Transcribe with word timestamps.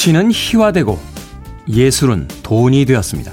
정치는 0.00 0.30
희화되고 0.32 0.98
예술은 1.68 2.26
돈이 2.42 2.86
되었습니다. 2.86 3.32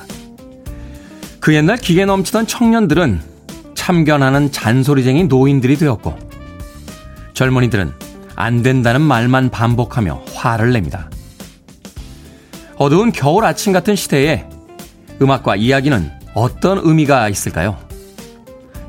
그 1.40 1.56
옛날 1.56 1.78
기계 1.78 2.04
넘치던 2.04 2.46
청년들은 2.46 3.22
참견하는 3.74 4.52
잔소리쟁이 4.52 5.24
노인들이 5.26 5.78
되었고 5.78 6.18
젊은이들은 7.34 7.94
안 8.36 8.64
된다는 8.64 9.00
말만 9.00 9.50
반복하며 9.50 10.24
화를 10.34 10.74
냅니다. 10.74 11.10
어두운 12.76 13.14
겨울 13.14 13.46
아침 13.46 13.72
같은 13.72 13.96
시대에 13.96 14.46
음악과 15.22 15.56
이야기는 15.56 16.12
어떤 16.34 16.80
의미가 16.84 17.30
있을까요? 17.30 17.78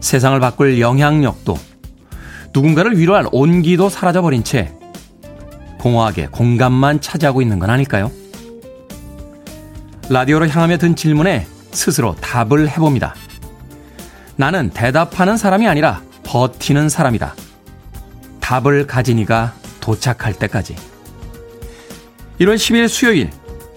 세상을 0.01 0.41
바꿀 0.41 0.81
영향력도 0.81 1.57
누군가를 2.53 2.99
위로할 2.99 3.27
온기도 3.31 3.89
사라져버린 3.89 4.43
채 4.43 4.75
공허하게 5.79 6.29
공간만 6.29 7.01
차지하고 7.01 7.43
있는 7.43 7.59
건 7.59 7.71
아닐까요? 7.71 8.11
라디오로 10.11 10.49
향하며 10.49 10.79
든 10.79 10.97
질문에 10.97 11.47
스스로 11.73 12.15
답을 12.17 12.69
해봅니다. 12.69 13.15
나는 14.37 14.71
대답하는 14.71 15.37
사람이 15.37 15.69
아니라 15.69 16.03
버티는 16.25 16.89
사람이다. 16.89 17.35
답을 18.41 18.87
가진 18.87 19.19
이가 19.19 19.55
도착할 19.81 20.35
때까지. 20.35 20.77
1월 22.41 22.55
10일 22.55 22.89
수요일 22.89 23.31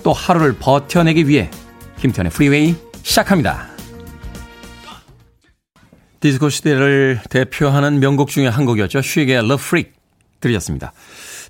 또 0.04 0.14
하루를 0.14 0.56
버텨내기 0.58 1.28
위해 1.28 1.50
김태훈의 2.00 2.32
프리웨이 2.32 2.76
시작합니다. 3.04 3.68
디스코 6.20 6.50
시대를 6.50 7.22
대표하는 7.30 8.00
명곡 8.00 8.30
중에 8.30 8.48
한 8.48 8.66
곡이었죠. 8.66 9.02
쉬게 9.02 9.38
Love 9.38 9.84
들으셨습니다. 10.40 10.94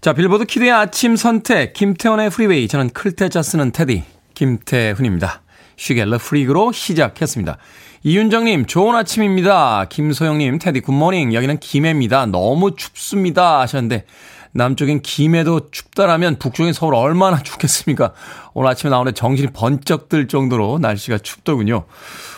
자, 0.02 0.14
빌보드 0.14 0.46
키드의 0.46 0.72
아침 0.72 1.16
선택, 1.16 1.74
김태훈의 1.74 2.32
프리웨이. 2.32 2.68
저는 2.68 2.90
클 2.90 3.14
태 3.14 3.32
자 3.32 3.44
쓰는 3.44 3.72
테디, 3.72 4.04
김태훈입니다. 4.34 5.44
Le 5.92 6.16
Freak으로 6.16 6.72
시작했습니다. 6.72 7.60
이윤정님, 8.02 8.66
좋은 8.66 8.96
아침입니다. 8.96 9.86
김소영님, 9.90 10.58
테디 10.58 10.80
good 10.80 10.98
morning. 10.98 11.36
여기는 11.36 11.60
김해입니다. 11.60 12.26
너무 12.26 12.76
춥습니다. 12.76 13.60
하셨는데, 13.60 14.06
남쪽엔 14.54 15.04
김해도 15.04 15.70
춥다라면 15.70 16.40
북쪽인 16.40 16.74
서울 16.74 16.96
얼마나 16.96 17.38
춥겠습니까? 17.44 18.14
오늘 18.56 18.72
아침에 18.72 18.90
나오는데 18.90 19.14
정신이 19.14 19.52
번쩍 19.54 20.10
들 20.10 20.28
정도로 20.28 20.80
날씨가 20.80 21.20
춥더군요. 21.20 21.86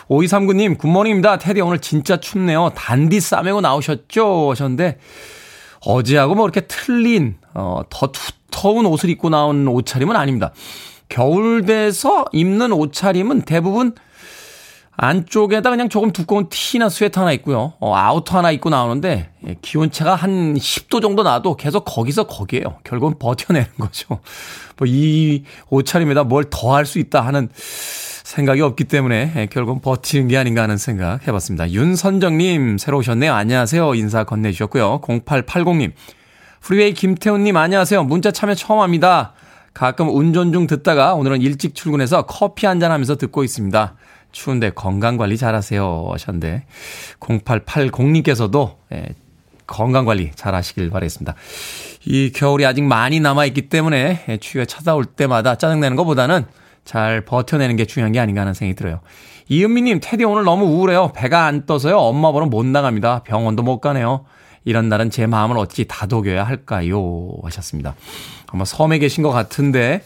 5239님, 0.10 0.78
good 0.78 0.91
morning입니다. 0.91 1.38
테디 1.38 1.62
오늘 1.62 1.80
진짜 1.80 2.18
춥네요. 2.18 2.74
단디 2.76 3.22
싸매고 3.22 3.62
나오셨죠? 3.62 4.52
하셨는데, 4.52 4.98
어제하고 5.86 6.36
뭐 6.36 6.46
이렇게 6.46 6.62
틀린, 6.68 7.38
어, 7.54 7.82
더 7.90 8.12
두터운 8.12 8.86
옷을 8.86 9.10
입고 9.10 9.30
나온 9.30 9.68
옷차림은 9.68 10.16
아닙니다. 10.16 10.52
겨울 11.10 11.66
돼서 11.66 12.26
입는 12.34 12.72
옷차림은 12.72 13.42
대부분 13.44 13.94
안쪽에다 14.96 15.72
그냥 15.72 15.90
조금 15.90 16.12
두꺼운 16.12 16.48
티나 16.50 16.88
스웨터 16.88 17.22
하나 17.22 17.32
있고요. 17.34 17.74
어, 17.80 17.96
아우터 17.96 18.38
하나 18.38 18.52
입고 18.52 18.70
나오는데 18.70 19.32
예, 19.48 19.56
기온차가 19.62 20.14
한 20.14 20.54
10도 20.54 21.02
정도 21.02 21.24
나도 21.24 21.56
계속 21.56 21.84
거기서 21.86 22.28
거기에요. 22.28 22.78
결국은 22.84 23.18
버텨내는 23.18 23.68
거죠. 23.80 24.20
뭐 24.78 24.88
이 24.88 25.44
옷차림에다 25.70 26.24
뭘 26.26 26.44
더 26.50 26.74
할 26.74 26.86
수 26.86 27.00
있다 27.00 27.22
하는 27.22 27.50
생각이 27.56 28.62
없기 28.62 28.84
때문에 28.86 29.34
예, 29.36 29.46
결국은 29.48 29.82
버티는 29.82 30.28
게 30.28 30.38
아닌가 30.38 30.62
하는 30.64 30.78
생각 30.78 31.28
해봤습니다. 31.28 31.72
윤선정님 31.72 32.78
새로 32.78 33.00
오셨네요. 33.00 33.34
안녕하세요. 33.34 33.96
인사 33.96 34.24
건네주셨고요. 34.24 35.02
0880님 35.02 35.92
프리웨이 36.64 36.94
김태훈님 36.94 37.58
안녕하세요. 37.58 38.06
문자 38.06 38.32
참여 38.32 38.56
처음 38.56 38.80
합니다. 38.80 39.34
가끔 39.74 40.08
운전 40.08 40.54
중 40.54 40.66
듣다가 40.66 41.14
오늘은 41.14 41.42
일찍 41.42 41.76
출근해서 41.76 42.22
커피 42.22 42.68
한잔 42.68 42.90
하면서 42.90 43.18
듣고 43.18 43.44
있습니다. 43.44 43.96
추운데 44.32 44.70
건강 44.70 45.18
관리 45.18 45.36
잘하세요 45.36 46.08
하셨는데 46.14 46.66
0880님께서도 47.20 48.76
예, 48.94 49.10
건강 49.68 50.06
관리 50.06 50.32
잘 50.36 50.56
하시길 50.56 50.90
바라겠습니다. 50.90 51.36
이 52.06 52.32
겨울이 52.32 52.66
아직 52.66 52.84
많이 52.84 53.20
남아 53.20 53.44
있기 53.48 53.68
때문에 53.68 54.24
예, 54.30 54.38
추위가 54.38 54.64
찾아올 54.64 55.04
때마다 55.04 55.56
짜증내는 55.56 55.98
것보다는 55.98 56.46
잘 56.86 57.26
버텨내는 57.26 57.76
게 57.76 57.84
중요한 57.84 58.14
게 58.14 58.22
아닌가 58.22 58.40
하는 58.40 58.54
생각이 58.54 58.78
들어요. 58.78 59.02
이은미님, 59.50 60.00
테디 60.02 60.24
오늘 60.24 60.46
너무 60.46 60.64
우울해요. 60.68 61.12
배가 61.14 61.44
안 61.46 61.66
떠서요. 61.66 61.98
엄마 61.98 62.32
보러 62.32 62.46
못 62.46 62.66
나갑니다. 62.66 63.24
병원도 63.24 63.64
못 63.64 63.82
가네요. 63.82 64.24
이런 64.66 64.90
날은 64.90 65.10
제 65.10 65.28
마음을 65.28 65.58
어찌 65.58 65.86
다독여야 65.86 66.44
할까요? 66.44 67.30
하셨습니다. 67.44 67.96
아마 68.48 68.66
섬에 68.66 69.00
계신 69.00 69.24
것 69.24 69.32
같은데 69.32 70.04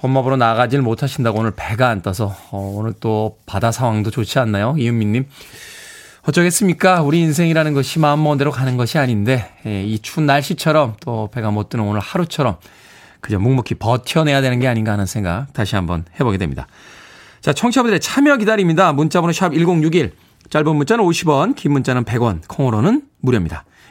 엄마 0.00 0.22
보러 0.22 0.36
나가질 0.36 0.80
못하신다고 0.82 1.40
오늘 1.40 1.52
배가 1.56 1.88
안 1.88 2.02
떠서 2.02 2.34
어, 2.50 2.72
오늘 2.76 2.92
또 3.00 3.38
바다 3.46 3.72
상황도 3.72 4.10
좋지 4.10 4.38
않나요? 4.38 4.74
이은미님. 4.78 5.26
어쩌겠습니까? 6.22 7.02
우리 7.02 7.20
인생이라는 7.20 7.72
것이 7.72 7.98
마음먹은 7.98 8.38
대로 8.38 8.50
가는 8.50 8.76
것이 8.76 8.98
아닌데 8.98 9.50
예, 9.66 9.82
이 9.82 9.98
추운 9.98 10.26
날씨처럼 10.26 10.96
또 11.00 11.30
배가 11.32 11.50
못 11.50 11.70
드는 11.70 11.84
오늘 11.84 12.00
하루처럼 12.00 12.58
그저 13.20 13.38
묵묵히 13.38 13.76
버텨내야 13.76 14.40
되는 14.40 14.60
게 14.60 14.68
아닌가 14.68 14.92
하는 14.92 15.06
생각 15.06 15.52
다시 15.52 15.74
한번 15.74 16.04
해보게 16.20 16.38
됩니다. 16.38 16.66
자, 17.40 17.52
청취자분들의 17.52 18.00
참여 18.00 18.36
기다립니다. 18.36 18.92
문자번호 18.92 19.32
샵 19.32 19.54
1061, 19.54 20.12
짧은 20.50 20.76
문자는 20.76 21.04
50원, 21.04 21.54
긴 21.56 21.72
문자는 21.72 22.04
100원, 22.04 22.40
콩으로는 22.48 23.02
무료입니다. 23.20 23.64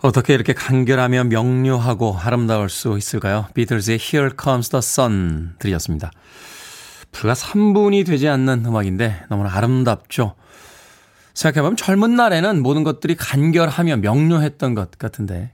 어떻게 0.00 0.32
이렇게 0.34 0.52
간결하며 0.52 1.24
명료하고 1.24 2.16
아름다울 2.18 2.68
수 2.68 2.96
있을까요? 2.96 3.46
비틀즈의 3.54 3.98
Here 4.00 4.30
Comes 4.40 4.68
the 4.70 4.78
Sun 4.78 5.54
들이었습니다. 5.58 6.12
불과 7.10 7.34
3분이 7.34 8.06
되지 8.06 8.28
않는 8.28 8.64
음악인데 8.64 9.24
너무나 9.28 9.52
아름답죠. 9.54 10.34
생각해보면 11.34 11.76
젊은 11.76 12.14
날에는 12.14 12.62
모든 12.62 12.84
것들이 12.84 13.16
간결하며 13.16 13.96
명료했던 13.98 14.74
것 14.74 14.90
같은데 14.98 15.52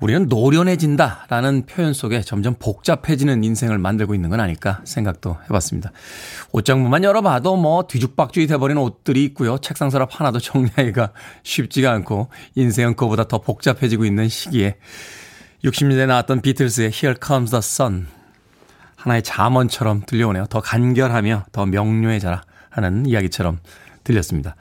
우리는 0.00 0.26
노련해진다라는 0.28 1.66
표현 1.66 1.92
속에 1.92 2.20
점점 2.22 2.54
복잡해지는 2.58 3.42
인생을 3.42 3.78
만들고 3.78 4.14
있는 4.14 4.30
건 4.30 4.38
아닐까 4.38 4.80
생각도 4.84 5.36
해봤습니다. 5.44 5.90
옷장문만 6.52 7.02
열어봐도 7.02 7.56
뭐 7.56 7.86
뒤죽박죽이 7.88 8.46
돼버린 8.46 8.76
옷들이 8.76 9.24
있고요. 9.24 9.58
책상 9.58 9.90
서랍 9.90 10.08
하나도 10.12 10.38
정리하기가 10.38 11.12
쉽지가 11.42 11.90
않고 11.92 12.28
인생은 12.54 12.94
그보다 12.94 13.24
더 13.24 13.38
복잡해지고 13.38 14.04
있는 14.04 14.28
시기에 14.28 14.76
60년대에 15.64 16.06
나왔던 16.06 16.42
비틀스의 16.42 16.90
Here 16.94 17.16
Comes 17.20 17.50
the 17.50 17.58
Sun 17.58 18.06
하나의 18.94 19.22
잠언처럼 19.22 20.02
들려오네요. 20.06 20.46
더 20.46 20.60
간결하며 20.60 21.46
더 21.50 21.66
명료해져라 21.66 22.42
하는 22.70 23.06
이야기처럼 23.06 23.58
들렸습니다. 24.04 24.54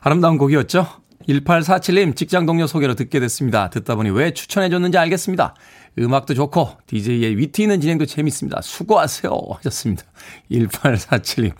아름다운 0.00 0.36
곡이었죠? 0.36 1.01
1847님 1.28 2.16
직장 2.16 2.46
동료 2.46 2.66
소개로 2.66 2.94
듣게 2.94 3.20
됐습니다. 3.20 3.70
듣다 3.70 3.94
보니 3.94 4.10
왜 4.10 4.32
추천해줬는지 4.32 4.98
알겠습니다. 4.98 5.54
음악도 5.98 6.34
좋고 6.34 6.70
DJ의 6.86 7.36
위트 7.36 7.62
있는 7.62 7.80
진행도 7.80 8.06
재밌습니다. 8.06 8.60
수고하세요 8.62 9.32
하셨습니다. 9.56 10.04
1847님 10.50 11.52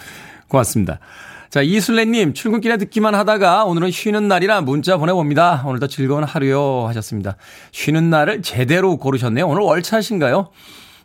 고맙습니다. 0.48 0.98
자 1.50 1.60
이술래님 1.60 2.32
출근길에 2.32 2.78
듣기만 2.78 3.14
하다가 3.14 3.64
오늘은 3.64 3.90
쉬는 3.90 4.26
날이라 4.28 4.62
문자 4.62 4.96
보내봅니다. 4.96 5.64
오늘도 5.66 5.86
즐거운 5.86 6.24
하루요 6.24 6.86
하셨습니다. 6.88 7.36
쉬는 7.72 8.10
날을 8.10 8.42
제대로 8.42 8.96
고르셨네요. 8.96 9.46
오늘 9.46 9.62
월차신가요? 9.62 10.50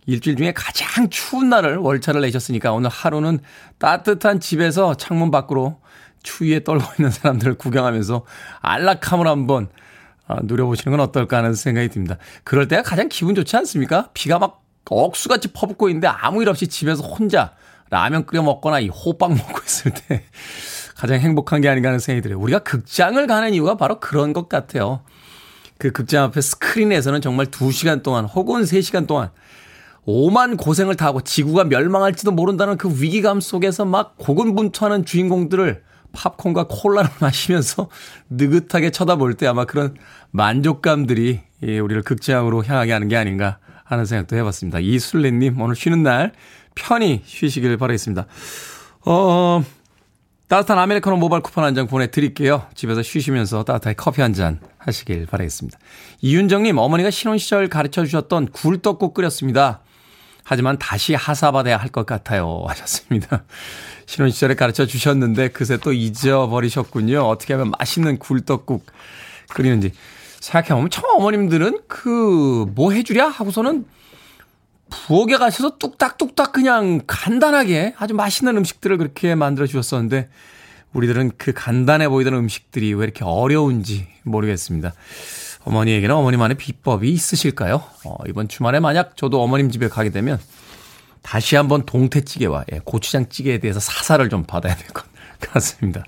일주일 0.05 0.37
중에 0.37 0.53
가장 0.53 1.09
추운 1.09 1.49
날을 1.49 1.77
월차를 1.77 2.21
내셨으니까 2.21 2.71
오늘 2.71 2.89
하루는 2.89 3.39
따뜻한 3.77 4.39
집에서 4.39 4.95
창문 4.95 5.31
밖으로 5.31 5.79
추위에 6.27 6.63
떨고 6.63 6.83
있는 6.99 7.09
사람들을 7.09 7.55
구경하면서 7.55 8.25
안락함을 8.61 9.27
한번 9.27 9.69
아, 10.27 10.37
누려보시는 10.43 10.97
건 10.97 11.05
어떨까 11.05 11.37
하는 11.37 11.53
생각이 11.53 11.87
듭니다. 11.89 12.17
그럴 12.43 12.67
때가 12.67 12.83
가장 12.83 13.07
기분 13.07 13.33
좋지 13.33 13.55
않습니까? 13.55 14.09
비가 14.13 14.39
막 14.39 14.63
억수같이 14.89 15.49
퍼붓고 15.53 15.89
있는데 15.89 16.07
아무 16.07 16.41
일 16.41 16.49
없이 16.49 16.67
집에서 16.67 17.03
혼자 17.03 17.53
라면 17.89 18.25
끓여 18.25 18.41
먹거나 18.41 18.81
이 18.81 18.89
호빵 18.89 19.35
먹고 19.35 19.59
있을 19.65 19.93
때 19.93 20.23
가장 20.97 21.19
행복한 21.19 21.61
게 21.61 21.69
아닌가 21.69 21.89
하는 21.89 21.99
생각이 21.99 22.21
들어요. 22.23 22.39
우리가 22.39 22.59
극장을 22.59 23.25
가는 23.25 23.53
이유가 23.53 23.77
바로 23.77 23.99
그런 23.99 24.33
것 24.33 24.49
같아요. 24.49 25.01
그 25.77 25.91
극장 25.91 26.25
앞에 26.25 26.41
스크린에서는 26.41 27.21
정말 27.21 27.45
2시간 27.45 28.03
동안 28.03 28.25
혹은 28.25 28.63
3시간 28.63 29.07
동안 29.07 29.29
오만 30.03 30.57
고생을 30.57 30.95
다하고 30.95 31.21
지구가 31.21 31.65
멸망할지도 31.65 32.31
모른다는 32.31 32.77
그 32.77 32.89
위기감 32.89 33.41
속에서 33.41 33.85
막 33.85 34.17
고군분투하는 34.17 35.05
주인공들을 35.05 35.83
팝콘과 36.13 36.65
콜라를 36.69 37.09
마시면서 37.19 37.89
느긋하게 38.29 38.91
쳐다볼 38.91 39.35
때 39.35 39.47
아마 39.47 39.65
그런 39.65 39.95
만족감들이 40.31 41.41
우리를 41.61 42.01
극장으로 42.03 42.63
향하게 42.63 42.91
하는 42.93 43.07
게 43.07 43.15
아닌가 43.17 43.59
하는 43.83 44.05
생각도 44.05 44.35
해봤습니다. 44.35 44.79
이술래님 44.79 45.59
오늘 45.61 45.75
쉬는 45.75 46.03
날 46.03 46.33
편히 46.75 47.21
쉬시길 47.25 47.77
바라겠습니다. 47.77 48.27
어, 49.05 49.63
따뜻한 50.47 50.77
아메리카노 50.79 51.17
모바일 51.17 51.41
쿠폰 51.43 51.63
한 51.63 51.73
장 51.75 51.87
보내드릴게요. 51.87 52.67
집에서 52.75 53.01
쉬시면서 53.01 53.63
따뜻하게 53.63 53.95
커피 53.95 54.21
한 54.21 54.33
잔 54.33 54.59
하시길 54.77 55.25
바라겠습니다. 55.25 55.77
이윤정님, 56.21 56.77
어머니가 56.77 57.09
신혼시절 57.11 57.67
가르쳐 57.69 58.03
주셨던 58.05 58.47
굴떡국 58.51 59.13
끓였습니다. 59.13 59.81
하지만 60.43 60.77
다시 60.79 61.13
하사받아야 61.13 61.75
할 61.77 61.89
것 61.89 62.05
같아요. 62.05 62.63
하셨습니다. 62.67 63.43
신혼 64.07 64.31
시절에 64.31 64.55
가르쳐 64.55 64.85
주셨는데 64.87 65.49
그새 65.49 65.77
또 65.77 65.91
잊어버리셨군요. 65.93 67.19
어떻게 67.21 67.53
하면 67.53 67.71
맛있는 67.77 68.17
굴떡국 68.17 68.85
끓이는지. 69.49 69.91
생각해보면 70.39 70.89
처음 70.89 71.19
어머님들은 71.19 71.81
그 71.87 72.65
뭐 72.73 72.91
해주랴? 72.93 73.27
하고서는 73.27 73.85
부엌에 74.89 75.35
가셔서 75.37 75.77
뚝딱뚝딱 75.77 76.53
그냥 76.53 77.01
간단하게 77.05 77.95
아주 77.97 78.13
맛있는 78.13 78.55
음식들을 78.57 78.97
그렇게 78.97 79.35
만들어 79.35 79.67
주셨었는데 79.67 80.29
우리들은 80.93 81.33
그 81.37 81.51
간단해 81.53 82.07
보이던 82.07 82.33
음식들이 82.33 82.93
왜 82.93 83.03
이렇게 83.03 83.25
어려운지 83.25 84.07
모르겠습니다. 84.23 84.93
어머니에게는 85.65 86.15
어머니만의 86.15 86.55
비법이 86.55 87.09
있으실까요? 87.11 87.83
어, 88.05 88.15
이번 88.29 88.47
주말에 88.47 88.79
만약 88.79 89.17
저도 89.17 89.41
어머님 89.43 89.69
집에 89.69 89.89
가게 89.89 90.09
되면 90.11 90.39
다시 91.21 91.55
한번 91.55 91.85
동태찌개와 91.85 92.65
예, 92.71 92.79
고추장찌개에 92.83 93.57
대해서 93.59 93.79
사사를 93.79 94.27
좀 94.29 94.43
받아야 94.43 94.75
될 94.75 94.87
것 94.89 95.05
같습니다. 95.39 96.03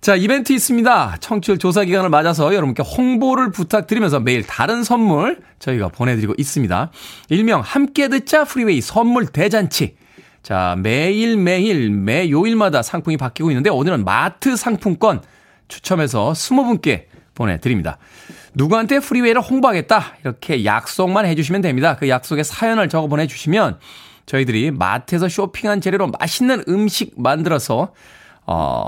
자, 0.00 0.16
이벤트 0.16 0.52
있습니다. 0.52 1.16
청취율 1.20 1.58
조사 1.58 1.84
기간을 1.84 2.08
맞아서 2.08 2.54
여러분께 2.54 2.82
홍보를 2.82 3.50
부탁드리면서 3.50 4.20
매일 4.20 4.46
다른 4.46 4.82
선물 4.82 5.40
저희가 5.58 5.88
보내드리고 5.88 6.34
있습니다. 6.38 6.90
일명 7.28 7.60
함께 7.60 8.08
듣자 8.08 8.44
프리웨이 8.44 8.80
선물 8.80 9.26
대잔치. 9.26 9.96
자, 10.42 10.74
매일매일, 10.78 11.90
매 11.90 12.30
요일마다 12.30 12.80
상품이 12.82 13.18
바뀌고 13.18 13.50
있는데 13.50 13.68
오늘은 13.68 14.04
마트 14.04 14.56
상품권 14.56 15.20
추첨해서 15.68 16.32
20분께 16.32 17.04
보내드립니다. 17.34 17.98
누구한테 18.54 19.00
프리웨이를 19.00 19.40
홍보하겠다. 19.40 20.16
이렇게 20.22 20.64
약속만 20.64 21.26
해주시면 21.26 21.62
됩니다. 21.62 21.96
그 21.96 22.08
약속에 22.08 22.42
사연을 22.42 22.88
적어 22.88 23.06
보내주시면 23.06 23.78
저희들이 24.26 24.70
마트에서 24.70 25.28
쇼핑한 25.28 25.80
재료로 25.80 26.08
맛있는 26.18 26.64
음식 26.68 27.14
만들어서 27.20 27.92
어, 28.46 28.86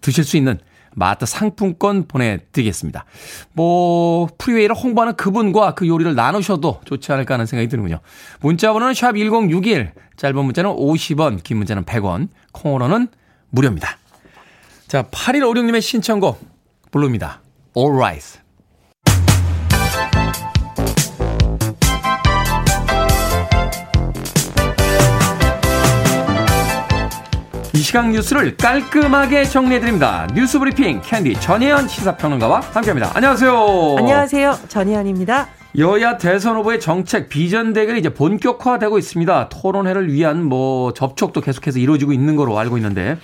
드실 0.00 0.24
수 0.24 0.36
있는 0.36 0.58
마트 0.94 1.26
상품권 1.26 2.06
보내드리겠습니다. 2.06 3.04
뭐, 3.52 4.28
프리웨이를 4.38 4.74
홍보하는 4.74 5.14
그분과 5.14 5.74
그 5.74 5.86
요리를 5.86 6.14
나누셔도 6.14 6.80
좋지 6.84 7.12
않을까 7.12 7.34
하는 7.34 7.46
생각이 7.46 7.68
드는군요. 7.68 8.00
문자 8.40 8.72
번호는 8.72 8.94
샵 8.94 9.12
1061, 9.12 9.92
짧은 10.16 10.44
문자는 10.44 10.70
50원, 10.70 11.42
긴 11.42 11.58
문자는 11.58 11.84
100원, 11.84 12.28
콩으로는 12.52 13.08
무료입니다. 13.50 13.98
자, 14.88 15.04
8156님의 15.04 15.80
신청곡, 15.80 16.40
부릅니다. 16.90 17.40
Alright. 17.76 18.40
이 27.72 27.78
시각 27.78 28.10
뉴스를 28.10 28.56
깔끔하게 28.56 29.44
정리해드립니다. 29.44 30.26
뉴스 30.34 30.58
브리핑 30.58 31.00
캔디 31.02 31.34
전혜연 31.40 31.86
시사평론가와 31.86 32.60
함께합니다. 32.60 33.12
안녕하세요. 33.14 33.96
안녕하세요. 33.98 34.58
전혜연입니다. 34.68 35.48
여야 35.78 36.18
대선 36.18 36.56
후보의 36.56 36.80
정책 36.80 37.28
비전 37.28 37.72
대결이 37.72 38.00
이제 38.00 38.12
본격화되고 38.12 38.98
있습니다. 38.98 39.48
토론회를 39.50 40.12
위한 40.12 40.42
뭐 40.42 40.92
접촉도 40.92 41.40
계속해서 41.40 41.78
이루어지고 41.78 42.12
있는 42.12 42.34
거로 42.34 42.58
알고 42.58 42.76
있는데 42.78 43.18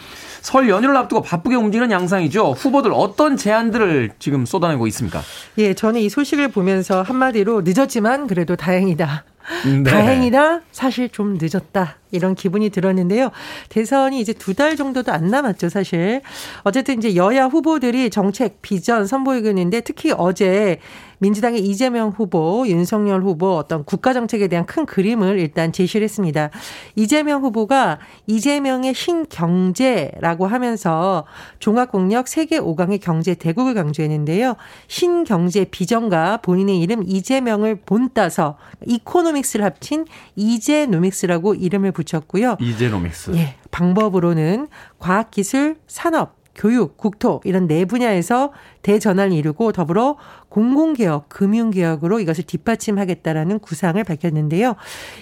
설 0.46 0.68
연휴를 0.68 0.96
앞두고 0.96 1.22
바쁘게 1.22 1.56
움직이는 1.56 1.90
양상이죠. 1.90 2.52
후보들 2.52 2.92
어떤 2.94 3.36
제안들을 3.36 4.12
지금 4.20 4.46
쏟아내고 4.46 4.86
있습니까? 4.86 5.20
예, 5.58 5.74
저는 5.74 6.00
이 6.00 6.08
소식을 6.08 6.52
보면서 6.52 7.02
한마디로 7.02 7.62
늦었지만 7.64 8.28
그래도 8.28 8.54
다행이다. 8.54 9.24
네. 9.64 9.82
다행이다. 9.82 10.60
사실 10.70 11.08
좀 11.08 11.36
늦었다. 11.40 11.96
이런 12.10 12.34
기분이 12.34 12.70
들었는데요. 12.70 13.30
대선이 13.68 14.20
이제 14.20 14.32
두 14.32 14.56
달 14.56 14.74
정도도 14.74 15.12
안 15.12 15.26
남았죠, 15.28 15.68
사실. 15.68 16.22
어쨌든 16.62 16.96
이제 16.96 17.14
여야 17.14 17.44
후보들이 17.44 18.08
정책, 18.08 18.62
비전 18.62 19.06
선보이고 19.06 19.48
있는데 19.48 19.82
특히 19.82 20.12
어제 20.16 20.78
민주당의 21.18 21.60
이재명 21.60 22.10
후보, 22.10 22.64
윤석열 22.66 23.22
후보 23.22 23.56
어떤 23.56 23.84
국가 23.84 24.12
정책에 24.12 24.48
대한 24.48 24.66
큰 24.66 24.84
그림을 24.84 25.38
일단 25.38 25.72
제시를 25.72 26.04
했습니다. 26.04 26.50
이재명 26.94 27.42
후보가 27.42 27.98
이재명의 28.26 28.92
신경제라고 28.94 30.46
하면서 30.46 31.24
종합공력 31.58 32.28
세계 32.28 32.60
5강의 32.60 33.00
경제 33.00 33.34
대국을 33.34 33.74
강조했는데요. 33.74 34.56
신경제 34.88 35.64
비전과 35.64 36.38
본인의 36.38 36.78
이름 36.80 37.02
이재명을 37.06 37.76
본따서 37.86 38.58
이코노믹스를 38.84 39.64
합친 39.64 40.04
이재노믹스라고 40.36 41.54
이름을 41.54 41.92
붙였고요. 41.96 42.56
이제노믹스. 42.60 43.32
예. 43.34 43.56
방법으로는 43.70 44.68
과학기술, 44.98 45.76
산업, 45.86 46.36
교육, 46.54 46.96
국토 46.96 47.40
이런 47.44 47.66
네 47.66 47.84
분야에서 47.84 48.52
대전환을 48.86 49.36
이루고 49.36 49.72
더불어 49.72 50.16
공공개혁, 50.48 51.28
금융개혁으로 51.28 52.20
이것을 52.20 52.44
뒷받침하겠다라는 52.44 53.58
구상을 53.58 54.02
밝혔는데요. 54.02 54.76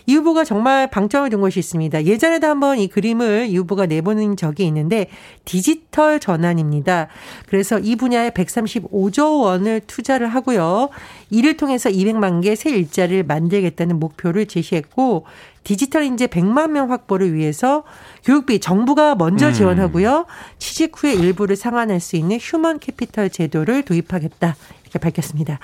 이 0.07 0.15
후보가 0.15 0.45
정말 0.45 0.91
방점을 0.91 1.29
둔 1.31 1.41
것이 1.41 1.59
있습니다. 1.61 2.05
예전에도 2.05 2.47
한번 2.47 2.79
이 2.79 2.89
그림을 2.89 3.47
이 3.49 3.57
후보가 3.57 3.87
내보는 3.87 4.37
적이 4.37 4.67
있는데 4.67 5.09
디지털 5.45 6.21
전환입니다. 6.21 7.09
그래서 7.49 7.79
이 7.79 7.97
분야에 7.97 8.31
135조 8.31 9.43
원을 9.43 9.81
투자를 9.87 10.29
하고요. 10.29 10.91
이를 11.31 11.57
통해서 11.57 11.89
200만 11.89 12.43
개 12.43 12.55
새 12.55 12.71
일자리를 12.71 13.25
만들겠다는 13.25 13.99
목표를 13.99 14.47
제시했고 14.47 15.25
디지털 15.65 16.05
인재 16.05 16.27
100만 16.27 16.71
명 16.71 16.93
확보를 16.93 17.35
위해서 17.35 17.85
교육비 18.23 18.61
정부가 18.61 19.15
먼저 19.15 19.49
음. 19.49 19.53
지원하고요. 19.53 20.27
취직 20.59 20.93
후에 20.95 21.15
일부를 21.15 21.57
상환할 21.57 22.01
수 22.01 22.17
있는 22.17 22.39
human 22.41 22.79
capital 22.79 23.31
제도 23.31 23.54
를 23.63 23.83
도입하겠다. 23.83 24.57
이렇게 24.83 24.99
밝혔습니다. 24.99 25.59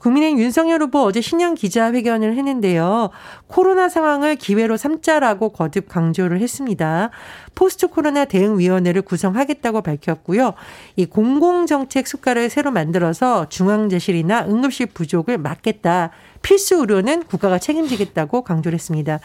국민의힘 0.00 0.40
윤석열 0.40 0.82
후보 0.82 1.02
어제 1.02 1.20
신년 1.20 1.54
기자회견을 1.54 2.36
했는데요. 2.36 3.10
코로나 3.46 3.88
상황을 3.88 4.36
기회로 4.36 4.76
삼자라고 4.76 5.50
거듭 5.50 5.88
강조를 5.88 6.40
했습니다. 6.40 7.10
포스트 7.54 7.88
코로나 7.88 8.24
대응위원회를 8.24 9.02
구성하겠다고 9.02 9.82
밝혔고요. 9.82 10.54
이 10.96 11.06
공공정책 11.06 12.06
숟가락을 12.06 12.50
새로 12.50 12.70
만들어서 12.70 13.48
중앙재실이나 13.48 14.46
응급실 14.46 14.86
부족을 14.86 15.38
막겠다. 15.38 16.10
필수 16.42 16.76
의료는 16.76 17.24
국가가 17.24 17.58
책임지겠다고 17.58 18.42
강조를 18.42 18.76
했습니다. 18.76 19.18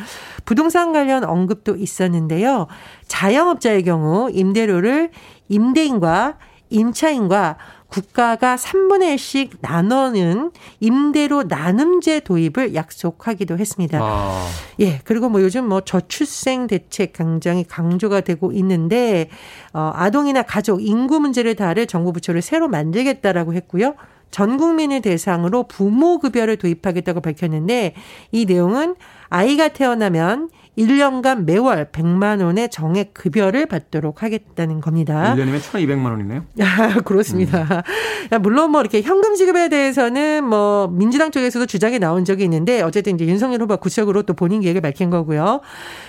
부동산 0.46 0.94
관련 0.94 1.24
언급도 1.24 1.76
있었는데요. 1.76 2.68
자영업자의 3.08 3.84
경우 3.84 4.30
임대료를 4.32 5.12
임대인과 5.50 6.38
임차인과 6.70 7.58
국가가 7.94 8.56
3분의 8.56 9.16
1씩 9.16 9.50
나눠는 9.62 10.52
임대료 10.80 11.44
나눔제 11.44 12.22
도입을 12.22 12.74
약속하기도 12.74 13.60
했습니다. 13.60 14.00
아. 14.02 14.48
예, 14.80 15.00
그리고 15.04 15.30
뭐 15.30 15.44
요즘 15.44 15.70
뭐 15.70 15.82
저출생 15.82 16.66
대책 16.66 17.14
굉장히 17.14 17.64
강조가 17.64 18.22
되고 18.22 18.52
있는데 18.52 19.30
어 19.74 19.92
아동이나 19.94 20.42
가족 20.42 20.84
인구 20.84 21.20
문제를 21.20 21.56
다룰 21.56 21.86
정부 21.86 22.12
부처를 22.14 22.42
새로 22.42 22.68
만들겠다라고 22.68 23.54
했고요. 23.54 23.94
전 24.32 24.58
국민을 24.58 25.02
대상으로 25.02 25.68
부모 25.68 26.18
급여를 26.18 26.58
도입하겠다고 26.58 27.22
밝혔는데 27.22 27.94
이 28.32 28.46
내용은 28.46 28.96
아이가 29.30 29.68
태어나면 29.68 30.50
1년간 30.78 31.46
매월 31.46 31.86
100만 31.86 32.44
원의 32.44 32.70
정액 32.70 33.14
급여를 33.14 33.68
받도록 33.68 34.24
하겠다는 34.24 34.82
겁니다. 34.82 35.36
1년이면 35.36 35.60
1,200만 35.60 36.06
원이네요. 36.06 36.46
아, 36.62 37.02
그렇습니다. 37.02 37.84
음. 38.32 38.42
물론 38.42 38.72
뭐 38.72 38.82
이렇게 38.82 39.02
현금 39.02 39.36
지급에 39.36 39.70
대해서는 39.70 40.44
뭐 40.44 40.88
민주당 40.88 41.32
쪽에서도 41.32 41.66
주장이 41.68 42.00
나온 42.00 42.26
적이 42.26 42.46
있는데 42.46 42.82
어쨌든 42.82 43.16
이제 43.16 43.26
윤석열 43.26 43.62
후보가 43.62 43.78
구체적으로 43.78 44.24
또 44.24 44.34
본인 44.34 44.62
계획을 44.62 44.82
밝힌 44.82 45.10
거고요. 45.10 45.62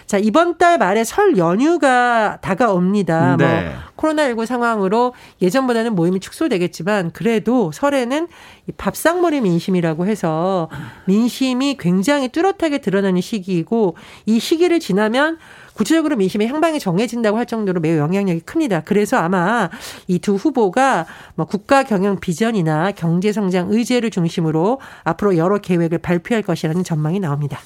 자, 0.06 0.18
이번 0.18 0.56
달 0.58 0.78
말에 0.78 1.04
설 1.04 1.36
연휴가 1.36 2.38
다가옵니다. 2.40 3.36
뭐 3.36 3.46
네. 3.46 3.64
뭐 3.64 3.72
코로나19 4.04 4.46
상황으로 4.46 5.14
예전보다는 5.40 5.94
모임이 5.94 6.20
축소되겠지만 6.20 7.12
그래도 7.12 7.72
설에는 7.72 8.28
밥상머리 8.76 9.40
민심이라고 9.40 10.06
해서 10.06 10.68
민심이 11.06 11.76
굉장히 11.78 12.28
뚜렷하게 12.28 12.78
드러나는 12.78 13.20
시기이고 13.20 13.96
이 14.26 14.38
시기를 14.38 14.80
지나면 14.80 15.38
구체적으로 15.74 16.16
민심의 16.16 16.46
향방이 16.48 16.78
정해진다고 16.78 17.36
할 17.36 17.46
정도로 17.46 17.80
매우 17.80 17.98
영향력이 17.98 18.40
큽니다. 18.40 18.82
그래서 18.82 19.16
아마 19.16 19.70
이 20.06 20.18
두 20.24 20.36
후보가 20.36 21.04
뭐 21.34 21.44
국가 21.44 21.82
경영 21.82 22.18
비전이나 22.18 22.92
경제 22.92 23.30
성장 23.30 23.70
의제를 23.70 24.10
중심으로 24.10 24.80
앞으로 25.02 25.36
여러 25.36 25.58
계획을 25.58 25.98
발표할 25.98 26.42
것이라는 26.42 26.82
전망이 26.82 27.20
나옵니다. 27.20 27.58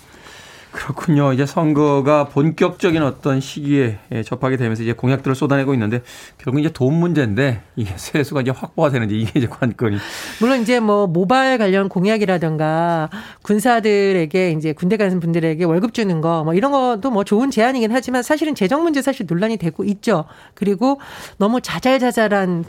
그렇군요. 0.70 1.32
이제 1.32 1.46
선거가 1.46 2.28
본격적인 2.28 3.02
어떤 3.02 3.40
시기에 3.40 3.98
접하게 4.24 4.56
되면서 4.56 4.82
이제 4.82 4.92
공약들을 4.92 5.34
쏟아내고 5.34 5.72
있는데 5.74 6.02
결국 6.36 6.60
이제 6.60 6.68
돈 6.70 6.94
문제인데 6.94 7.62
이게 7.76 7.92
세수가 7.96 8.42
이제 8.42 8.50
확보가 8.50 8.90
되는지 8.90 9.18
이게 9.18 9.32
이제 9.38 9.46
관건이. 9.48 9.96
물론 10.40 10.60
이제 10.60 10.78
뭐 10.80 11.06
모바일 11.06 11.58
관련 11.58 11.88
공약이라든가 11.88 13.08
군사들에게 13.42 14.52
이제 14.52 14.72
군대 14.72 14.96
가는 14.96 15.18
분들에게 15.20 15.64
월급 15.64 15.94
주는 15.94 16.20
거 16.20 16.44
뭐 16.44 16.54
이런 16.54 16.70
것도 16.70 17.10
뭐 17.10 17.24
좋은 17.24 17.50
제안이긴 17.50 17.90
하지만 17.90 18.22
사실은 18.22 18.54
재정 18.54 18.82
문제 18.82 19.02
사실 19.02 19.26
논란이 19.28 19.56
되고 19.56 19.84
있죠. 19.84 20.26
그리고 20.54 21.00
너무 21.38 21.60
자잘자잘한 21.60 22.64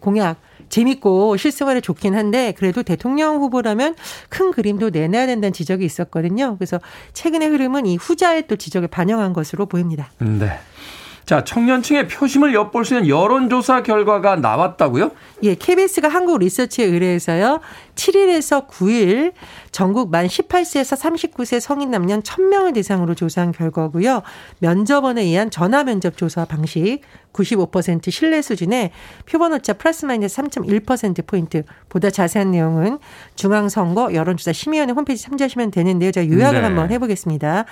공약 0.00 0.36
재밌고 0.70 1.36
실생활에 1.36 1.80
좋긴 1.80 2.14
한데 2.14 2.54
그래도 2.56 2.82
대통령 2.82 3.36
후보라면 3.36 3.96
큰 4.28 4.50
그림도 4.52 4.90
내놔야 4.90 5.26
된다는 5.26 5.52
지적이 5.52 5.84
있었거든요. 5.84 6.56
그래서 6.56 6.80
최근의 7.12 7.48
흐름은 7.48 7.86
이 7.86 7.96
후자의 7.96 8.46
또 8.46 8.56
지적을 8.56 8.88
반영한 8.88 9.34
것으로 9.34 9.66
보입니다. 9.66 10.10
네. 10.18 10.58
자, 11.26 11.44
청년층의 11.44 12.08
표심을 12.08 12.54
엿볼 12.54 12.84
수 12.84 12.94
있는 12.94 13.08
여론조사 13.08 13.84
결과가 13.84 14.34
나왔다고요? 14.34 15.12
예, 15.44 15.54
KBS가 15.54 16.08
한국 16.08 16.38
리서치에 16.38 16.84
의뢰해서요. 16.86 17.60
7일에서 18.00 18.66
9일 18.66 19.32
전국 19.72 20.10
만 20.10 20.26
18세에서 20.26 20.98
39세 20.98 21.60
성인 21.60 21.90
남녀 21.90 22.18
1000명을 22.20 22.74
대상으로 22.74 23.14
조사한 23.14 23.52
결과고요. 23.52 24.22
면접원에 24.58 25.22
의한 25.22 25.50
전화 25.50 25.84
면접 25.84 26.16
조사 26.16 26.44
방식 26.44 27.00
95% 27.32 28.10
신뢰 28.10 28.42
수준의 28.42 28.90
표본 29.26 29.52
오차 29.52 29.74
플러스 29.74 30.04
마이너스 30.04 30.42
3.1% 30.42 31.26
포인트. 31.26 31.62
보다 31.88 32.10
자세한 32.10 32.50
내용은 32.50 32.98
중앙선거 33.36 34.14
여론조사 34.14 34.52
심의위원회 34.52 34.92
홈페이지 34.92 35.22
참조하시면 35.24 35.70
되는데요. 35.70 36.10
제가 36.10 36.28
요약을 36.28 36.60
네. 36.60 36.66
한번 36.66 36.90
해보겠습니다. 36.90 37.64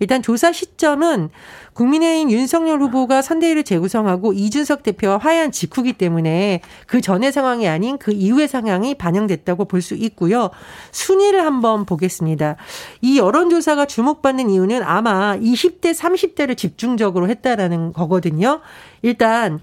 일단 0.00 0.22
조사 0.22 0.52
시점은 0.52 1.30
국민의힘 1.74 2.30
윤석열 2.30 2.80
후보가 2.80 3.22
선대위를 3.22 3.64
재구성하고 3.64 4.32
이준석 4.32 4.82
대표와 4.82 5.18
화해한 5.18 5.50
직후기 5.52 5.94
때문에 5.94 6.60
그 6.86 7.00
전의 7.00 7.32
상황이 7.32 7.68
아닌 7.68 7.98
그 7.98 8.12
이후의 8.12 8.48
상황이 8.48 8.94
반영됐다고 8.94 9.64
볼 9.74 9.84
수 9.84 9.94
있고요. 9.94 10.50
순위를 10.92 11.44
한번 11.44 11.84
보겠습니다. 11.84 12.56
이 13.02 13.18
여론조사가 13.18 13.86
주목받는 13.86 14.50
이유는 14.50 14.82
아마 14.82 15.36
20대, 15.36 15.94
30대를 15.94 16.56
집중적으로 16.56 17.28
했다라는 17.28 17.92
거거든요. 17.92 18.60
일단 19.02 19.60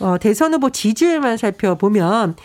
어, 0.00 0.18
대선 0.18 0.52
후보 0.52 0.70
지지율만 0.70 1.38
살펴보면 1.38 2.36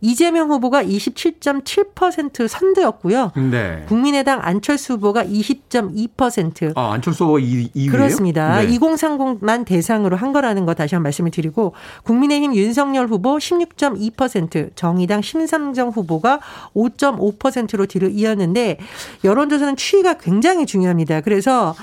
이재명 0.00 0.50
후보가 0.50 0.84
27.7% 0.84 2.46
선두였고요. 2.48 3.32
네. 3.50 3.84
국민의당 3.88 4.40
안철수 4.42 4.94
후보가 4.94 5.24
20.2%. 5.24 6.72
아, 6.76 6.92
안철수 6.92 7.24
후보가 7.24 7.40
2위예요? 7.40 7.90
그렇습니다. 7.90 8.60
네. 8.60 8.68
2030만 8.68 9.64
대상으로 9.64 10.16
한 10.16 10.32
거라는 10.32 10.66
거 10.66 10.74
다시 10.74 10.94
한 10.94 11.00
번 11.00 11.04
말씀을 11.04 11.30
드리고 11.30 11.74
국민의힘 12.04 12.54
윤석열 12.54 13.06
후보 13.06 13.36
16.2%, 13.38 14.76
정의당 14.76 15.22
심상정 15.22 15.88
후보가 15.90 16.40
5.5%로 16.74 17.86
뒤를 17.86 18.10
이었는데 18.12 18.78
여론조사는 19.22 19.76
추이가 19.76 20.14
굉장히 20.14 20.66
중요합니다. 20.66 21.20
그래서 21.22 21.74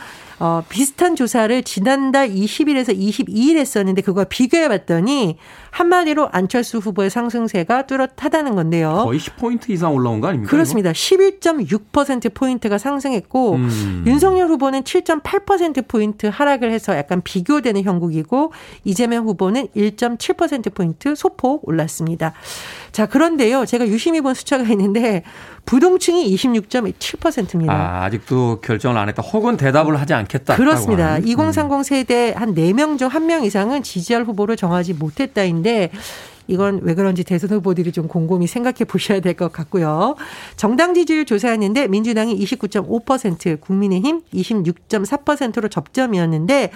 어, 0.43 0.63
비슷한 0.67 1.15
조사를 1.15 1.61
지난달 1.61 2.29
20일에서 2.29 2.97
22일 2.97 3.57
했었는데 3.57 4.01
그걸 4.01 4.25
비교해 4.27 4.67
봤더니 4.69 5.37
한마디로 5.69 6.29
안철수 6.31 6.79
후보의 6.79 7.11
상승세가 7.11 7.85
뚜렷하다는 7.85 8.55
건데요. 8.55 9.03
거의 9.05 9.19
10포인트 9.19 9.69
이상 9.69 9.93
올라온 9.93 10.19
거 10.19 10.29
아닙니까? 10.29 10.49
그렇습니다. 10.49 10.93
11.6%포인트가 10.93 12.79
상승했고 12.79 13.53
음. 13.53 14.03
윤석열 14.07 14.47
후보는 14.47 14.81
7.8%포인트 14.81 16.25
하락을 16.25 16.71
해서 16.71 16.97
약간 16.97 17.21
비교되는 17.21 17.83
형국이고 17.83 18.51
이재명 18.83 19.27
후보는 19.27 19.67
1.7%포인트 19.75 21.13
소폭 21.13 21.67
올랐습니다. 21.69 22.33
자, 22.91 23.05
그런데요. 23.05 23.67
제가 23.67 23.87
유심히 23.87 24.21
본 24.21 24.33
숫자가 24.33 24.63
있는데 24.71 25.21
부동층이 25.65 26.33
26.7%입니다. 26.35 27.73
아, 27.73 28.03
아직도 28.05 28.59
결정을 28.61 28.97
안 28.97 29.07
했다. 29.09 29.21
혹은 29.21 29.57
대답을 29.57 29.99
하지 29.99 30.13
않겠다. 30.13 30.55
그렇습니다. 30.55 31.17
2030 31.19 31.83
세대 31.85 32.33
한 32.35 32.53
4명 32.55 32.97
중 32.97 33.09
1명 33.09 33.45
이상은 33.45 33.83
지지할 33.83 34.23
후보를 34.23 34.57
정하지 34.57 34.93
못했다인데 34.93 35.91
이건 36.47 36.79
왜 36.83 36.95
그런지 36.95 37.23
대선 37.23 37.49
후보들이 37.51 37.91
좀 37.93 38.07
곰곰이 38.09 38.47
생각해 38.47 38.83
보셔야 38.85 39.21
될 39.21 39.35
것 39.35 39.53
같고요. 39.53 40.15
정당 40.57 40.93
지지율 40.93 41.23
조사했는데 41.25 41.87
민주당이 41.87 42.37
29.5%, 42.43 43.61
국민의힘 43.61 44.21
26.4%로 44.33 45.69
접점이었는데 45.69 46.71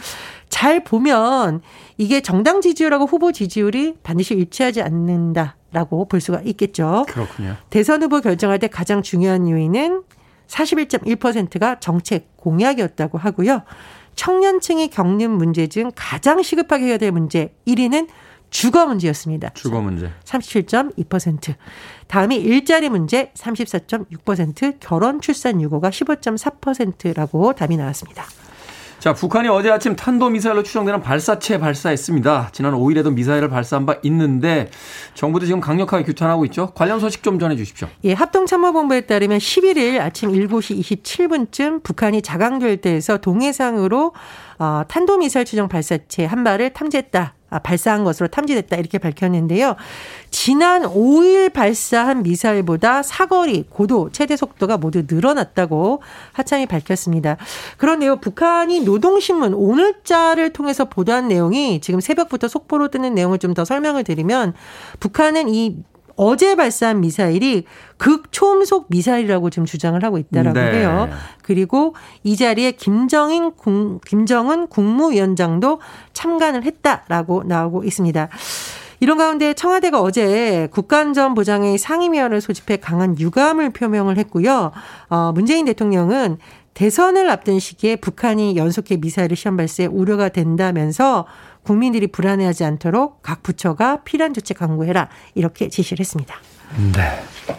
잘 0.48 0.84
보면 0.86 1.62
이게 1.98 2.22
정당 2.22 2.62
지지율하고 2.62 3.06
후보 3.06 3.34
지지율이 3.34 3.96
반드시 4.04 4.36
일치하지 4.36 4.82
않는다. 4.82 5.58
라고 5.76 6.08
볼 6.08 6.22
수가 6.22 6.40
있겠죠. 6.46 7.06
그렇군요. 7.10 7.58
대선 7.70 8.02
후보 8.02 8.22
결정할 8.22 8.60
때 8.60 8.70
가장 8.70 9.02
중요한 9.02 9.50
요인은 9.50 10.04
41.1%가 10.48 11.82
정책 11.82 12.38
공약이었다고 12.38 13.18
하고요. 13.18 13.64
청년층이 14.16 14.90
겪는 14.90 15.32
문제 15.32 15.68
중 15.68 15.92
가장 15.94 16.42
시급하게 16.42 16.86
해야 16.86 16.98
될 16.98 17.12
문제 17.12 17.54
1위는 17.68 18.08
주거 18.52 18.86
문제였습니다. 18.86 19.50
주거 19.50 19.82
문제. 19.82 20.10
37.2%. 20.24 21.56
다음이 22.08 22.38
일자리 22.38 22.88
문제 22.88 23.34
34.6%, 23.34 24.78
결혼 24.80 25.20
출산 25.20 25.62
유고가 25.62 25.90
15.4%라고 25.90 27.52
답이 27.52 27.76
나왔습니다. 27.76 28.24
자, 29.00 29.14
북한이 29.14 29.48
어제 29.50 29.70
아침 29.70 29.96
탄도미사일로 29.96 30.64
추정되는 30.64 31.02
발사체 31.02 31.60
발사했습니다. 31.60 32.50
지난 32.54 32.74
5일에도 32.74 33.14
미사일을 33.14 33.50
발사한 33.50 33.86
바 33.86 33.98
있는데 34.04 34.70
정부도 35.14 35.46
지금 35.46 35.60
강력하게 35.60 36.04
규탄하고 36.04 36.44
있죠. 36.46 36.72
관련 36.74 37.00
소식 37.00 37.22
좀 37.22 37.38
전해 37.38 37.56
주십시오. 37.56 37.88
예, 38.04 38.14
합동참모본부에 38.14 39.02
따르면 39.02 39.38
11일 39.38 40.00
아침 40.00 40.32
7시 40.32 40.80
27분쯤 40.80 41.84
북한이 41.84 42.22
자강결대에서 42.24 43.18
동해상으로 43.18 44.14
어, 44.58 44.82
탄도미사일 44.88 45.46
추정 45.46 45.68
발사체 45.68 46.26
한 46.26 46.44
발을 46.44 46.72
탐지했다. 46.72 47.35
아, 47.50 47.60
발사한 47.60 48.04
것으로 48.04 48.28
탐지됐다 48.28 48.76
이렇게 48.76 48.98
밝혔는데요. 48.98 49.76
지난 50.30 50.84
5일 50.84 51.54
발사한 51.54 52.22
미사일보다 52.24 53.02
사거리, 53.02 53.66
고도, 53.70 54.10
최대 54.12 54.36
속도가 54.36 54.78
모두 54.78 55.04
늘어났다고 55.08 56.02
하창이 56.34 56.66
밝혔습니다. 56.66 57.38
그런데요, 57.78 58.18
북한이 58.18 58.82
노동신문 58.82 59.54
오늘자를 59.54 60.54
통해서 60.54 60.86
보도한 60.86 61.28
내용이 61.30 61.82
지금 61.82 62.00
새벽부터 62.00 62.48
속보로 62.48 62.90
뜨는 62.90 63.16
내용을 63.16 63.40
좀 63.40 63.56
더 63.56 63.64
설명을 63.64 64.04
드리면 64.04 64.54
북한은 65.00 65.48
이 65.50 65.78
어제 66.16 66.56
발사한 66.56 67.02
미사일이 67.02 67.66
극초음속 67.98 68.88
미사일이라고 68.90 69.50
지금 69.50 69.66
주장을 69.66 70.02
하고 70.04 70.18
있다라고 70.18 70.54
네. 70.60 70.80
해요. 70.80 71.10
그리고 71.44 71.96
이 72.24 72.36
자리에 72.36 72.72
김정인 72.72 73.52
국, 73.52 74.02
김정은 74.06 74.68
국무위원장도 74.68 75.80
참관을 76.14 76.64
했다라고 76.64 77.44
나오고 77.44 77.84
있습니다. 77.84 78.30
이런 79.02 79.18
가운데 79.18 79.54
청와대가 79.54 80.02
어제 80.02 80.70
국가안전보장의 80.72 81.78
상임위원회를 81.78 82.42
소집해 82.42 82.78
강한 82.78 83.20
유감을 83.20 83.72
표명을 83.72 84.18
했고요. 84.18 84.72
어, 85.10 85.32
문재인 85.34 85.66
대통령은 85.66 86.38
대선을 86.74 87.30
앞둔 87.30 87.60
시기에 87.60 87.96
북한이 87.96 88.58
연속해 88.58 88.98
미사일을 88.98 89.38
시험 89.38 89.58
발사에 89.58 89.86
우려가 89.86 90.30
된다면서 90.30 91.26
국민들이 91.66 92.08
불안해하지 92.08 92.64
않도록 92.64 93.22
각 93.24 93.44
부처가 93.44 94.04
필요한 94.04 94.34
조치 94.34 94.54
강구해라 94.54 95.10
이렇게 95.34 95.68
지시를 95.68 96.00
했습니다. 96.00 96.36
네. 96.94 97.56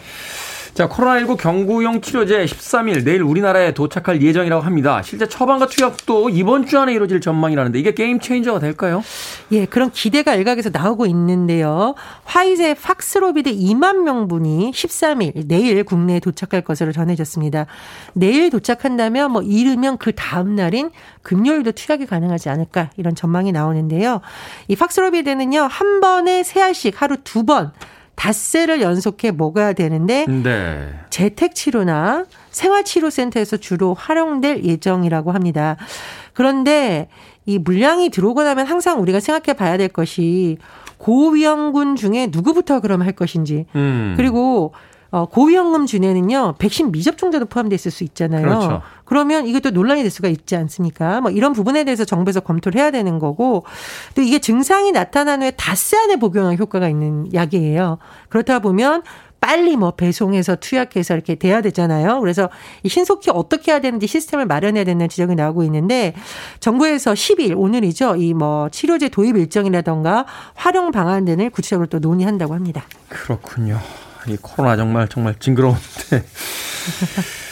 자, 0.77 0.87
코로나19 0.87 1.37
경구용 1.37 2.01
치료제 2.01 2.45
13일 2.45 3.03
내일 3.03 3.23
우리나라에 3.23 3.73
도착할 3.73 4.21
예정이라고 4.21 4.61
합니다. 4.61 5.01
실제 5.01 5.27
처방과 5.27 5.65
투약도 5.65 6.29
이번 6.29 6.67
주 6.67 6.77
안에 6.77 6.93
이루어질 6.93 7.19
전망이라는데 7.19 7.79
이게 7.79 7.95
게임 7.95 8.19
체인저가 8.19 8.59
될까요? 8.59 9.03
예, 9.51 9.65
그런 9.65 9.89
기대가 9.89 10.35
일각에서 10.35 10.69
나오고 10.71 11.07
있는데요. 11.07 11.95
화이자의 12.25 12.75
팍스로비드 12.75 13.55
2만 13.55 14.03
명분이 14.03 14.69
13일 14.69 15.47
내일 15.47 15.83
국내에 15.83 16.19
도착할 16.19 16.61
것으로 16.61 16.91
전해졌습니다. 16.91 17.65
내일 18.13 18.51
도착한다면 18.51 19.31
뭐 19.31 19.41
이르면 19.41 19.97
그 19.97 20.11
다음 20.13 20.53
날인 20.53 20.91
금요일도 21.23 21.71
투약이 21.71 22.05
가능하지 22.05 22.49
않을까 22.49 22.91
이런 22.97 23.15
전망이 23.15 23.51
나오는데요. 23.51 24.21
이 24.67 24.75
팍스로비드는요. 24.75 25.59
한 25.71 26.01
번에 26.01 26.43
세 26.43 26.61
알씩 26.61 27.01
하루 27.01 27.17
두 27.23 27.47
번 27.47 27.71
닷새를 28.17 28.81
연속해 28.81 29.31
먹어야 29.31 29.71
되는데 29.73 30.25
네. 30.25 30.89
재택 31.09 31.55
치료나 31.55 32.25
생활 32.51 32.83
치료 32.83 33.09
센터에서 33.09 33.57
주로 33.57 33.93
활용될 33.93 34.63
예정이라고 34.65 35.31
합니다. 35.31 35.77
그런데 36.33 37.07
이 37.45 37.59
물량이 37.59 38.09
들어오고 38.09 38.43
나면 38.43 38.65
항상 38.65 39.01
우리가 39.01 39.21
생각해 39.21 39.55
봐야 39.55 39.77
될 39.77 39.87
것이 39.87 40.57
고위험군 40.97 41.95
중에 41.95 42.27
누구부터 42.31 42.81
그럼 42.81 43.03
할 43.03 43.13
것인지 43.13 43.65
음. 43.75 44.15
그리고 44.17 44.73
어, 45.11 45.25
고위험군 45.25 45.85
중에는요, 45.85 46.55
백신 46.59 46.91
미접종자도 46.91 47.45
포함되어 47.45 47.75
있을 47.75 47.91
수 47.91 48.03
있잖아요. 48.03 48.43
그렇죠. 48.45 48.81
그러면 49.05 49.47
이것도 49.47 49.71
논란이 49.71 50.01
될 50.01 50.11
수가 50.11 50.27
있지 50.27 50.55
않습니까? 50.55 51.21
뭐 51.21 51.31
이런 51.31 51.53
부분에 51.53 51.83
대해서 51.85 52.03
정부에서 52.05 52.41
검토를 52.41 52.79
해야 52.79 52.91
되는 52.91 53.19
거고, 53.19 53.63
또 54.15 54.21
이게 54.21 54.39
증상이 54.39 54.91
나타난 54.91 55.41
후에 55.41 55.51
닷새 55.51 55.97
안에 55.97 56.17
복용할 56.17 56.57
효과가 56.57 56.89
있는 56.89 57.33
약이에요. 57.33 57.99
그렇다 58.29 58.59
보면 58.59 59.03
빨리 59.39 59.77
뭐 59.77 59.91
배송해서 59.91 60.55
투약해서 60.55 61.13
이렇게 61.13 61.35
돼야 61.35 61.61
되잖아요. 61.61 62.19
그래서 62.21 62.49
신속히 62.85 63.29
어떻게 63.31 63.71
해야 63.71 63.79
되는지 63.79 64.07
시스템을 64.07 64.47
마련해야 64.47 64.83
된다는 64.83 65.09
지적이 65.09 65.35
나오고 65.35 65.63
있는데 65.63 66.15
정부에서 66.59 67.13
10일 67.13 67.53
오늘이죠. 67.55 68.15
이 68.17 68.33
뭐 68.33 68.67
치료제 68.69 69.09
도입 69.09 69.37
일정이라던가 69.37 70.25
활용 70.55 70.91
방안 70.91 71.23
등을 71.25 71.49
구체적으로 71.51 71.87
또 71.87 71.99
논의한다고 71.99 72.55
합니다. 72.55 72.83
그렇군요. 73.09 73.79
이 74.27 74.37
코로나 74.41 74.75
정말 74.75 75.07
정말 75.07 75.35
징그러운데 75.39 75.79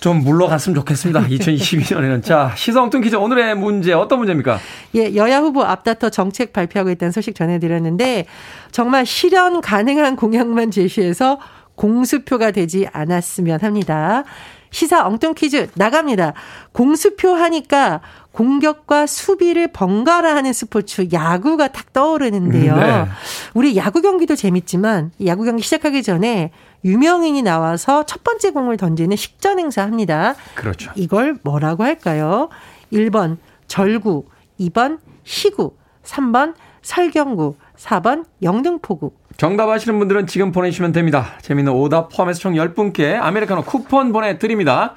좀 0.00 0.22
물러갔으면 0.22 0.76
좋겠습니다. 0.76 1.22
2022년에는. 1.26 2.22
자, 2.22 2.52
시성뚱 2.56 3.00
퀴즈 3.00 3.16
오늘의 3.16 3.56
문제 3.56 3.92
어떤 3.92 4.18
문제입니까? 4.18 4.60
예, 4.94 5.14
여야 5.16 5.38
후보 5.40 5.64
앞다퉈 5.64 6.10
정책 6.10 6.52
발표하고 6.52 6.90
있다는 6.90 7.10
소식 7.10 7.34
전해드렸는데 7.34 8.26
정말 8.70 9.04
실현 9.04 9.60
가능한 9.60 10.14
공약만 10.14 10.70
제시해서 10.70 11.40
공수표가 11.74 12.52
되지 12.52 12.86
않았으면 12.92 13.60
합니다. 13.62 14.24
시사 14.70 15.06
엉뚱 15.06 15.34
퀴즈 15.34 15.68
나갑니다. 15.74 16.34
공수표 16.72 17.30
하니까 17.34 18.00
공격과 18.32 19.06
수비를 19.06 19.68
번갈아 19.72 20.34
하는 20.36 20.52
스포츠 20.52 21.08
야구가 21.12 21.68
탁 21.68 21.92
떠오르는데요. 21.92 22.76
네. 22.76 23.06
우리 23.54 23.76
야구 23.76 24.00
경기도 24.00 24.36
재밌지만 24.36 25.10
야구 25.26 25.44
경기 25.44 25.62
시작하기 25.62 26.02
전에 26.02 26.52
유명인이 26.84 27.42
나와서 27.42 28.04
첫 28.06 28.22
번째 28.22 28.50
공을 28.50 28.76
던지는 28.76 29.16
식전 29.16 29.58
행사 29.58 29.82
합니다. 29.82 30.36
그렇죠. 30.54 30.92
이걸 30.94 31.38
뭐라고 31.42 31.82
할까요? 31.82 32.48
1번 32.92 33.38
절구, 33.66 34.26
2번 34.60 34.98
시구, 35.24 35.74
3번 36.04 36.54
설경구, 36.82 37.56
4번 37.78 38.24
영등포구. 38.42 39.12
정답 39.36 39.68
아시는 39.68 39.98
분들은 39.98 40.26
지금 40.26 40.50
보내주시면 40.50 40.92
됩니다. 40.92 41.34
재미있는 41.42 41.72
오답 41.72 42.08
포함해서 42.10 42.40
총 42.40 42.54
10분께 42.54 43.14
아메리카노 43.14 43.62
쿠폰 43.62 44.12
보내드립니다. 44.12 44.94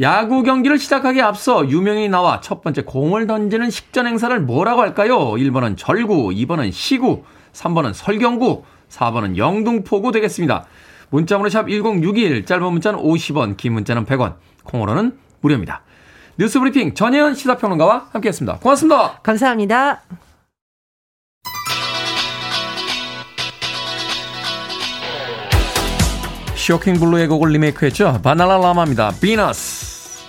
야구 0.00 0.42
경기를 0.42 0.78
시작하기에 0.78 1.22
앞서 1.22 1.68
유명인이 1.68 2.08
나와 2.08 2.40
첫 2.40 2.62
번째 2.62 2.82
공을 2.82 3.28
던지는 3.28 3.70
식전 3.70 4.08
행사를 4.08 4.38
뭐라고 4.40 4.80
할까요? 4.80 5.16
1번은 5.18 5.76
절구, 5.76 6.30
2번은 6.30 6.72
시구, 6.72 7.22
3번은 7.52 7.94
설경구, 7.94 8.64
4번은 8.90 9.36
영등포구 9.36 10.10
되겠습니다. 10.10 10.66
문자번호 11.10 11.48
샵 11.48 11.68
1061, 11.68 12.44
짧은 12.44 12.72
문자는 12.72 12.98
50원, 12.98 13.56
긴 13.56 13.74
문자는 13.74 14.04
100원, 14.04 14.34
콩으로는 14.64 15.16
무료입니다. 15.40 15.82
뉴스 16.36 16.58
브리핑 16.58 16.94
전혜연 16.94 17.36
시사평론가와 17.36 18.08
함께했습니다. 18.10 18.58
고맙습니다. 18.58 19.20
감사합니다. 19.22 20.02
쇼킹 26.64 26.94
블루의 26.94 27.26
곡을 27.26 27.50
리메이크했죠. 27.50 28.20
바나나 28.22 28.56
라마입니다. 28.56 29.12
비너스. 29.20 30.24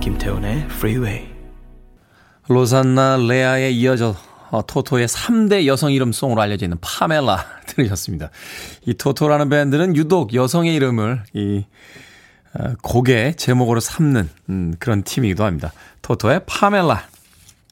김태훈의 0.00 0.68
Freeway. 0.70 1.28
로산나 2.48 3.18
레아에 3.18 3.72
이어져 3.72 4.14
어, 4.50 4.66
토토의 4.66 5.06
3대 5.08 5.66
여성 5.66 5.92
이름 5.92 6.12
송으로 6.12 6.40
알려져 6.40 6.66
있는 6.66 6.76
파멜라 6.80 7.44
들으셨습니다. 7.66 8.30
이 8.86 8.94
토토라는 8.94 9.48
밴드는 9.48 9.96
유독 9.96 10.34
여성의 10.34 10.74
이름을 10.74 11.22
이 11.34 11.64
어, 12.54 12.74
곡의 12.82 13.36
제목으로 13.36 13.80
삼는 13.80 14.28
음, 14.48 14.74
그런 14.78 15.02
팀이기도 15.02 15.44
합니다. 15.44 15.72
토토의 16.02 16.42
파멜라 16.46 17.06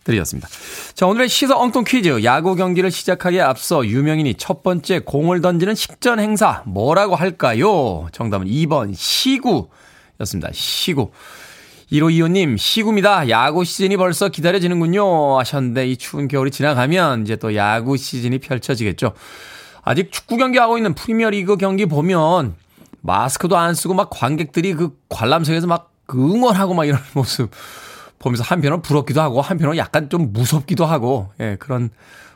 들으셨습니다. 0.04 0.48
자, 0.94 1.06
오늘의 1.06 1.28
시서 1.28 1.58
엉뚱 1.58 1.84
퀴즈. 1.84 2.24
야구 2.24 2.54
경기를 2.54 2.90
시작하기에 2.90 3.40
앞서 3.40 3.84
유명인이 3.84 4.34
첫 4.34 4.62
번째 4.62 5.00
공을 5.00 5.40
던지는 5.42 5.74
식전 5.74 6.18
행사 6.20 6.62
뭐라고 6.64 7.14
할까요? 7.14 8.08
정답은 8.12 8.46
2번 8.46 8.94
시구였습니다. 8.94 10.50
시구. 10.52 11.10
1525님, 11.92 12.58
시구입니다. 12.58 13.30
야구 13.30 13.64
시즌이 13.64 13.96
벌써 13.96 14.28
기다려지는군요. 14.28 15.38
하셨는데, 15.38 15.88
이 15.88 15.96
추운 15.96 16.28
겨울이 16.28 16.50
지나가면 16.50 17.22
이제 17.22 17.36
또 17.36 17.54
야구 17.54 17.96
시즌이 17.96 18.38
펼쳐지겠죠. 18.40 19.12
아직 19.82 20.12
축구 20.12 20.36
경기 20.36 20.58
하고 20.58 20.76
있는 20.76 20.94
프리미어 20.94 21.30
리그 21.30 21.56
경기 21.56 21.86
보면 21.86 22.56
마스크도 23.00 23.56
안 23.56 23.74
쓰고 23.74 23.94
막 23.94 24.10
관객들이 24.10 24.74
그 24.74 24.98
관람석에서 25.08 25.66
막 25.66 25.92
응원하고 26.14 26.74
막 26.74 26.84
이런 26.84 27.00
모습 27.14 27.50
보면서 28.18 28.42
한편은 28.42 28.82
부럽기도 28.82 29.22
하고 29.22 29.40
한편은 29.40 29.76
약간 29.78 30.10
좀 30.10 30.32
무섭기도 30.32 30.84
하고, 30.84 31.32
예, 31.40 31.56
그런 31.58 31.88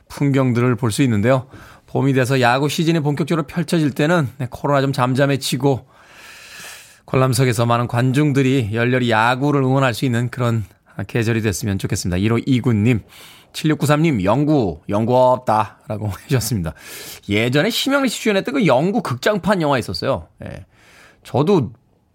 풍경들을 0.08 0.76
볼 0.76 0.90
수 0.92 1.02
있는데요. 1.02 1.46
봄이 1.88 2.14
돼서 2.14 2.40
야구 2.40 2.70
시즌이 2.70 3.00
본격적으로 3.00 3.46
펼쳐질 3.46 3.90
때는 3.90 4.30
네, 4.38 4.46
코로나 4.50 4.80
좀 4.80 4.94
잠잠해지고 4.94 5.86
관람석에서 7.12 7.66
많은 7.66 7.88
관중들이 7.88 8.70
열렬히 8.72 9.10
야구를 9.10 9.62
응원할 9.62 9.92
수 9.92 10.06
있는 10.06 10.30
그런 10.30 10.64
계절이 11.06 11.42
됐으면 11.42 11.78
좋겠습니다. 11.78 12.16
1호 12.16 12.42
이군님, 12.46 13.02
7693님, 13.52 14.24
영구, 14.24 14.80
영구 14.88 15.14
없다. 15.14 15.80
라고 15.88 16.10
해주셨습니다. 16.24 16.72
예전에 17.28 17.68
심영래 17.68 18.08
씨 18.08 18.22
주연했던 18.22 18.54
그 18.54 18.66
영구 18.66 19.02
극장판 19.02 19.60
영화 19.60 19.78
있었어요. 19.78 20.28
예. 20.42 20.64
저도 21.22 21.74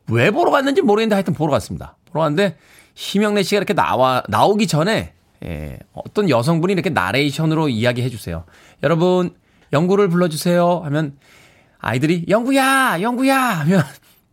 왜 0.09 0.31
보러 0.31 0.49
갔는지 0.49 0.81
모르겠는데 0.81 1.13
하여튼 1.13 1.35
보러 1.35 1.51
갔습니다. 1.51 1.95
보러 2.05 2.23
갔는데 2.23 2.57
심영래 2.95 3.43
씨가 3.43 3.57
이렇게 3.57 3.75
나와, 3.75 4.23
나오기 4.29 4.65
전에 4.65 5.13
예, 5.45 5.77
어떤 5.93 6.27
여성분이 6.27 6.73
이렇게 6.73 6.89
나레이션으로 6.89 7.69
이야기해 7.69 8.09
주세요. 8.09 8.45
여러분, 8.81 9.35
영구를 9.71 10.07
불러주세요. 10.07 10.81
하면 10.85 11.17
아이들이 11.77 12.25
영구야! 12.27 12.97
영구야! 12.99 13.37
하면 13.59 13.83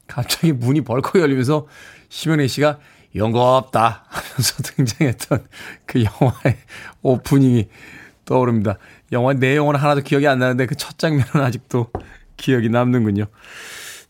갑자기 0.06 0.52
문이 0.52 0.82
벌컥 0.82 1.20
열리면서 1.20 1.66
심형래 2.08 2.46
씨가 2.46 2.78
없다 3.20 4.04
하면서 4.08 4.62
등장했던 4.74 5.46
그 5.86 6.04
영화의 6.04 6.56
오프닝이 7.02 7.68
떠오릅니다. 8.24 8.78
영화 9.12 9.32
내용은 9.34 9.76
하나도 9.76 10.00
기억이 10.02 10.26
안 10.26 10.38
나는데 10.38 10.66
그 10.66 10.74
첫 10.74 10.98
장면은 10.98 11.44
아직도 11.44 11.88
기억이 12.36 12.68
남는군요. 12.68 13.26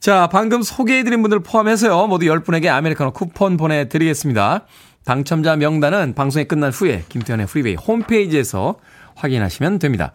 자, 0.00 0.28
방금 0.30 0.62
소개해드린 0.62 1.22
분들 1.22 1.40
포함해서요. 1.40 2.06
모두 2.06 2.26
10분에게 2.26 2.68
아메리카노 2.68 3.12
쿠폰 3.12 3.56
보내드리겠습니다. 3.56 4.66
당첨자 5.04 5.56
명단은 5.56 6.14
방송이 6.14 6.46
끝난 6.46 6.70
후에 6.72 7.04
김태훈의 7.08 7.46
프리웨이 7.46 7.74
홈페이지에서 7.76 8.76
확인하시면 9.16 9.78
됩니다. 9.78 10.12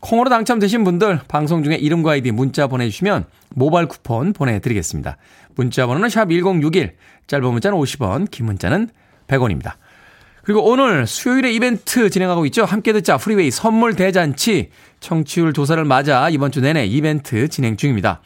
콩으로 0.00 0.30
당첨되신 0.30 0.84
분들 0.84 1.20
방송 1.28 1.62
중에 1.62 1.74
이름과 1.76 2.12
아이디 2.12 2.30
문자 2.30 2.66
보내주시면 2.66 3.24
모바일 3.50 3.88
쿠폰 3.88 4.32
보내드리겠습니다. 4.32 5.16
문자 5.54 5.86
번호는 5.86 6.08
샵 6.08 6.30
1061, 6.30 6.94
짧은 7.26 7.50
문자는 7.50 7.76
50원, 7.76 8.30
긴 8.30 8.46
문자는 8.46 8.88
100원입니다. 9.26 9.72
그리고 10.44 10.64
오늘 10.64 11.06
수요일에 11.06 11.52
이벤트 11.52 12.08
진행하고 12.08 12.46
있죠. 12.46 12.64
함께 12.64 12.92
듣자 12.92 13.18
프리웨이 13.18 13.50
선물 13.50 13.94
대잔치 13.96 14.70
청취율 15.00 15.52
조사를 15.52 15.84
맞아 15.84 16.30
이번 16.30 16.52
주 16.52 16.60
내내 16.60 16.86
이벤트 16.86 17.48
진행 17.48 17.76
중입니다. 17.76 18.22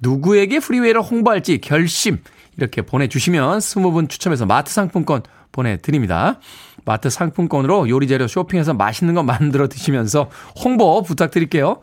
누구에게 0.00 0.60
프리웨이를 0.60 1.00
홍보할지 1.02 1.58
결심 1.58 2.18
이렇게 2.58 2.82
보내주시면 2.82 3.58
20분 3.60 4.10
추첨해서 4.10 4.44
마트 4.44 4.72
상품권 4.72 5.22
보내드립니다. 5.52 6.40
마트 6.84 7.08
상품권으로 7.08 7.88
요리재료 7.88 8.26
쇼핑해서 8.26 8.74
맛있는 8.74 9.14
거 9.14 9.22
만들어 9.22 9.68
드시면서 9.68 10.28
홍보 10.62 11.02
부탁드릴게요. 11.02 11.80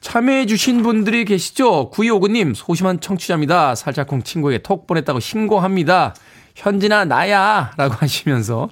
참여해주신 0.00 0.82
분들이 0.82 1.24
계시죠? 1.24 1.90
9259님, 1.90 2.54
소심한 2.54 3.00
청취자입니다. 3.00 3.74
살짝쿵 3.74 4.22
친구에게 4.22 4.62
톡 4.62 4.86
보냈다고 4.86 5.18
신고합니다. 5.18 6.14
현진아, 6.54 7.06
나야! 7.06 7.72
라고 7.76 7.94
하시면서 7.94 8.68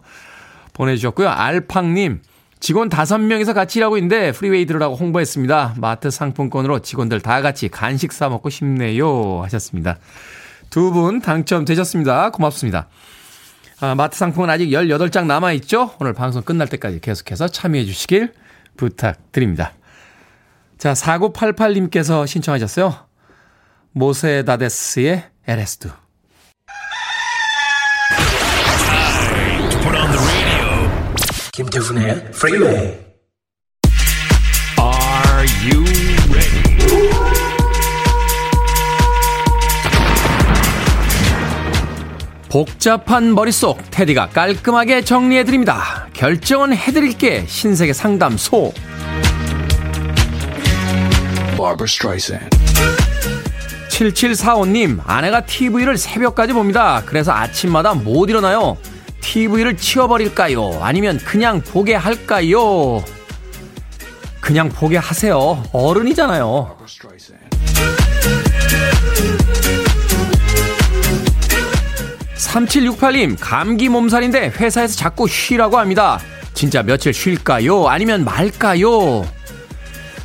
보내주셨고요. 0.75 1.29
알팡님, 1.29 2.23
직원 2.61 2.88
5명이서 2.88 3.53
같이 3.53 3.79
일하고 3.79 3.97
있는데 3.99 4.33
프리웨이 4.33 4.64
들으라고 4.66 4.94
홍보했습니다. 4.94 5.75
마트 5.79 6.11
상품권으로 6.11 6.79
직원들 6.81 7.20
다 7.20 7.42
같이 7.42 7.68
간식 7.68 8.12
사먹고 8.12 8.49
싶네요. 8.49 9.42
하셨습니다. 9.42 9.99
두 10.74 10.90
분 10.90 11.20
당첨되셨습니다. 11.20 12.30
고맙습니다. 12.30 12.88
아, 13.78 13.94
마트 13.94 14.18
상품은 14.18 14.50
아직 14.50 14.70
18장 14.70 15.26
남아있죠? 15.26 15.94
오늘 16.00 16.14
방송 16.14 16.42
끝날 16.42 16.66
때까지 16.66 16.98
계속해서 17.00 17.46
참여해 17.46 17.84
주시길 17.84 18.32
부탁드립니다. 18.76 19.72
자, 20.76 20.92
4988님께서 20.94 22.26
신청하셨어요. 22.26 22.92
모세다데스의 23.92 25.22
에레스두. 25.46 25.90
김태훈의 31.52 32.32
프리웨이 32.32 32.98
Are 34.80 35.46
you 35.70 35.93
복잡한 42.55 43.35
머릿속 43.35 43.83
테디가 43.90 44.29
깔끔하게 44.29 45.03
정리해드립니다. 45.03 46.07
결정은 46.12 46.73
해드릴게 46.73 47.47
신세계 47.49 47.93
상담소 47.93 48.73
7745님 53.88 55.01
아내가 55.05 55.45
TV를 55.45 55.99
새벽까지 55.99 56.53
봅니다. 56.53 57.03
그래서 57.05 57.33
아침마다 57.33 57.93
못 57.93 58.31
일어나요. 58.31 58.77
TV를 59.21 59.77
치워버릴까요? 59.77 60.79
아니면 60.81 61.19
그냥 61.19 61.61
보게 61.61 61.97
할까요? 61.97 63.03
그냥 64.40 64.69
보게 64.69 64.97
하세요. 64.97 65.61
어른이잖아요. 65.73 66.77
3768님, 72.44 73.37
감기 73.40 73.88
몸살인데 73.88 74.52
회사에서 74.59 74.94
자꾸 74.96 75.26
쉬라고 75.26 75.78
합니다. 75.78 76.20
진짜 76.52 76.83
며칠 76.83 77.12
쉴까요? 77.12 77.88
아니면 77.88 78.24
말까요? 78.24 79.26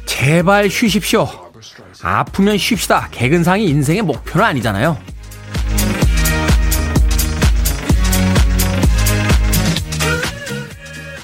제발 0.05 0.69
쉬십시오. 0.69 1.27
아프면 2.01 2.58
쉽시다. 2.58 3.08
개근상이 3.12 3.65
인생의 3.65 4.01
목표는 4.03 4.45
아니잖아요. 4.45 4.97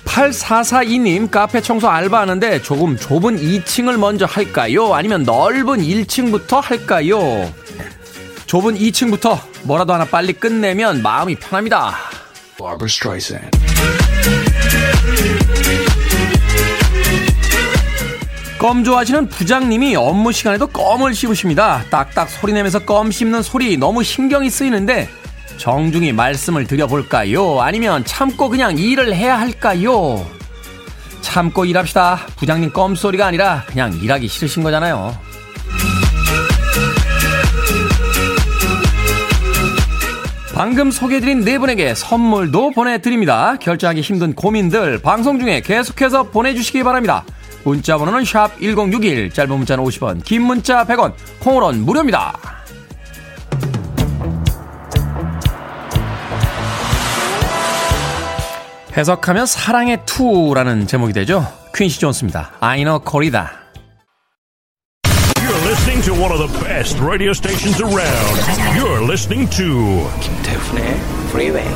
8442님 0.06 1.30
카페 1.30 1.62
청소 1.62 1.90
알바하는데 1.90 2.62
조금 2.62 2.96
좁은 2.98 3.38
2층을 3.38 3.98
먼저 3.98 4.26
할까요? 4.26 4.94
아니면 4.94 5.24
넓은 5.24 5.80
1층부터 5.80 6.62
할까요? 6.62 7.54
좁은 8.46 8.78
2층부터 8.78 9.55
뭐라도 9.66 9.94
하나 9.94 10.06
빨리 10.06 10.34
끝내면 10.34 11.02
마음이 11.02 11.36
편합니다. 11.36 11.96
껌 18.60 18.84
좋아하시는 18.84 19.28
부장님이 19.30 19.96
업무 19.96 20.32
시간에도 20.32 20.68
껌을 20.68 21.14
씹으십니다. 21.14 21.84
딱딱 21.90 22.30
소리 22.30 22.54
내면서 22.54 22.80
껌 22.80 23.12
씹는 23.12 23.42
소리 23.42 23.78
너무 23.78 24.04
신경이 24.04 24.50
쓰이는데 24.50 25.10
정중히 25.58 26.14
말씀을 26.14 26.66
드려볼까요? 26.66 27.62
아니면 27.62 28.06
참고 28.06 28.50
그냥 28.50 28.78
일을 28.78 29.14
해야 29.16 29.40
할까요? 29.40 30.26
참고 31.22 31.66
일합시다. 31.66 32.28
부장님 32.38 32.72
껌소리가 32.72 33.26
아니라 33.26 33.64
그냥 33.66 33.94
일하기 33.94 34.28
싫으신 34.28 34.64
거잖아요. 34.64 35.18
방금 40.56 40.90
소개해드린 40.90 41.42
네 41.42 41.58
분에게 41.58 41.94
선물도 41.96 42.72
보내드립니다. 42.72 43.58
결정하기 43.60 44.00
힘든 44.00 44.34
고민들 44.34 45.00
방송 45.02 45.38
중에 45.38 45.60
계속해서 45.60 46.24
보내주시기 46.30 46.82
바랍니다. 46.82 47.26
문자 47.66 47.98
번호는 47.98 48.24
샵 48.24 48.58
1061, 48.62 49.32
짧은 49.32 49.54
문자는 49.54 49.84
50원, 49.84 50.24
긴 50.24 50.44
문자 50.44 50.86
100원, 50.86 51.12
콩으로는 51.42 51.84
무료입니다. 51.84 52.40
해석하면 58.96 59.46
사랑의 59.46 60.00
투라는 60.06 60.88
제목이 60.88 61.12
되죠. 61.12 61.46
퀸시 61.76 62.00
존스입니다. 62.00 62.54
아이너 62.62 63.00
코리다. 63.00 63.65
Listening 65.76 66.02
to 66.04 66.14
one 66.14 66.32
of 66.32 66.40
the 66.40 66.48
best 66.64 66.98
radio 67.00 67.34
stations 67.34 67.82
around. 67.82 68.36
You're 68.78 69.02
listening 69.02 69.50
to 69.58 70.08
김태훈의 70.22 70.96
Freeway. 71.28 71.68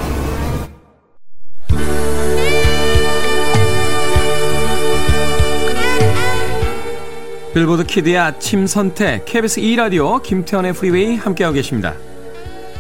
빌보드 7.54 7.84
kid의 7.84 8.18
아침 8.18 8.68
선택 8.68 9.26
KBS 9.26 9.60
2 9.60 9.76
라디오 9.76 10.20
김태훈의 10.20 10.74
프리웨이 10.74 11.18
함께하고 11.18 11.56
계십니다. 11.56 11.94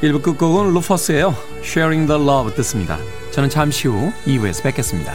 1부 0.01 0.23
끝곡은 0.23 0.73
루퍼스예요. 0.73 1.36
Sharing 1.62 2.08
the 2.08 2.21
Love 2.21 2.55
듣습니다. 2.55 2.97
저는 3.32 3.49
잠시 3.49 3.89
후 3.89 4.13
2부에서 4.25 4.63
뵙겠습니다. 4.63 5.13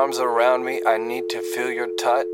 Arms 0.00 0.18
around 0.18 0.64
me. 0.64 0.80
I 0.86 0.96
need 0.96 1.28
to 1.28 1.40
feel 1.40 1.70
your 1.76 1.90
touch. 1.96 2.26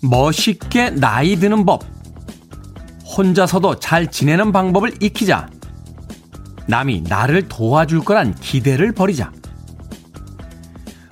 멋있게 0.00 0.90
나이 0.90 1.36
드는 1.36 1.66
법. 1.66 1.84
혼자서도 3.16 3.78
잘 3.78 4.10
지내는 4.10 4.52
방법을 4.52 4.94
익히자. 5.00 5.50
남이 6.66 7.04
나를 7.08 7.48
도와줄 7.48 8.04
거란 8.04 8.34
기대를 8.36 8.92
버리자. 8.92 9.30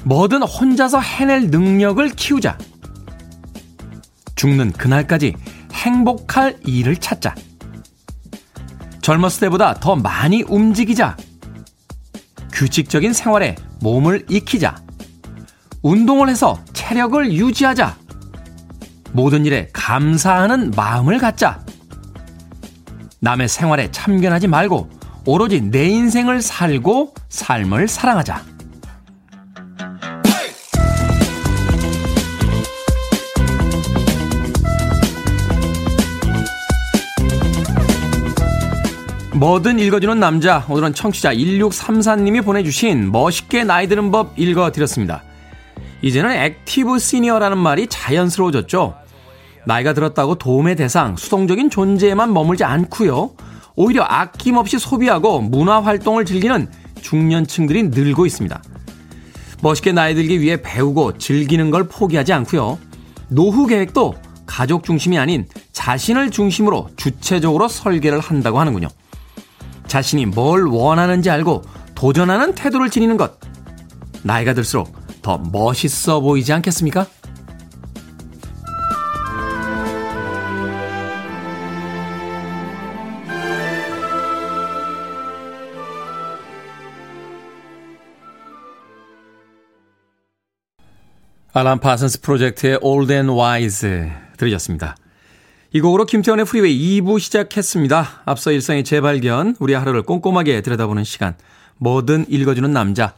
뭐든 0.05 0.43
혼자서 0.45 1.01
해낼 1.01 1.49
능력을 1.49 2.09
키우자. 2.11 2.57
죽는 4.35 4.73
그날까지 4.73 5.35
행복할 5.81 6.59
일을 6.67 6.97
찾자. 6.97 7.35
젊었을 9.01 9.41
때보다 9.41 9.75
더 9.75 9.97
많이 9.97 10.43
움직이자. 10.43 11.17
규칙적인 12.53 13.15
생활에 13.15 13.57
몸을 13.81 14.27
익히자. 14.29 14.77
운동을 15.83 16.29
해서 16.29 16.63
체력을 16.75 17.33
유지하자. 17.33 17.97
모든 19.13 19.47
일에 19.47 19.71
감사하는 19.73 20.73
마음을 20.73 21.19
갖자. 21.19 21.65
남의 23.21 23.49
생활에 23.49 23.91
참견하지 23.91 24.49
말고 24.49 24.91
오로지 25.25 25.63
내 25.63 25.89
인생을 25.89 26.43
살고 26.43 27.15
삶을 27.31 27.89
사랑하자. 27.89 28.45
뭐든 39.35 39.79
읽어주는 39.79 40.19
남자. 40.19 40.67
오늘은 40.69 40.93
청취자 40.93 41.33
1634님이 41.35 42.45
보내주신 42.45 43.13
멋있게 43.13 43.63
나이 43.63 43.87
드는 43.87 44.11
법 44.11 44.37
읽어드렸습니다. 44.37 45.23
이제는 46.03 46.33
active 46.33 46.99
시니어라는 46.99 47.57
말이 47.57 47.87
자연스러워졌죠. 47.87 48.95
나이가 49.67 49.93
들었다고 49.93 50.35
도움의 50.35 50.75
대상, 50.75 51.17
수동적인 51.17 51.71
존재에만 51.71 52.33
머물지 52.33 52.65
않고요. 52.65 53.31
오히려 53.77 54.03
아낌없이 54.03 54.81
소비하고 54.81 55.43
문화 55.43 55.81
활동을 55.81 56.25
즐기는 56.25 56.69
중년층들이 57.01 57.85
늘고 57.85 58.27
있습니다. 58.27 58.61
멋있게 59.63 59.93
나이 59.93 60.15
들기 60.15 60.41
위해 60.41 60.61
배우고 60.61 61.19
즐기는 61.19 61.71
걸 61.71 61.87
포기하지 61.87 62.33
않고요. 62.33 62.79
노후 63.29 63.67
계획도 63.67 64.17
가족 64.45 64.83
중심이 64.83 65.19
아닌 65.19 65.47
자신을 65.73 66.31
중심으로 66.31 66.89
주체적으로 66.97 67.69
설계를 67.69 68.19
한다고 68.19 68.59
하는군요. 68.59 68.89
자신이 69.91 70.25
뭘 70.25 70.67
원하는지 70.67 71.31
알고 71.31 71.63
도전하는 71.97 72.55
태도를 72.55 72.91
지니는 72.91 73.17
것. 73.17 73.41
나이가 74.23 74.55
들수록 74.55 74.93
더 75.21 75.37
멋있어 75.37 76.21
보이지 76.21 76.53
않겠습니까? 76.53 77.07
알란 91.53 91.81
파슨스 91.81 92.21
프로젝트의 92.21 92.79
Old 92.81 93.13
and 93.13 93.33
Wise 93.33 94.13
들으셨습니다. 94.39 94.95
이 95.73 95.81
곡으로 95.81 96.05
김태훈의 96.05 96.47
프리웨이 96.47 97.01
2부 97.01 97.21
시작했습니다. 97.21 98.23
앞서 98.25 98.51
일상의 98.51 98.83
재발견, 98.83 99.55
우리 99.61 99.73
하루를 99.75 100.03
꼼꼼하게 100.03 100.63
들여다보는 100.63 101.05
시간, 101.05 101.37
뭐든 101.77 102.27
읽어주는 102.29 102.73
남자. 102.73 103.15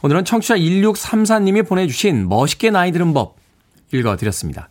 오늘은 0.00 0.24
청취자 0.24 0.56
1634님이 0.56 1.68
보내주신 1.68 2.30
멋있게 2.30 2.70
나이 2.70 2.92
드는 2.92 3.12
법 3.12 3.36
읽어드렸습니다. 3.92 4.70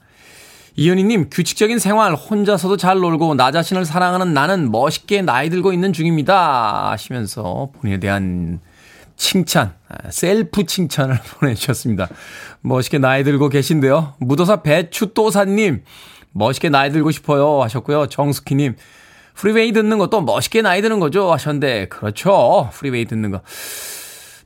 이현희님, 0.77 1.29
규칙적인 1.29 1.77
생활, 1.77 2.15
혼자서도 2.15 2.77
잘 2.77 2.97
놀고, 2.99 3.35
나 3.35 3.51
자신을 3.51 3.85
사랑하는 3.85 4.33
나는 4.33 4.71
멋있게 4.71 5.21
나이 5.21 5.51
들고 5.51 5.73
있는 5.73 5.93
중입니다. 5.93 6.89
하시면서 6.89 7.69
본인에 7.79 7.99
대한 7.99 8.59
칭찬, 9.15 9.75
아, 9.89 10.09
셀프 10.09 10.65
칭찬을 10.65 11.19
보내주셨습니다. 11.37 12.09
멋있게 12.61 12.97
나이 12.97 13.23
들고 13.23 13.49
계신데요. 13.49 14.15
무도사 14.17 14.63
배추도사님, 14.63 15.83
멋있게 16.31 16.69
나이 16.69 16.91
들고 16.91 17.11
싶어요 17.11 17.61
하셨고요. 17.61 18.07
정숙희님, 18.07 18.75
프리웨이 19.35 19.71
듣는 19.71 19.97
것도 19.97 20.21
멋있게 20.21 20.61
나이 20.61 20.81
드는 20.81 20.99
거죠 20.99 21.31
하셨는데, 21.31 21.87
그렇죠. 21.87 22.69
프리웨이 22.73 23.05
듣는 23.05 23.31
거. 23.31 23.41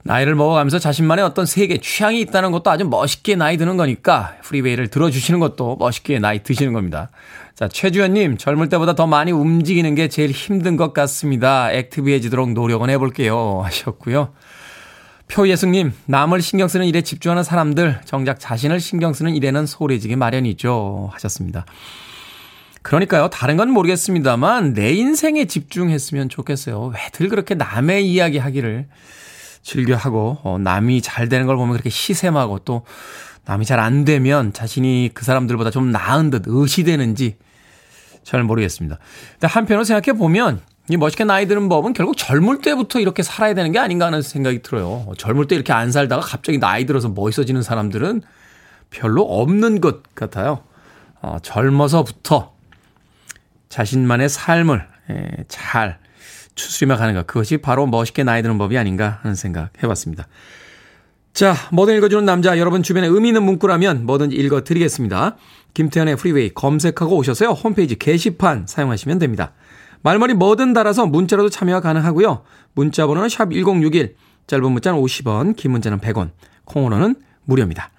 나이를 0.08 0.36
먹어가면서 0.36 0.78
자신만의 0.78 1.26
어떤 1.26 1.48
세계 1.48 1.80
취향이 1.80 2.20
있다는 2.22 2.52
것도 2.52 2.70
아주 2.70 2.86
멋있게 2.86 3.36
나이 3.36 3.58
드는 3.58 3.76
거니까 3.76 4.36
프리웨이를 4.44 4.90
들어주시는 4.90 5.40
것도 5.40 5.78
멋있게 5.80 6.20
나이 6.20 6.44
드시는 6.44 6.74
겁니다. 6.74 7.10
자, 7.56 7.68
최주연님, 7.68 8.38
젊을 8.38 8.70
때보다 8.70 8.94
더 8.94 9.08
많이 9.08 9.32
움직이는 9.32 9.96
게 9.96 10.08
제일 10.08 10.30
힘든 10.30 10.78
것 10.78 10.94
같습니다. 10.94 11.72
active해지도록 11.72 12.54
노력은 12.54 12.92
해볼게요. 12.92 13.62
하셨고요. 13.64 14.30
표예승님, 15.28 15.92
남을 16.06 16.42
신경 16.42 16.68
쓰는 16.68 16.86
일에 16.86 17.02
집중하는 17.02 17.44
사람들, 17.44 18.02
정작 18.06 18.40
자신을 18.40 18.80
신경 18.80 19.14
쓰는 19.14 19.36
일에는 19.36 19.66
소홀해지기 19.66 20.16
마련이죠. 20.16 21.10
하셨습니다. 21.14 21.66
그러니까요, 22.84 23.30
다른 23.30 23.58
건 23.58 23.72
모르겠습니다만, 23.72 24.74
내 24.74 24.94
인생에 24.94 25.46
집중했으면 25.46 26.30
좋겠어요. 26.30 26.94
왜들 26.94 27.30
그렇게 27.30 27.56
남의 27.56 28.08
이야기 28.08 28.38
하기를 28.38 28.88
즐겨하고, 29.64 30.38
어, 30.44 30.58
남이 30.60 31.02
잘 31.02 31.28
되는 31.28 31.48
걸 31.48 31.58
보면 31.58 31.74
그렇게 31.74 31.90
시샘하고, 31.90 32.60
또, 32.60 32.86
남이 33.46 33.66
잘 33.66 33.80
안 33.80 34.06
되면 34.06 34.54
자신이 34.54 35.12
그 35.14 35.26
사람들보다 35.26 35.72
좀 35.72 35.92
나은 35.92 36.30
듯 36.30 36.44
의시되는지 36.46 37.38
잘 38.24 38.44
모르겠습니다. 38.44 39.00
근데 39.34 39.48
한편으로 39.48 39.84
생각해 39.84 40.18
보면, 40.18 40.62
이 40.90 40.98
멋있게 40.98 41.24
나이 41.24 41.48
드는 41.48 41.68
법은 41.68 41.94
결국 41.94 42.16
젊을 42.16 42.62
때부터 42.62 43.00
이렇게 43.00 43.24
살아야 43.24 43.54
되는 43.54 43.72
게 43.72 43.80
아닌가 43.80 44.06
하는 44.06 44.22
생각이 44.22 44.62
들어요. 44.62 45.12
젊을 45.18 45.48
때 45.48 45.56
이렇게 45.56 45.74
안 45.74 45.92
살다가 45.92 46.22
갑자기 46.22 46.60
나이 46.60 46.86
들어서 46.86 47.10
멋있어지는 47.10 47.64
사람들은 47.64 48.22
별로 48.92 49.24
없는 49.24 49.82
것 49.82 50.14
같아요. 50.14 50.64
어, 51.22 51.38
젊어서부터 51.42 52.54
자신만의 53.70 54.30
삶을 54.30 54.88
예, 55.10 55.30
잘 55.48 55.98
추스리며 56.54 56.98
가는 56.98 57.16
것. 57.16 57.26
그것이 57.26 57.58
바로 57.58 57.88
멋있게 57.88 58.24
나이 58.24 58.42
드는 58.44 58.58
법이 58.58 58.78
아닌가 58.78 59.20
하는 59.24 59.36
생각 59.36 59.72
해봤습니다. 59.84 60.28
자, 61.34 61.56
뭐든 61.74 61.98
읽어주는 61.98 62.24
남자. 62.24 62.58
여러분 62.58 62.84
주변에 62.84 63.08
의미 63.08 63.30
있는 63.30 63.44
문구라면 63.44 64.06
뭐든지 64.06 64.36
읽어드리겠습니다. 64.36 65.36
김태훈의 65.74 66.16
프리웨이 66.16 66.54
검색하고 66.54 67.18
오셔서요. 67.18 67.50
홈페이지 67.50 67.98
게시판 67.98 68.68
사용하시면 68.68 69.20
됩니다. 69.20 69.52
말머리 70.06 70.36
뭐든 70.36 70.74
달아서 70.74 71.08
문자로도 71.08 71.50
참여가 71.50 71.82
가능하고요. 71.82 72.44
문자 72.76 73.08
번호는 73.08 73.28
샵 73.28 73.52
1061, 73.52 74.16
짧은 74.46 74.72
문자는 74.72 75.00
50원, 75.02 75.56
긴 75.56 75.72
문자는 75.72 76.00
100원, 76.00 76.30
콩으로는 76.66 77.16
무료입니다. 77.46 77.90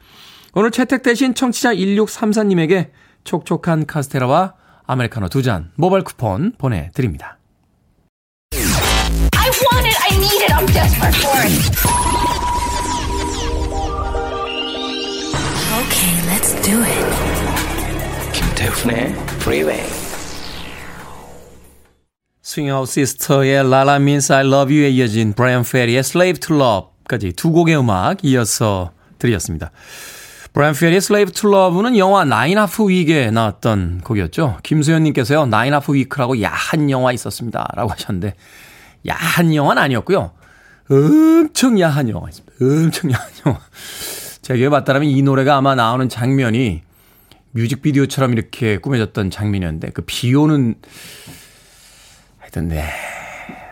오늘 0.54 0.70
채택되신 0.70 1.34
청취자 1.34 1.74
1634님에게 1.74 2.90
촉촉한 3.24 3.86
카스테라와 3.86 4.54
아메리카노 4.86 5.28
두 5.28 5.42
잔 5.42 5.72
모바일 5.74 6.04
쿠폰 6.04 6.52
보내드립니다. 6.58 7.38
I 8.54 9.50
want 9.50 9.88
it, 9.88 9.98
I 10.00 10.16
need 10.16 10.44
it, 10.44 10.52
I'm 10.54 10.66
desperate 10.72 11.16
for 11.18 11.42
it. 11.42 11.50
Okay, 15.82 16.14
let's 16.30 16.54
do 16.62 16.84
it. 16.84 18.32
김태훈의 18.32 19.12
Freeway. 19.42 20.05
스윙아웃 22.56 22.88
시스터의 22.88 23.68
라라 23.68 23.98
민스 23.98 24.32
I 24.32 24.46
love 24.46 24.74
you에 24.74 24.88
이어진 24.88 25.34
브라이언 25.34 25.62
페리의 25.70 25.98
Slave 25.98 26.40
to 26.40 26.56
Love까지 26.56 27.34
두 27.34 27.52
곡의 27.52 27.78
음악 27.78 28.24
이어서 28.24 28.92
드렸습니다. 29.18 29.70
브라이언 30.54 30.74
페리의 30.74 30.96
Slave 30.96 31.34
to 31.34 31.50
Love는 31.50 31.98
영화 31.98 32.24
Nine 32.24 32.56
Half 32.56 32.88
Week에 32.88 33.30
나왔던 33.30 34.00
곡이었죠. 34.04 34.56
김수현님께서요. 34.62 35.44
Nine 35.44 35.74
Half 35.74 35.92
Week라고 35.92 36.40
야한 36.40 36.88
영화 36.88 37.12
있었습니다. 37.12 37.68
라고 37.74 37.90
하셨는데 37.90 38.32
야한 39.06 39.54
영화는 39.54 39.82
아니었고요. 39.82 40.30
엄청 40.90 41.78
야한 41.78 42.08
영화였습니다. 42.08 42.54
엄청 42.58 43.12
야한 43.12 43.28
영화. 43.44 43.60
제가 44.40 44.56
기억에 44.56 44.70
맞다면 44.70 45.04
이 45.10 45.20
노래가 45.20 45.56
아마 45.56 45.74
나오는 45.74 46.08
장면이 46.08 46.80
뮤직비디오처럼 47.50 48.32
이렇게 48.32 48.78
꾸며졌던 48.78 49.30
장면이었는데 49.30 49.90
그 49.90 50.02
비 50.06 50.34
오는 50.34 50.76
네. 52.62 52.84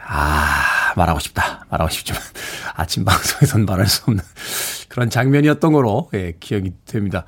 아, 0.07 0.92
말하고 0.97 1.18
싶다. 1.18 1.64
말하고 1.70 1.90
싶지만, 1.90 2.20
아침 2.77 3.05
방송에선 3.05 3.64
말할 3.64 3.87
수 3.87 4.03
없는 4.07 4.23
그런 4.88 5.11
장면이었던 5.11 5.73
거로, 5.73 6.11
예, 6.14 6.35
기억이 6.38 6.73
됩니다. 6.87 7.25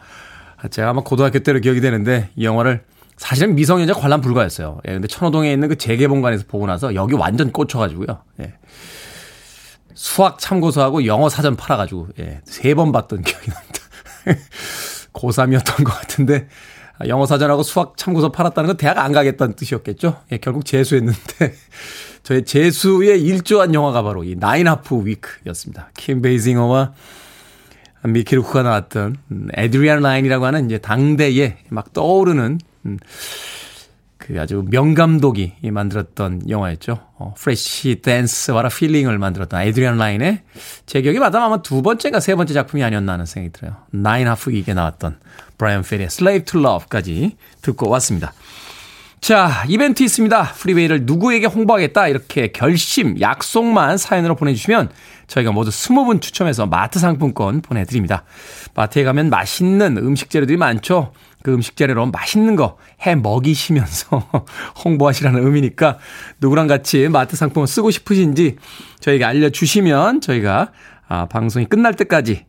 제가 0.70 0.90
아마 0.90 1.02
고등학교 1.02 1.38
때로 1.40 1.60
기억이 1.60 1.80
되는데, 1.80 2.30
이 2.36 2.44
영화를 2.44 2.84
사실은 3.16 3.54
미성년자 3.54 3.94
관람 3.94 4.20
불가였어요. 4.20 4.80
예, 4.86 4.92
근데 4.92 5.08
천호동에 5.08 5.50
있는 5.52 5.68
그 5.68 5.76
재개봉관에서 5.78 6.44
보고 6.48 6.66
나서 6.66 6.94
여기 6.94 7.14
완전 7.14 7.50
꽂혀가지고요. 7.50 8.06
예. 8.40 8.54
수학 9.94 10.38
참고서하고 10.38 11.06
영어 11.06 11.28
사전 11.30 11.56
팔아가지고, 11.56 12.08
예, 12.20 12.40
세 12.44 12.74
번 12.74 12.92
봤던 12.92 13.22
기억이 13.22 13.50
납니다. 13.50 13.80
고3이었던 15.14 15.84
것 15.84 15.92
같은데, 15.98 16.46
영어 17.06 17.26
사전하고 17.26 17.62
수학 17.62 17.96
참고서 17.96 18.32
팔았다는 18.32 18.68
건 18.68 18.76
대학 18.76 18.98
안 18.98 19.12
가겠다는 19.12 19.54
뜻이었겠죠. 19.54 20.22
예, 20.32 20.38
결국 20.38 20.64
재수했는데 20.64 21.54
저의 22.22 22.44
재수에 22.44 23.16
일조한 23.16 23.74
영화가 23.74 24.02
바로 24.02 24.24
이 24.24 24.34
Nine 24.36 24.66
Half 24.66 25.04
Week였습니다. 25.04 25.90
킴 25.96 26.22
베이싱어와 26.22 26.92
미키 28.04 28.34
루크가 28.36 28.62
나왔던 28.62 29.16
에드리안 29.54 30.00
라인이라고 30.00 30.44
하는 30.44 30.66
이제 30.66 30.78
당대에 30.78 31.58
막 31.68 31.92
떠오르는 31.92 32.58
음, 32.86 32.98
그 34.18 34.40
아주 34.40 34.64
명감독이 34.68 35.54
만들었던 35.62 36.48
영화였죠. 36.48 36.98
어, 37.18 37.34
Flashdance 37.36 38.70
What 38.70 38.83
a 38.83 38.86
Feeling을 38.86 39.18
만들었던 39.18 39.60
에드리안 39.60 39.98
라인의 39.98 40.42
제 40.86 41.02
기억이 41.02 41.18
맞다면 41.18 41.46
아마 41.46 41.62
두 41.62 41.82
번째나 41.82 42.20
세 42.20 42.34
번째 42.34 42.54
작품이 42.54 42.82
아니었나 42.82 43.12
하는 43.12 43.26
생각이 43.26 43.52
들어요. 43.52 43.76
Nine 43.90 44.26
Half 44.26 44.52
Week에 44.52 44.74
나왔던 44.74 45.18
브라이언 45.58 45.82
페리의 45.82 46.06
Slave 46.06 46.44
to 46.44 46.60
Love까지 46.60 47.36
듣고 47.62 47.88
왔습니다. 47.90 48.32
자, 49.20 49.64
이벤트 49.68 50.02
있습니다. 50.02 50.52
프리웨이를 50.52 51.02
누구에게 51.04 51.46
홍보하겠다 51.46 52.08
이렇게 52.08 52.52
결심, 52.52 53.20
약속만 53.20 53.98
사연으로 53.98 54.36
보내주시면 54.36 54.90
저희가 55.26 55.52
모두 55.52 55.70
20분 55.70 56.20
추첨해서 56.20 56.66
마트 56.66 56.98
상품권 56.98 57.60
보내드립니다. 57.60 58.24
마트에 58.74 59.02
가면 59.04 59.30
맛있는 59.30 59.96
음식 59.96 60.30
재료들이 60.30 60.56
많죠. 60.58 61.12
그 61.42 61.52
음식 61.52 61.76
재료로 61.76 62.06
맛있는 62.06 62.56
거 62.56 62.76
해 63.06 63.14
먹이시면서 63.14 64.28
홍보하시라는 64.84 65.44
의미니까 65.44 65.98
누구랑 66.40 66.66
같이 66.66 67.08
마트 67.08 67.36
상품을 67.36 67.66
쓰고 67.68 67.90
싶으신지 67.90 68.56
저희에게 69.00 69.24
알려주시면 69.24 70.20
저희가 70.20 70.72
아, 71.08 71.26
방송이 71.26 71.66
끝날 71.66 71.94
때까지 71.94 72.32
예, 72.32 72.46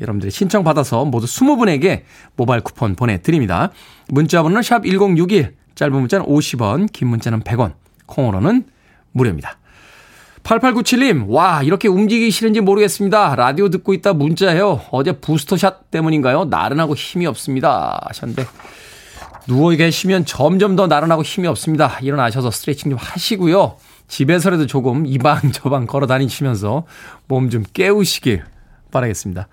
여러분들의 0.00 0.30
신청 0.30 0.64
받아서 0.64 1.04
모두 1.04 1.26
20분에게 1.26 2.02
모바일 2.36 2.62
쿠폰 2.62 2.94
보내드립니다. 2.94 3.70
문자 4.08 4.42
번호는 4.42 4.62
샵 4.62 4.84
1061, 4.84 5.54
짧은 5.74 5.92
문자는 5.92 6.26
50원, 6.26 6.92
긴 6.92 7.08
문자는 7.08 7.42
100원, 7.42 7.72
콩으로는 8.06 8.64
무료입니다. 9.12 9.58
8897님, 10.42 11.24
와, 11.28 11.62
이렇게 11.62 11.88
움직이기 11.88 12.30
싫은지 12.30 12.60
모르겠습니다. 12.60 13.34
라디오 13.34 13.70
듣고 13.70 13.94
있다 13.94 14.12
문자해요. 14.12 14.82
어제 14.90 15.12
부스터샷 15.12 15.90
때문인가요? 15.90 16.44
나른하고 16.44 16.94
힘이 16.94 17.26
없습니다. 17.26 17.98
하셨는데, 18.08 18.44
누워 19.46 19.70
계시면 19.70 20.26
점점 20.26 20.76
더 20.76 20.86
나른하고 20.86 21.22
힘이 21.22 21.48
없습니다. 21.48 21.98
일어나셔서 22.02 22.50
스트레칭 22.50 22.90
좀 22.90 22.98
하시고요. 23.00 23.76
집에서라도 24.08 24.66
조금 24.66 25.06
이방 25.06 25.52
저방 25.52 25.86
걸어 25.86 26.06
다니시면서 26.06 26.84
몸 27.26 27.48
좀 27.48 27.64
깨우시길 27.72 28.42
바라겠습니다. 28.94 29.48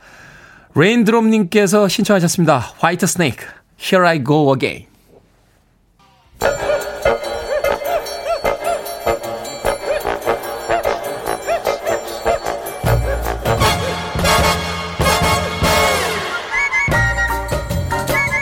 레인드롭님께서 0.76 1.90
신청하셨습니다. 1.90 2.72
화이트 2.80 3.06
스네이크, 3.06 3.46
Here 3.78 4.08
I 4.08 4.24
Go 4.24 4.54
Again. 4.56 4.92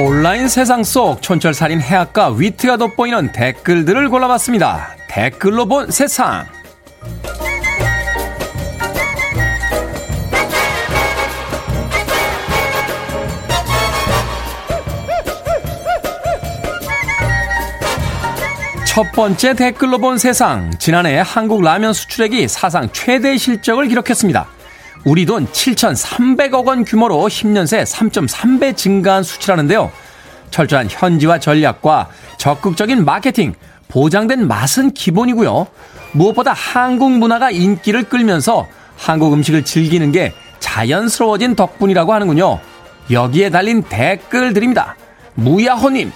온라인 0.01 0.47
세상 0.47 0.81
속 0.85 1.21
촌철살인 1.21 1.81
해악과 1.81 2.29
위트가 2.29 2.77
돋보이는 2.77 3.33
댓글들을 3.33 4.09
골라봤습니다. 4.09 4.95
댓글로 5.09 5.65
본 5.65 5.91
세상. 5.91 6.45
첫 18.99 19.13
번째 19.13 19.53
댓글로 19.53 19.99
본 19.99 20.17
세상. 20.17 20.71
지난해 20.77 21.23
한국 21.25 21.61
라면 21.61 21.93
수출액이 21.93 22.49
사상 22.49 22.89
최대 22.91 23.37
실적을 23.37 23.87
기록했습니다. 23.87 24.45
우리 25.05 25.25
돈 25.25 25.47
7,300억 25.47 26.65
원 26.65 26.83
규모로 26.83 27.15
10년 27.29 27.65
새 27.65 27.81
3.3배 27.85 28.75
증가한 28.75 29.23
수치라는데요. 29.23 29.89
철저한 30.51 30.89
현지화 30.91 31.39
전략과 31.39 32.09
적극적인 32.37 33.05
마케팅, 33.05 33.53
보장된 33.87 34.45
맛은 34.49 34.91
기본이고요. 34.91 35.67
무엇보다 36.11 36.51
한국 36.51 37.13
문화가 37.13 37.51
인기를 37.51 38.03
끌면서 38.03 38.67
한국 38.97 39.31
음식을 39.31 39.63
즐기는 39.63 40.11
게 40.11 40.33
자연스러워진 40.59 41.55
덕분이라고 41.55 42.13
하는군요. 42.13 42.59
여기에 43.09 43.49
달린 43.49 43.81
댓글들입니다. 43.81 44.97
무야호님, 45.35 46.11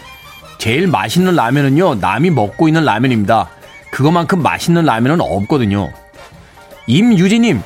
제일 0.57 0.87
맛있는 0.87 1.35
라면은요, 1.35 1.95
남이 1.95 2.29
먹고 2.29 2.67
있는 2.67 2.85
라면입니다. 2.85 3.49
그것만큼 3.91 4.41
맛있는 4.41 4.85
라면은 4.85 5.21
없거든요. 5.21 5.91
임유진님, 6.87 7.61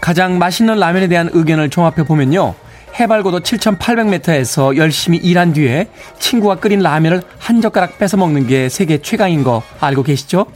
가장 0.00 0.38
맛있는 0.38 0.78
라면에 0.78 1.08
대한 1.08 1.28
의견을 1.32 1.70
종합해 1.70 2.04
보면요. 2.04 2.54
해발고도 2.98 3.40
7,800m에서 3.40 4.76
열심히 4.76 5.18
일한 5.18 5.52
뒤에 5.52 5.88
친구가 6.18 6.56
끓인 6.56 6.80
라면을 6.80 7.22
한 7.38 7.60
젓가락 7.60 7.98
뺏어 7.98 8.16
먹는 8.16 8.46
게 8.46 8.68
세계 8.68 8.98
최강인 8.98 9.44
거 9.44 9.62
알고 9.80 10.02
계시죠? 10.02 10.46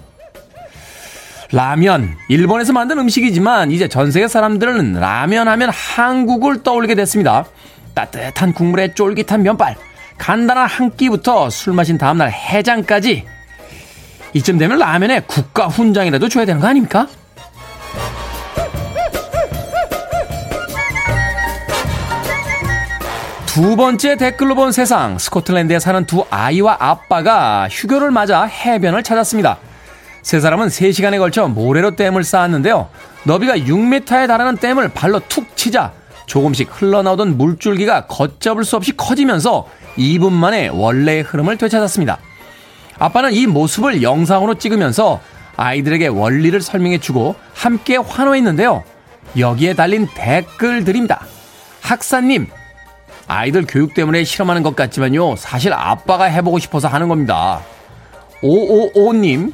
라면, 1.53 2.17
일본에서 2.29 2.73
만든 2.73 2.99
음식이지만 2.99 3.71
이제 3.71 3.87
전 3.87 4.11
세계 4.11 4.27
사람들은 4.27 4.95
라면 4.95 5.47
하면 5.47 5.71
한국을 5.71 6.63
떠올리게 6.63 6.97
됐습니다. 6.97 7.45
따뜻한 7.95 8.53
국물에 8.53 8.95
쫄깃한 8.95 9.43
면발, 9.43 9.77
간단한 10.19 10.67
한 10.69 10.97
끼부터 10.97 11.51
술 11.51 11.73
마신 11.73 11.99
다음날 11.99 12.31
해장까지. 12.31 13.27
이쯤 14.33 14.59
되면 14.59 14.79
라면에 14.79 15.21
국가 15.21 15.69
훈장이라도 15.69 16.29
줘야 16.29 16.45
되는 16.45 16.61
거 16.61 16.67
아닙니까? 16.67 17.07
두 23.47 23.77
번째 23.77 24.17
댓글로 24.17 24.57
본 24.57 24.73
세상 24.73 25.17
스코틀랜드에 25.17 25.79
사는 25.79 26.05
두 26.07 26.27
아이와 26.29 26.77
아빠가 26.81 27.69
휴교를 27.71 28.11
맞아 28.11 28.43
해변을 28.47 29.05
찾았습니다. 29.05 29.59
세 30.23 30.41
사람은 30.41 30.67
3시간에 30.67 31.19
걸쳐 31.19 31.47
모래로 31.47 31.95
댐을 31.95 32.25
쌓았는데요. 32.25 32.89
너비가 33.23 33.57
6m에 33.57 34.27
달하는 34.27 34.57
댐을 34.57 34.89
발로 34.89 35.21
툭 35.29 35.57
치자 35.57 35.93
조금씩 36.27 36.71
흘러나오던 36.71 37.37
물줄기가 37.37 38.07
걷잡을 38.07 38.65
수 38.65 38.77
없이 38.77 38.97
커지면서 38.97 39.67
2분 39.97 40.33
만에 40.33 40.69
원래의 40.69 41.23
흐름을 41.23 41.57
되찾았습니다. 41.59 42.19
아빠는 42.99 43.33
이 43.33 43.47
모습을 43.47 44.03
영상으로 44.03 44.55
찍으면서 44.55 45.21
아이들에게 45.57 46.09
원리를 46.09 46.61
설명해주고 46.61 47.35
함께 47.55 47.97
환호했는데요. 47.97 48.83
여기에 49.39 49.75
달린 49.75 50.09
댓글들입니다. 50.15 51.27
학사님, 51.81 52.49
아이들 53.27 53.65
교육 53.67 53.95
때문에 53.95 54.25
실험하는 54.25 54.63
것 54.63 54.77
같지만요. 54.77 55.37
사실 55.37 55.73
아빠가 55.73 56.25
해보고 56.25 56.59
싶어서 56.59 56.89
하는 56.89 57.09
겁니다. 57.09 57.61
555님, 58.43 59.53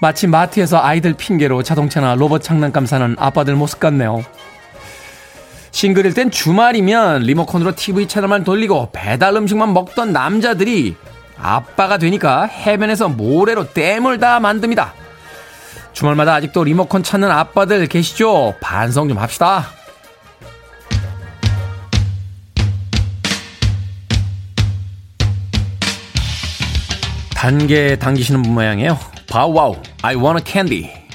마치 0.00 0.26
마트에서 0.26 0.82
아이들 0.82 1.14
핑계로 1.14 1.62
자동차나 1.62 2.14
로봇 2.16 2.42
장난감 2.42 2.86
사는 2.86 3.16
아빠들 3.18 3.54
모습 3.54 3.80
같네요. 3.80 4.24
싱글일 5.76 6.14
땐 6.14 6.30
주말이면 6.30 7.24
리모컨으로 7.24 7.74
TV 7.76 8.08
채널만 8.08 8.44
돌리고 8.44 8.88
배달 8.92 9.36
음식만 9.36 9.74
먹던 9.74 10.10
남자들이 10.10 10.96
아빠가 11.36 11.98
되니까 11.98 12.46
해변에서 12.46 13.10
모래로 13.10 13.74
댐을 13.74 14.18
다 14.18 14.40
만듭니다. 14.40 14.94
주말마다 15.92 16.32
아직도 16.32 16.64
리모컨 16.64 17.02
찾는 17.02 17.30
아빠들 17.30 17.86
계시죠? 17.88 18.54
반성 18.58 19.10
좀 19.10 19.18
합시다. 19.18 19.66
단계 27.34 27.96
당기시는 27.96 28.40
분 28.40 28.54
모양이에요. 28.54 28.98
바우와우, 29.28 29.76
I 30.00 30.16
want 30.16 30.42
a 30.42 30.50
candy. 30.50 31.05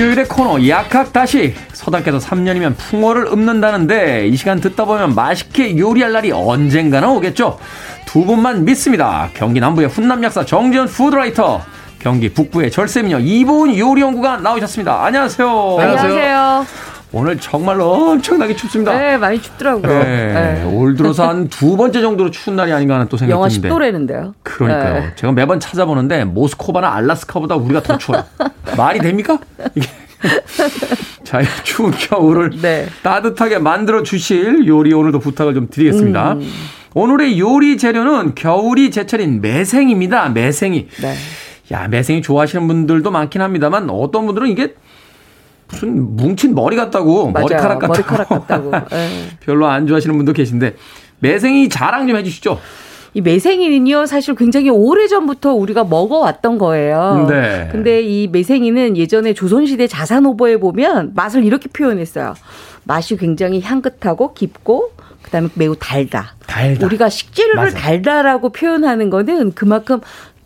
수요일의 0.00 0.28
코너 0.28 0.66
약학다시 0.66 1.54
서당께서 1.74 2.16
3년이면 2.18 2.74
풍어를 2.78 3.26
읊는다는데 3.26 4.28
이 4.28 4.36
시간 4.36 4.58
듣다 4.58 4.86
보면 4.86 5.14
맛있게 5.14 5.76
요리할 5.76 6.12
날이 6.12 6.32
언젠가는 6.32 7.06
오겠죠. 7.06 7.58
두 8.06 8.24
분만 8.24 8.64
믿습니다. 8.64 9.28
경기 9.34 9.60
남부의 9.60 9.88
훈남 9.88 10.24
약사 10.24 10.46
정지현 10.46 10.86
푸드라이터 10.86 11.60
경기 11.98 12.32
북부의 12.32 12.70
절세미녀 12.70 13.18
이보은 13.18 13.76
요리연구가 13.76 14.38
나오셨습니다. 14.38 15.04
안녕하세요. 15.04 15.76
안녕하세요. 15.78 16.89
오늘 17.12 17.38
정말로 17.38 17.90
엄청나게 17.92 18.54
춥습니다. 18.54 18.96
네, 18.96 19.16
많이 19.16 19.40
춥더라고요. 19.42 19.98
네, 20.04 20.32
네. 20.62 20.64
올 20.72 20.94
들어서 20.94 21.28
한 21.28 21.48
두 21.48 21.76
번째 21.76 22.00
정도로 22.00 22.30
추운 22.30 22.54
날이 22.56 22.72
아닌가 22.72 22.94
하는 22.94 23.08
또 23.08 23.16
생각이 23.16 23.32
영하 23.32 23.48
드는데. 23.48 23.68
영하 23.68 23.80
10도래는데요. 23.80 24.34
그러니까요. 24.44 24.94
네. 25.00 25.12
제가 25.16 25.32
매번 25.32 25.58
찾아보는데 25.58 26.24
모스코바나 26.24 26.94
알라스카보다 26.94 27.56
우리가 27.56 27.82
더 27.82 27.98
추워요. 27.98 28.24
말이 28.76 29.00
됩니까? 29.00 29.38
이게. 29.74 29.88
자, 31.24 31.40
추운 31.64 31.90
겨울을 31.92 32.50
네. 32.60 32.86
따뜻하게 33.02 33.58
만들어 33.58 34.02
주실 34.02 34.66
요리 34.66 34.92
오늘도 34.92 35.18
부탁을 35.18 35.54
좀 35.54 35.68
드리겠습니다. 35.70 36.32
음. 36.34 36.50
오늘의 36.94 37.38
요리 37.40 37.78
재료는 37.78 38.34
겨울이 38.34 38.90
제철인 38.90 39.40
매생입니다. 39.40 40.28
매생이. 40.30 40.88
네. 41.02 41.14
야, 41.72 41.88
매생이 41.88 42.20
좋아하시는 42.22 42.66
분들도 42.66 43.10
많긴 43.10 43.40
합니다만 43.42 43.88
어떤 43.90 44.26
분들은 44.26 44.48
이게 44.48 44.74
무슨 45.70 46.16
뭉친 46.16 46.54
머리 46.54 46.76
같다고 46.76 47.30
맞아요. 47.30 47.46
머리카락 47.46 47.78
같다고, 47.78 47.92
머리카락 47.92 48.28
같다고. 48.28 48.70
네. 48.90 49.28
별로 49.40 49.66
안 49.66 49.86
좋아하시는 49.86 50.16
분도 50.16 50.32
계신데 50.32 50.76
매생이 51.20 51.68
자랑 51.68 52.06
좀 52.08 52.16
해주시죠. 52.16 52.58
이 53.12 53.20
매생이는요, 53.20 54.06
사실 54.06 54.36
굉장히 54.36 54.70
오래 54.70 55.08
전부터 55.08 55.52
우리가 55.54 55.82
먹어왔던 55.84 56.58
거예요. 56.58 57.26
네. 57.28 57.68
근데 57.72 58.02
이 58.02 58.28
매생이는 58.28 58.96
예전에 58.96 59.34
조선시대 59.34 59.88
자산오보에 59.88 60.58
보면 60.58 61.12
맛을 61.14 61.44
이렇게 61.44 61.68
표현했어요. 61.68 62.34
맛이 62.84 63.16
굉장히 63.16 63.60
향긋하고 63.60 64.32
깊고 64.34 64.92
그다음에 65.22 65.48
매우 65.54 65.74
달다. 65.76 66.34
달다. 66.46 66.86
우리가 66.86 67.08
식재료를 67.08 67.56
맞아. 67.72 67.78
달다라고 67.78 68.50
표현하는 68.50 69.10
거는 69.10 69.52
그만큼 69.54 70.00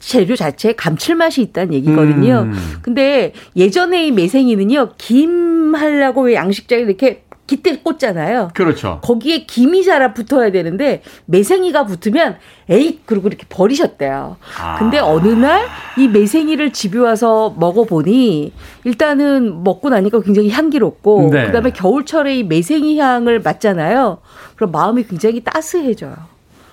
재료 0.06 0.36
자체에 0.36 0.72
감칠맛이 0.74 1.40
있다는 1.42 1.74
얘기거든요. 1.74 2.42
음. 2.46 2.78
근데 2.82 3.32
예전에 3.56 4.06
이 4.06 4.10
매생이는요, 4.12 4.90
김 4.98 5.74
하려고 5.74 6.22
왜 6.22 6.34
양식장에 6.34 6.82
이렇게 6.82 7.22
깃대 7.46 7.80
꽂잖아요. 7.80 8.50
그렇죠. 8.54 9.00
거기에 9.02 9.44
김이 9.44 9.84
자라 9.84 10.14
붙어야 10.14 10.50
되는데 10.50 11.02
매생이가 11.26 11.84
붙으면 11.84 12.36
에이 12.70 13.00
그러고 13.04 13.28
이렇게 13.28 13.44
버리셨대요. 13.48 14.36
아. 14.58 14.78
근데 14.78 14.98
어느 14.98 15.28
날 15.28 15.66
이 15.96 16.08
매생이를 16.08 16.72
집에 16.72 16.98
와서 16.98 17.54
먹어보니 17.56 18.52
일단은 18.84 19.62
먹고 19.62 19.90
나니까 19.90 20.20
굉장히 20.22 20.50
향기롭고 20.50 21.30
네. 21.32 21.46
그다음에 21.46 21.70
겨울철에 21.70 22.38
이 22.38 22.42
매생이 22.42 22.98
향을 22.98 23.40
맡잖아요. 23.40 24.18
그럼 24.56 24.72
마음이 24.72 25.04
굉장히 25.04 25.40
따스해져요. 25.40 26.14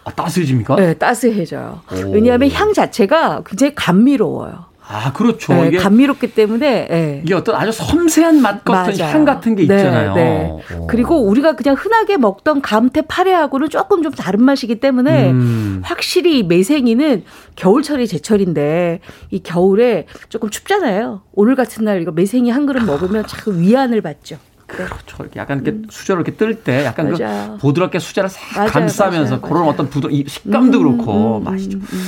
아, 0.03 0.11
따스해집니까? 0.11 0.75
네, 0.75 0.93
따스해져요. 0.95 1.81
오. 1.91 2.11
왜냐하면 2.11 2.49
향 2.51 2.73
자체가 2.73 3.43
굉장히 3.45 3.75
감미로워요. 3.75 4.71
아, 4.93 5.13
그렇죠. 5.13 5.53
네, 5.53 5.67
이게 5.67 5.77
감미롭기 5.77 6.33
때문에 6.33 6.87
네. 6.89 7.21
이게 7.23 7.33
어떤 7.33 7.55
아주 7.55 7.71
섬세한 7.71 8.41
맛 8.41 8.65
같은 8.65 8.93
맞아요. 8.97 9.13
향 9.13 9.23
같은 9.23 9.55
게 9.55 9.65
네, 9.65 9.75
있잖아요. 9.77 10.13
네, 10.13 10.23
네. 10.69 10.77
그리고 10.89 11.21
우리가 11.21 11.55
그냥 11.55 11.75
흔하게 11.79 12.17
먹던 12.17 12.61
감태 12.61 13.01
파래하고는 13.01 13.69
조금 13.69 14.03
좀 14.03 14.11
다른 14.11 14.43
맛이기 14.43 14.81
때문에 14.81 15.31
음. 15.31 15.81
확실히 15.85 16.43
매생이는 16.43 17.23
겨울철이 17.55 18.05
제철인데 18.07 18.99
이 19.29 19.39
겨울에 19.43 20.07
조금 20.27 20.49
춥잖아요. 20.49 21.21
오늘 21.31 21.55
같은 21.55 21.85
날 21.85 22.01
이거 22.01 22.11
매생이 22.11 22.49
한 22.49 22.65
그릇 22.65 22.83
먹으면 22.83 23.25
참 23.27 23.61
위안을 23.61 24.01
받죠. 24.01 24.37
그렇죠. 24.71 25.17
이렇게 25.19 25.39
약간 25.39 25.57
이렇게 25.61 25.71
음. 25.71 25.85
수저를 25.89 26.21
이렇게 26.21 26.37
뜰 26.37 26.55
때 26.63 26.85
약간 26.85 27.11
그 27.13 27.57
보드랍게 27.59 27.99
수저를 27.99 28.29
싹 28.29 28.39
맞아요, 28.55 28.69
감싸면서 28.71 29.37
맞아요, 29.37 29.41
그런 29.41 29.67
어떤 29.67 29.89
부드 29.89 30.07
이 30.11 30.25
식감도 30.27 30.79
음, 30.79 30.83
그렇고 30.97 31.37
음, 31.39 31.43
맛이죠. 31.43 31.77
음, 31.77 31.87
음. 31.91 32.05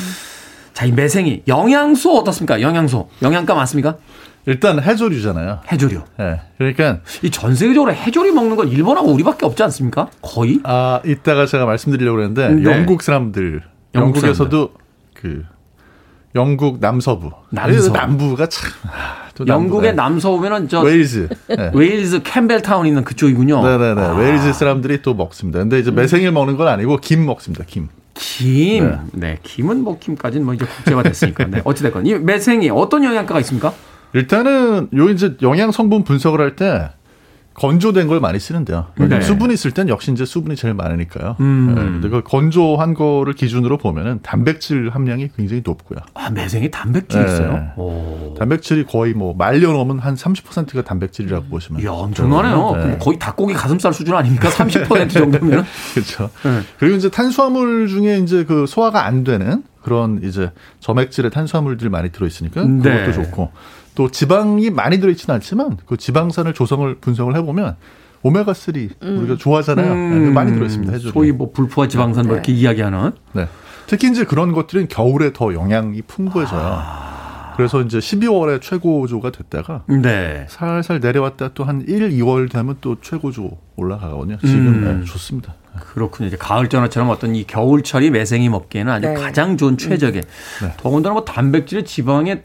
자, 0.74 0.86
이 0.86 0.92
매생이 0.92 1.44
영양소 1.48 2.16
어떻습니까? 2.18 2.62
영양소. 2.62 3.10
영양가 3.22 3.54
많습니까? 3.54 3.98
일단 4.46 4.82
해조류잖아요. 4.84 5.60
해조류. 5.72 6.02
예. 6.20 6.24
네. 6.24 6.42
그러니까 6.58 7.00
이 7.22 7.30
전 7.30 7.56
세계적으로 7.56 7.94
해조류 7.94 8.34
먹는 8.34 8.56
건 8.58 8.68
일본하고 8.68 9.10
우리밖에 9.14 9.46
없지 9.46 9.64
않습니까? 9.64 10.08
거의? 10.22 10.60
아, 10.64 11.00
이따가 11.06 11.46
제가 11.46 11.66
말씀드리려고 11.66 12.18
그랬는데 12.18 12.50
네. 12.50 12.64
영국 12.70 13.04
사람들 13.04 13.62
영국 13.96 14.18
영국에서도 14.18 14.74
그 15.14 15.46
영국 16.36 16.80
남서부. 16.82 17.32
남서부. 17.52 17.96
남부가 17.96 18.48
참. 18.48 18.70
아, 19.40 19.46
영국의 19.48 19.96
남서부면은 19.96 20.70
저 20.70 20.82
웨일즈. 20.82 21.30
네. 21.50 21.72
웨일즈 21.74 22.22
캠벨타운 22.24 22.86
있는 22.88 23.04
그쪽이군요. 23.04 23.64
네네네. 23.64 24.02
아. 24.02 24.14
웨일즈 24.16 24.54
사람들이 24.54 25.02
또 25.02 25.14
먹습니다. 25.14 25.60
근데 25.60 25.80
이제 25.80 25.92
매생이를 25.92 26.32
먹는 26.32 26.58
건 26.58 26.68
아니고 26.68 26.98
김 26.98 27.26
먹습니다. 27.26 27.64
김. 27.68 27.90
김. 28.14 28.90
네. 28.90 28.98
네. 29.14 29.40
김은 29.42 29.84
뭐 29.84 29.98
김까지는 30.00 30.46
뭐 30.46 30.54
이제 30.54 30.66
국제화 30.66 31.02
됐으니까. 31.04 31.46
네. 31.48 31.62
어찌됐건. 31.64 32.06
이 32.06 32.14
매생이 32.16 32.70
어떤 32.70 33.04
영양가가 33.04 33.40
있습니까? 33.40 33.74
일단은 34.14 34.90
요 34.96 35.10
이제 35.10 35.36
영양 35.42 35.72
성분 35.72 36.04
분석을 36.04 36.40
할 36.40 36.56
때 36.56 36.92
건조된 37.56 38.08
걸 38.08 38.20
많이 38.20 38.40
쓰는데요. 38.40 38.88
네. 38.96 39.22
수분이 39.22 39.54
있을 39.54 39.72
땐 39.72 39.88
역시 39.88 40.12
이제 40.12 40.26
수분이 40.26 40.56
제일 40.56 40.74
많으니까요. 40.74 41.36
음. 41.40 42.00
네. 42.02 42.10
그 42.10 42.22
건조한 42.24 42.94
거를 42.94 43.34
기준으로 43.34 43.78
보면은 43.78 44.20
단백질 44.24 44.90
함량이 44.90 45.30
굉장히 45.38 45.62
높고요. 45.64 46.00
아, 46.16 46.30
매생이 46.30 46.72
단백질 46.72 47.24
네. 47.24 47.32
있어요? 47.32 47.72
오. 47.78 48.36
단백질이 48.40 48.86
거의 48.86 49.14
뭐 49.14 49.36
말려놓으면 49.36 50.00
한 50.00 50.16
30%가 50.16 50.84
단백질이라고 50.84 51.46
보시면. 51.48 51.82
이야, 51.82 51.92
엄청나네요. 51.92 52.88
네. 52.88 52.98
거의 53.00 53.20
닭고기 53.20 53.54
가슴살 53.54 53.94
수준 53.94 54.16
아닙니까? 54.16 54.50
30% 54.50 55.12
정도면. 55.12 55.64
그렇죠. 55.94 56.30
네. 56.44 56.62
그리고 56.80 56.96
이제 56.96 57.10
탄수화물 57.10 57.88
중에 57.88 58.18
이제 58.20 58.46
그 58.46 58.66
소화가 58.66 59.06
안 59.06 59.24
되는 59.24 59.64
그런 59.84 60.22
이제 60.24 60.52
점액질의 60.80 61.30
탄수화물들이 61.32 61.90
많이 61.90 62.12
들어 62.12 62.26
있으니까 62.26 62.64
네. 62.64 63.06
그것도 63.06 63.24
좋고. 63.24 63.52
또 63.96 64.10
지방이 64.10 64.70
많이 64.70 65.00
들어있지는 65.00 65.36
않지만 65.36 65.78
그 65.86 65.98
지방산을 65.98 66.54
조성을 66.54 66.96
분석을 66.96 67.36
해보면 67.38 67.76
오메가 68.24 68.54
3 68.54 68.74
음. 69.04 69.18
우리가 69.20 69.38
좋아하잖아요. 69.38 69.92
음. 69.92 70.24
네, 70.26 70.32
많이 70.32 70.54
들어있습니다. 70.54 70.94
해조 70.94 71.12
소위 71.12 71.32
뭐 71.32 71.52
불포화 71.52 71.88
지방산 71.88 72.26
뭐 72.26 72.34
네. 72.34 72.38
이렇게 72.38 72.54
이야기하는. 72.54 73.12
네. 73.34 73.48
특히 73.86 74.10
이제 74.10 74.24
그런 74.24 74.54
것들은 74.54 74.88
겨울에 74.88 75.34
더 75.34 75.54
영양이 75.54 76.02
풍부해져요. 76.02 76.62
아. 76.64 77.54
그래서 77.58 77.82
이제 77.82 78.00
12월에 78.00 78.62
최고조가 78.62 79.32
됐다가 79.32 79.84
네. 79.88 80.46
살살 80.50 81.02
내려왔다 81.02 81.50
또 81.54 81.66
한 81.66 81.84
1, 81.88 82.10
2월 82.12 82.50
되면 82.50 82.78
또 82.82 82.96
최고조 83.00 83.58
올라가거든요. 83.76 84.38
지금 84.40 84.68
음. 84.68 85.00
네, 85.02 85.06
좋습니다. 85.06 85.54
그렇군요. 85.94 86.28
이제 86.28 86.38
가을 86.38 86.70
전화처럼 86.70 87.10
어떤 87.10 87.36
이 87.36 87.44
겨울철이 87.46 88.10
매생이 88.10 88.48
먹기에는 88.50 88.92
아주 88.92 89.08
네. 89.08 89.14
가장 89.16 89.58
좋은 89.58 89.78
최적의 89.78 90.22
네. 90.62 90.74
더군다나 90.78 91.14
뭐 91.14 91.26
단백질의 91.26 91.86
지방에 91.86 92.42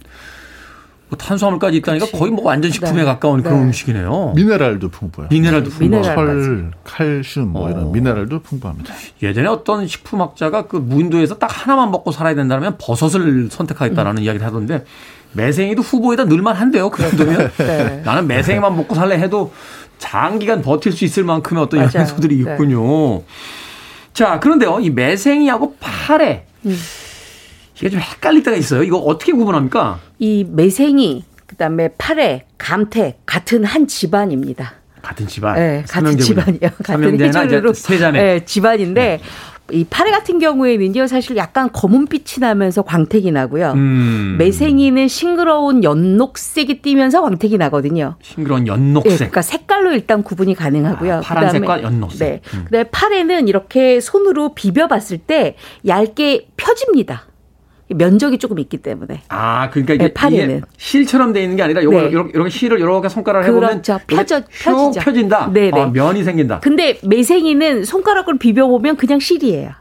뭐 1.09 1.17
탄수화물까지 1.17 1.79
있다니까 1.79 2.07
그치. 2.07 2.19
거의 2.19 2.31
뭐 2.31 2.45
완전 2.45 2.71
식품에 2.71 3.01
네. 3.01 3.05
가까운 3.05 3.43
그런 3.43 3.59
네. 3.59 3.65
음식이네요. 3.65 4.33
미네랄도 4.37 4.89
풍부해요. 4.91 5.29
미네랄도 5.31 5.71
풍부. 5.71 6.03
철, 6.03 6.71
칼슘 6.85 7.49
뭐 7.49 7.71
이런 7.71 7.85
어. 7.87 7.91
미네랄도 7.91 8.41
풍부합니다. 8.43 8.95
예전에 9.23 9.49
어떤 9.49 9.87
식품학자가 9.87 10.67
그 10.67 10.77
무인도에서 10.77 11.39
딱 11.39 11.49
하나만 11.51 11.91
먹고 11.91 12.13
살아야 12.13 12.35
된다면 12.35 12.77
버섯을 12.79 13.49
선택하겠다라는 13.51 14.21
음. 14.21 14.25
이야기를 14.25 14.47
하던데 14.47 14.85
매생이도 15.33 15.83
후보에다 15.83 16.25
넣을만 16.25 16.57
한데요. 16.57 16.91
그 16.91 17.03
정도면 17.03 17.51
네. 17.57 18.03
나는 18.05 18.27
매생이만 18.27 18.77
먹고 18.77 18.95
살래 18.95 19.17
해도 19.17 19.53
장기간 19.99 20.63
버틸 20.63 20.93
수 20.93 21.05
있을 21.05 21.25
만큼의 21.25 21.63
어떤 21.63 21.81
영양소들이 21.81 22.45
네. 22.45 22.53
있군요. 22.53 23.23
자, 24.13 24.41
그런데요. 24.41 24.81
이 24.81 24.91
매생이하고 24.91 25.77
파래. 25.81 26.45
음. 26.67 26.77
이게 27.81 27.91
좀 27.91 28.01
헷갈릴 28.01 28.43
때가 28.43 28.57
있어요. 28.57 28.83
이거 28.83 28.99
어떻게 28.99 29.33
구분합니까? 29.33 30.01
이 30.19 30.45
매생이, 30.49 31.25
그다음에 31.47 31.91
파래, 31.97 32.45
감태 32.59 33.19
같은 33.25 33.65
한 33.65 33.87
집안입니다. 33.87 34.75
같은 35.03 35.27
집안. 35.27 35.55
네, 35.55 35.85
같은 35.89 36.19
집안이요. 36.19 36.71
같은 36.83 37.21
해조류로 37.21 37.73
세자매. 37.73 38.21
네, 38.21 38.45
집안인데 38.45 39.01
네. 39.01 39.21
이 39.71 39.85
파래 39.85 40.11
같은 40.11 40.39
경우에는요, 40.39 41.07
사실 41.07 41.37
약간 41.37 41.71
검은빛이 41.73 42.41
나면서 42.41 42.83
광택이 42.83 43.31
나고요. 43.31 43.73
음. 43.73 44.37
매생이는 44.39 45.09
싱그러운 45.09 45.85
연녹색이 45.85 46.81
띠면서 46.81 47.21
광택이 47.21 47.59
나거든요. 47.59 48.17
싱그러운 48.23 48.67
연녹색. 48.67 49.11
네, 49.11 49.17
그러니까 49.17 49.43
색깔로 49.43 49.93
일단 49.93 50.23
구분이 50.23 50.55
가능하고요. 50.55 51.17
아, 51.17 51.21
파란색과 51.21 51.83
연녹색. 51.83 52.19
네. 52.19 52.41
음. 52.55 52.65
그다음에 52.65 52.85
파래는 52.91 53.47
이렇게 53.47 54.01
손으로 54.01 54.55
비벼봤을 54.55 55.19
때 55.19 55.57
얇게 55.87 56.49
펴집니다. 56.57 57.27
면적이 57.89 58.39
조금 58.39 58.59
있기 58.59 58.79
때문에. 58.79 59.23
아, 59.29 59.71
그러니까 59.71 59.95
이게, 59.95 60.05
네, 60.05 60.13
파리는 60.13 60.63
실처럼 60.77 61.33
돼 61.33 61.43
있는 61.43 61.57
게 61.57 61.63
아니라 61.63 61.83
요거 61.83 62.03
네. 62.03 62.09
이렇게, 62.09 62.31
이렇게 62.35 62.51
실을 62.51 62.79
이렇게 62.79 63.09
손가락을 63.09 63.49
해 63.49 63.53
보면 63.53 63.83
그렇죠. 63.83 63.99
펴져 64.07 64.43
펴지죠. 64.63 65.01
펴진다. 65.01 65.51
네, 65.53 65.71
네. 65.71 65.81
어, 65.81 65.91
면이 65.91 66.23
생긴다. 66.25 66.61
근데 66.61 66.99
매생이는 67.03 67.85
손가락을 67.85 68.39
비벼 68.39 68.67
보면 68.67 68.97
그냥 68.97 69.19
실이에요. 69.21 69.73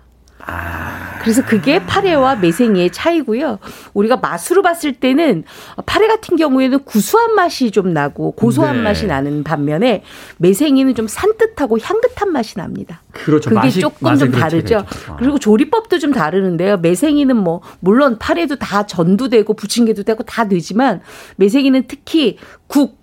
아. 0.47 1.19
그래서 1.21 1.43
그게 1.45 1.85
파래와 1.85 2.37
매생이의 2.37 2.91
차이고요. 2.91 3.59
우리가 3.93 4.15
맛으로 4.17 4.61
봤을 4.61 4.93
때는 4.93 5.43
파래 5.85 6.07
같은 6.07 6.37
경우에는 6.37 6.85
구수한 6.85 7.35
맛이 7.35 7.71
좀 7.71 7.91
나고 7.91 8.31
고소한 8.31 8.77
네. 8.77 8.83
맛이 8.83 9.07
나는 9.07 9.43
반면에 9.43 10.03
매생이는 10.37 10.95
좀 10.95 11.07
산뜻하고 11.07 11.79
향긋한 11.79 12.31
맛이 12.31 12.57
납니다. 12.57 13.01
그렇죠. 13.11 13.49
그게 13.49 13.59
맛이, 13.59 13.81
조금 13.81 14.17
좀 14.17 14.31
다르죠. 14.31 14.85
아. 15.09 15.17
그리고 15.17 15.37
조리법도 15.37 15.99
좀 15.99 16.13
다르는데요. 16.13 16.77
매생이는 16.77 17.35
뭐 17.35 17.61
물론 17.81 18.17
파래도 18.17 18.55
다 18.55 18.85
전도 18.85 19.27
되고 19.27 19.53
부침개도 19.53 20.03
되고 20.03 20.23
다 20.23 20.47
되지만 20.47 21.01
매생이는 21.35 21.83
특히 21.89 22.37
국 22.67 22.97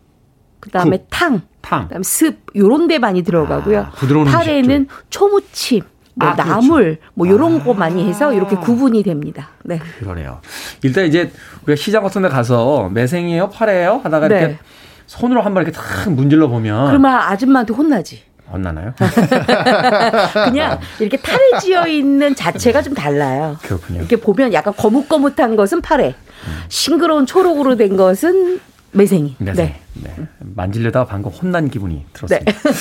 그다음에 0.60 0.96
국. 0.96 1.06
탕, 1.10 1.42
탕, 1.60 1.82
그다음에 1.82 2.02
습 2.04 2.38
요런 2.56 2.88
데 2.88 2.98
많이 2.98 3.22
들어가고요. 3.22 3.80
아, 3.80 3.92
파래는 4.24 4.88
초무침 5.10 5.82
뭐 6.14 6.28
아, 6.28 6.32
그렇죠. 6.34 6.50
나물 6.50 6.82
그렇죠. 6.96 7.00
뭐 7.14 7.28
요런 7.28 7.60
아. 7.60 7.64
거 7.64 7.74
많이 7.74 8.08
해서 8.08 8.32
이렇게 8.32 8.56
구분이 8.56 9.02
됩니다. 9.02 9.48
네. 9.64 9.80
그러네요. 9.98 10.40
일단 10.82 11.06
이제 11.06 11.30
우리가 11.66 11.76
시장 11.76 12.02
같은 12.02 12.22
데 12.22 12.28
가서 12.28 12.88
매생이에요, 12.90 13.50
파래예요 13.50 14.00
하다가 14.04 14.28
네. 14.28 14.38
이렇게 14.38 14.58
손으로 15.06 15.42
한 15.42 15.52
번 15.54 15.64
이렇게 15.64 15.76
탁 15.76 16.10
문질러 16.12 16.48
보면 16.48 16.86
그러면 16.86 17.14
아줌마한테 17.16 17.74
혼나지. 17.74 18.22
혼나나요? 18.52 18.92
그냥 20.44 20.78
이렇게 21.00 21.16
탈을 21.16 21.40
지어 21.60 21.86
있는 21.88 22.34
자체가 22.36 22.82
좀 22.82 22.94
달라요. 22.94 23.56
그렇군요. 23.62 23.98
이렇게 24.00 24.16
보면 24.16 24.52
약간 24.52 24.72
거뭇거뭇한 24.76 25.56
것은 25.56 25.80
파래, 25.80 26.08
음. 26.08 26.62
싱그러운 26.68 27.26
초록으로 27.26 27.74
된 27.76 27.96
것은 27.96 28.60
매생이. 28.92 29.36
매생. 29.38 29.66
네. 29.66 29.80
네. 30.16 30.26
만질려다가 30.38 31.06
방금 31.06 31.30
혼난 31.32 31.68
기분이 31.68 32.04
들었습니다. 32.12 32.52
네. 32.52 32.58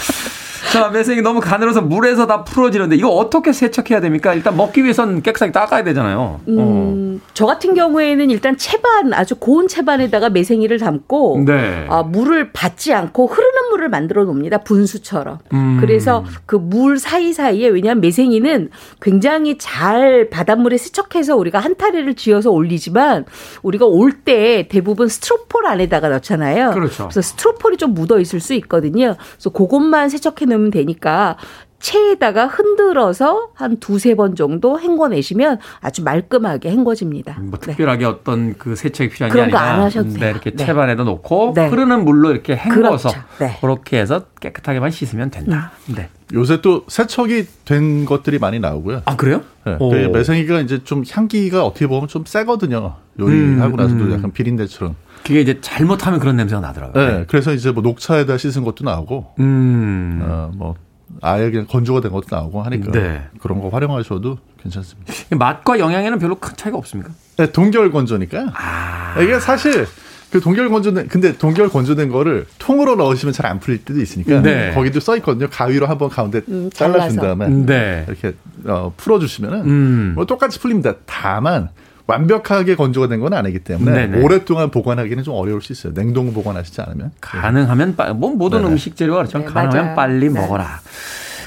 자, 0.70 0.88
매생이 0.88 1.20
너무 1.22 1.40
가늘어서 1.40 1.82
물에서 1.82 2.26
다 2.28 2.44
풀어지는데 2.44 2.94
이거 2.94 3.08
어떻게 3.08 3.52
세척해야 3.52 4.00
됩니까? 4.00 4.34
일단 4.34 4.56
먹기 4.56 4.84
위해선 4.84 5.20
깨끗하게 5.22 5.50
닦아야 5.50 5.82
되잖아요. 5.82 6.40
음, 6.48 6.56
어. 6.58 7.26
저 7.34 7.44
같은 7.44 7.74
경우에는 7.74 8.30
일단 8.30 8.56
채반 8.56 9.12
아주 9.12 9.34
고운 9.36 9.66
채반에다가 9.66 10.30
매생이를 10.30 10.78
담고 10.78 11.42
네. 11.44 11.86
아, 11.88 12.04
물을 12.04 12.52
받지 12.52 12.94
않고 12.94 13.26
흐르는 13.26 13.70
물을 13.70 13.88
만들어 13.88 14.24
놓습니다. 14.24 14.58
분수처럼. 14.58 15.38
음. 15.52 15.78
그래서 15.80 16.24
그 16.46 16.60
물 16.60 16.98
사이사이에 17.00 17.66
왜냐하면 17.68 18.00
매생이는 18.00 18.70
굉장히 19.02 19.58
잘 19.58 20.28
바닷물에 20.30 20.76
세척해서 20.76 21.36
우리가 21.36 21.58
한 21.58 21.74
타리를 21.76 22.14
쥐어서 22.14 22.50
올리지만 22.52 23.24
우리가 23.62 23.86
올 23.86 24.12
때 24.24 24.68
대부분 24.68 25.08
스트로폴 25.08 25.66
안에다가 25.66 26.08
넣잖아요. 26.10 26.70
그렇죠. 26.72 27.04
그래서 27.08 27.22
스트로폴이 27.22 27.76
좀 27.78 27.94
묻어 27.94 28.20
있을 28.20 28.38
수 28.38 28.52
있거든요. 28.54 29.16
그래서 29.32 29.50
그것만 29.50 30.10
세척해 30.10 30.44
놓으면 30.46 30.59
되니까 30.68 31.38
체에다가 31.80 32.46
흔들어서 32.46 33.48
한 33.54 33.78
두세 33.78 34.14
번 34.14 34.36
정도 34.36 34.78
헹궈내시면 34.78 35.58
아주 35.80 36.04
말끔하게 36.04 36.70
헹궈집니다. 36.70 37.38
뭐 37.40 37.58
네. 37.58 37.66
특별하게 37.70 38.04
어떤 38.04 38.54
그 38.56 38.76
세척이 38.76 39.10
필요한 39.10 39.34
게 39.34 39.42
아니라 39.42 39.60
안 39.60 39.80
하셔도 39.80 40.10
네, 40.10 40.30
이렇게 40.30 40.50
네. 40.50 40.64
채반에다 40.64 41.04
놓고 41.04 41.54
네. 41.56 41.68
흐르는 41.68 42.04
물로 42.04 42.30
이렇게 42.30 42.54
헹궈서 42.54 43.08
그렇죠. 43.08 43.26
네. 43.38 43.56
그렇게 43.60 43.98
해서 43.98 44.26
깨끗하게만 44.40 44.90
씻으면 44.90 45.30
된다. 45.30 45.72
음. 45.88 45.94
네. 45.96 46.08
요새 46.32 46.60
또 46.60 46.84
세척이 46.86 47.46
된 47.64 48.04
것들이 48.04 48.38
많이 48.38 48.60
나오고요. 48.60 49.02
아 49.04 49.16
그래요? 49.16 49.42
네. 49.64 49.76
그 49.78 49.84
매생이가 50.12 50.60
이제 50.60 50.84
좀 50.84 51.02
향기가 51.10 51.64
어떻게 51.66 51.86
보면 51.86 52.08
좀 52.08 52.24
세거든요. 52.24 52.94
요리하고 53.18 53.74
음, 53.74 53.76
나서도 53.76 54.04
음. 54.04 54.12
약간 54.12 54.30
비린내처럼. 54.32 54.94
그게 55.24 55.40
이제 55.40 55.60
잘못하면 55.60 56.20
그런 56.20 56.36
냄새가 56.36 56.60
나더라고요. 56.60 57.06
네. 57.06 57.24
그래서 57.28 57.52
이제 57.52 57.72
뭐 57.72 57.82
녹차에다 57.82 58.38
씻은 58.38 58.64
것도 58.64 58.84
나오고, 58.84 59.34
음. 59.40 60.20
어, 60.22 60.50
뭐 60.54 60.74
아예 61.22 61.50
그냥 61.50 61.66
건조가 61.66 62.00
된 62.00 62.10
것도 62.12 62.26
나오고 62.30 62.62
하니까 62.62 62.92
네. 62.92 63.22
그런 63.40 63.60
거 63.60 63.68
활용하셔도 63.68 64.38
괜찮습니다. 64.62 65.12
맛과 65.36 65.78
영양에는 65.78 66.18
별로 66.18 66.34
큰 66.36 66.54
차이가 66.56 66.78
없습니까? 66.78 67.12
네, 67.36 67.50
동결 67.50 67.90
건조니까. 67.90 68.52
아. 68.54 69.20
이게 69.20 69.38
사실 69.40 69.86
그 70.30 70.40
동결 70.40 70.68
건조된 70.68 71.08
근데 71.08 71.36
동결 71.36 71.68
건조된 71.70 72.08
거를 72.10 72.46
통으로 72.58 72.94
넣으시면 72.96 73.32
잘 73.32 73.46
안 73.46 73.58
풀릴 73.58 73.84
때도 73.84 74.00
있으니까 74.00 74.40
네. 74.40 74.72
거기도 74.74 75.00
써 75.00 75.16
있거든요. 75.16 75.48
가위로 75.50 75.86
한번 75.86 76.08
가운데 76.08 76.40
음, 76.48 76.70
잘라준 76.72 77.16
다음에 77.20 77.48
네. 77.48 78.04
이렇게 78.06 78.34
어, 78.64 78.92
풀어주시면은 78.96 79.60
음. 79.64 80.12
뭐 80.14 80.26
똑같이 80.26 80.60
풀립니다. 80.60 80.94
다만 81.06 81.70
완벽하게 82.06 82.74
건조가 82.76 83.06
된 83.08 83.20
건 83.20 83.34
아니기 83.34 83.58
때문에 83.60 84.06
네네. 84.08 84.22
오랫동안 84.24 84.70
보관하기는 84.70 85.22
좀 85.24 85.34
어려울 85.34 85.60
수 85.62 85.72
있어요. 85.72 85.92
냉동 85.94 86.32
보관하시지 86.32 86.80
않으면 86.80 87.12
가능하면 87.20 87.96
뭐 88.16 88.30
모든 88.34 88.60
네네. 88.62 88.72
음식 88.72 88.96
재료가 88.96 89.18
그렇죠. 89.20 89.38
네, 89.38 89.44
가능하면 89.44 89.82
맞아요. 89.84 89.96
빨리 89.96 90.28
네. 90.30 90.40
먹어라. 90.40 90.80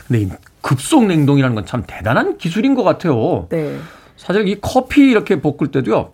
근데 0.08 0.22
이 0.22 0.30
급속 0.62 1.06
냉동이라는 1.08 1.56
건 1.56 1.66
참 1.66 1.84
대단한 1.88 2.38
기술인 2.38 2.76
것 2.76 2.84
같아요. 2.84 3.48
네. 3.50 3.78
사실 4.16 4.48
이 4.48 4.58
커피 4.62 5.10
이렇게 5.10 5.42
볶을 5.42 5.72
때도요. 5.72 6.12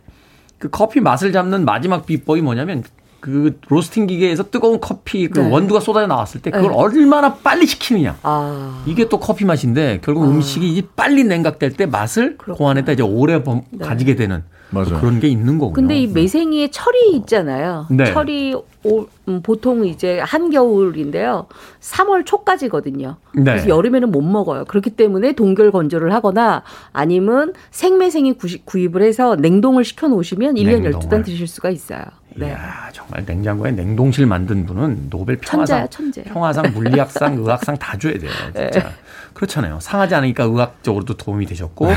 그 0.57 0.69
커피 0.69 0.99
맛을 1.01 1.31
잡는 1.31 1.65
마지막 1.65 2.05
비법이 2.05 2.41
뭐냐면 2.41 2.83
그 3.19 3.59
로스팅 3.67 4.07
기계에서 4.07 4.49
뜨거운 4.49 4.79
커피 4.79 5.27
그 5.27 5.39
네. 5.39 5.49
원두가 5.49 5.79
쏟아져 5.79 6.07
나왔을 6.07 6.41
때 6.41 6.51
그걸 6.51 6.71
네. 6.71 6.77
얼마나 6.77 7.35
빨리 7.35 7.65
식히느냐. 7.65 8.17
아. 8.23 8.83
이게 8.85 9.09
또 9.09 9.19
커피 9.19 9.45
맛인데 9.45 9.99
결국 10.03 10.23
아. 10.23 10.27
음식이 10.27 10.89
빨리 10.95 11.23
냉각될 11.23 11.73
때 11.73 11.85
맛을 11.85 12.37
그렇구나. 12.37 12.57
그 12.57 12.71
안에다 12.71 12.91
이제 12.93 13.03
오래 13.03 13.41
네. 13.43 13.61
가지게 13.79 14.15
되는 14.15 14.43
맞아요. 14.71 14.99
그런 14.99 15.19
게 15.19 15.27
있는 15.27 15.57
거군요. 15.57 15.73
근데 15.73 15.99
이 15.99 16.07
매생이의 16.07 16.69
철이 16.71 17.11
있잖아요. 17.15 17.87
네. 17.89 18.05
철이 18.05 18.55
오, 18.83 19.07
음, 19.27 19.41
보통 19.41 19.85
이제 19.85 20.19
한겨울인데요. 20.19 21.47
3월 21.81 22.25
초까지거든요. 22.25 23.17
네. 23.33 23.43
그래서 23.43 23.67
여름에는 23.67 24.11
못 24.11 24.21
먹어요. 24.21 24.65
그렇기 24.65 24.91
때문에 24.91 25.33
동결 25.33 25.71
건조를 25.71 26.13
하거나 26.13 26.63
아니면 26.93 27.53
생매생이 27.71 28.35
구입을 28.65 29.01
해서 29.01 29.35
냉동을 29.35 29.83
시켜 29.83 30.07
놓으시면 30.07 30.55
1년 30.55 30.81
냉동을. 30.81 30.91
12단 30.93 31.25
드실 31.25 31.47
수가 31.47 31.71
있어요. 31.71 32.03
네. 32.35 32.47
이야, 32.47 32.89
정말 32.93 33.23
냉장고에 33.25 33.71
냉동실 33.71 34.25
만든 34.25 34.65
분은 34.65 35.09
노벨 35.09 35.37
평화상, 35.37 35.87
천재. 35.89 36.23
평화상, 36.23 36.71
물리학상, 36.73 37.37
의학상 37.43 37.77
다 37.77 37.97
줘야 37.97 38.17
돼요. 38.17 38.29
진짜. 38.53 38.79
네. 38.79 38.89
그렇잖아요. 39.33 39.79
상하지 39.79 40.15
않으니까 40.15 40.43
의학적으로도 40.43 41.15
도움이 41.17 41.45
되셨고 41.45 41.87
네. 41.87 41.95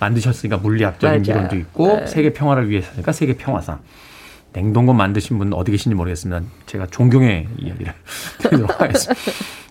만드셨으니까 0.00 0.58
물리학적인 0.58 1.22
맞아요. 1.22 1.22
미론도 1.22 1.56
있고 1.56 1.96
네. 2.00 2.06
세계 2.06 2.32
평화를 2.32 2.68
위해서니까 2.68 3.12
세계 3.12 3.36
평화상. 3.36 3.80
냉동고 4.52 4.92
만드신 4.92 5.38
분 5.38 5.52
어디 5.52 5.72
계신지 5.72 5.96
모르겠습니다. 5.96 6.42
제가 6.66 6.86
존경의 6.86 7.48
이야기를 7.58 7.92
드리도록 8.38 8.80
하겠습니다. 8.80 9.20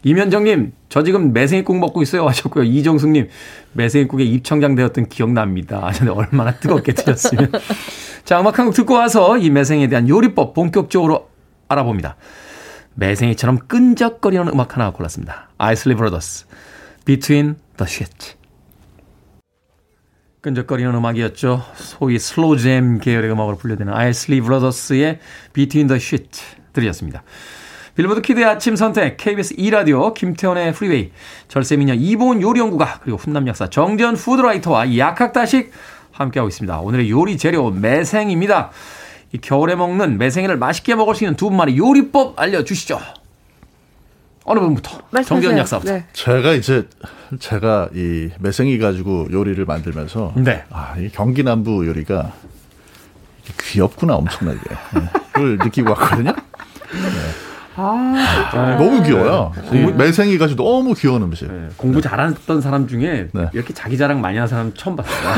이면정님, 0.03 0.73
저 0.89 1.03
지금 1.03 1.31
매생이국 1.33 1.77
먹고 1.77 2.01
있어요 2.01 2.27
하셨고요. 2.27 2.63
이정숙님, 2.65 3.29
매생이국에 3.73 4.23
입청장 4.23 4.75
되었던 4.75 5.07
기억납니다. 5.07 5.89
얼마나 6.09 6.53
뜨겁게 6.53 6.93
드셨으면. 6.93 7.51
자, 8.25 8.39
음악 8.41 8.59
한 8.59 8.65
곡 8.67 8.73
듣고 8.75 8.93
와서 8.95 9.37
이 9.37 9.49
매생이에 9.49 9.87
대한 9.87 10.07
요리법 10.09 10.53
본격적으로 10.53 11.29
알아봅니다. 11.69 12.15
매생이처럼 12.95 13.59
끈적거리는 13.67 14.47
음악 14.49 14.75
하나 14.75 14.91
골랐습니다. 14.91 15.49
아이슬리 15.57 15.95
브로더스, 15.95 16.45
Between 17.05 17.55
the 17.77 17.89
Sheets. 17.89 18.35
끈적거리는 20.41 20.93
음악이었죠. 20.93 21.63
소위 21.75 22.19
slow 22.19 22.65
jam 22.65 22.99
계열의 22.99 23.31
음악으로 23.31 23.55
분류되는 23.57 23.93
Isley 23.93 24.41
Brothers의 24.41 25.19
Between 25.53 25.87
the 25.87 25.97
Sheets 25.97 26.43
들이었습니다. 26.73 27.23
빌보드 27.95 28.21
키드의 28.21 28.45
아침 28.45 28.75
선택, 28.75 29.17
KBS 29.17 29.55
2라디오, 29.55 30.13
김태원의 30.15 30.73
프리웨이, 30.73 31.11
절세미녀 31.47 31.93
이보은 31.93 32.41
요리연구가, 32.41 33.01
그리고 33.03 33.17
훈남 33.19 33.47
약사 33.47 33.69
정재훈 33.69 34.15
food 34.15 34.42
writer와 34.42 34.97
약학다식 34.97 35.71
함께하고 36.11 36.49
있습니다. 36.49 36.79
오늘의 36.79 37.11
요리 37.11 37.37
재료 37.37 37.69
매생이입니다. 37.69 38.71
이 39.31 39.37
겨울에 39.37 39.75
먹는 39.75 40.17
매생이를 40.17 40.57
맛있게 40.57 40.95
먹을 40.95 41.13
수 41.13 41.23
있는 41.23 41.35
두 41.35 41.49
분만의 41.49 41.77
요리법 41.77 42.39
알려주시죠. 42.39 42.99
어느 44.45 44.59
분부터? 44.59 44.99
정재훈 45.23 45.57
약사부터. 45.59 45.93
네. 45.93 46.05
제가 46.13 46.53
이제 46.53 46.87
제가 47.39 47.89
이 47.93 48.29
매생이 48.39 48.77
가지고 48.77 49.27
요리를 49.31 49.63
만들면서 49.65 50.33
네. 50.35 50.63
아, 50.69 50.95
이 50.97 51.09
경기 51.09 51.43
남부 51.43 51.87
요리가 51.87 52.33
귀엽구나 53.59 54.15
엄청나게 54.15 54.59
네. 54.59 55.01
그걸 55.31 55.57
느끼고 55.59 55.91
왔거든요. 55.91 56.31
네. 56.31 57.43
아, 57.75 58.49
아, 58.51 58.75
너무 58.77 59.01
귀여워요. 59.03 59.51
네. 59.71 59.87
매생이 59.91 60.37
가지고 60.37 60.63
너무 60.63 60.93
귀여운 60.93 61.23
음식. 61.23 61.51
네. 61.51 61.69
공부 61.77 62.01
잘했던 62.01 62.61
사람 62.61 62.87
중에 62.87 63.29
네. 63.31 63.49
이렇게 63.53 63.73
자기 63.73 63.97
자랑 63.97 64.21
많이 64.21 64.37
하는 64.37 64.47
사람 64.47 64.71
처음 64.75 64.95
봤어요. 64.95 65.15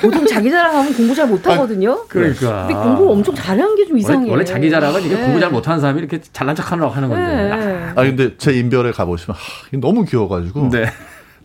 보통 0.00 0.26
자기 0.26 0.50
자랑하면 0.50 0.94
공부 0.94 1.14
잘 1.14 1.26
못하거든요. 1.26 1.92
아, 1.92 2.04
그러니까. 2.08 2.66
근데 2.66 2.74
공부 2.74 3.10
엄청 3.10 3.34
잘하는 3.34 3.74
게 3.76 3.86
좀 3.86 3.96
이상해요. 3.98 4.30
원래, 4.30 4.44
자기 4.44 4.68
자랑은 4.70 5.02
이게 5.02 5.16
네. 5.16 5.22
공부 5.24 5.40
잘 5.40 5.50
못하는 5.50 5.80
사람이 5.80 5.98
이렇게 6.00 6.20
잘난 6.32 6.54
척하느라고 6.54 6.92
하는 6.92 7.08
건데. 7.08 7.56
네. 7.56 7.88
아 7.90 7.94
근데 8.02 8.36
제 8.36 8.52
인별에 8.52 8.92
가보시면 8.92 9.36
하, 9.36 9.78
너무 9.78 10.04
귀여워가지고. 10.04 10.70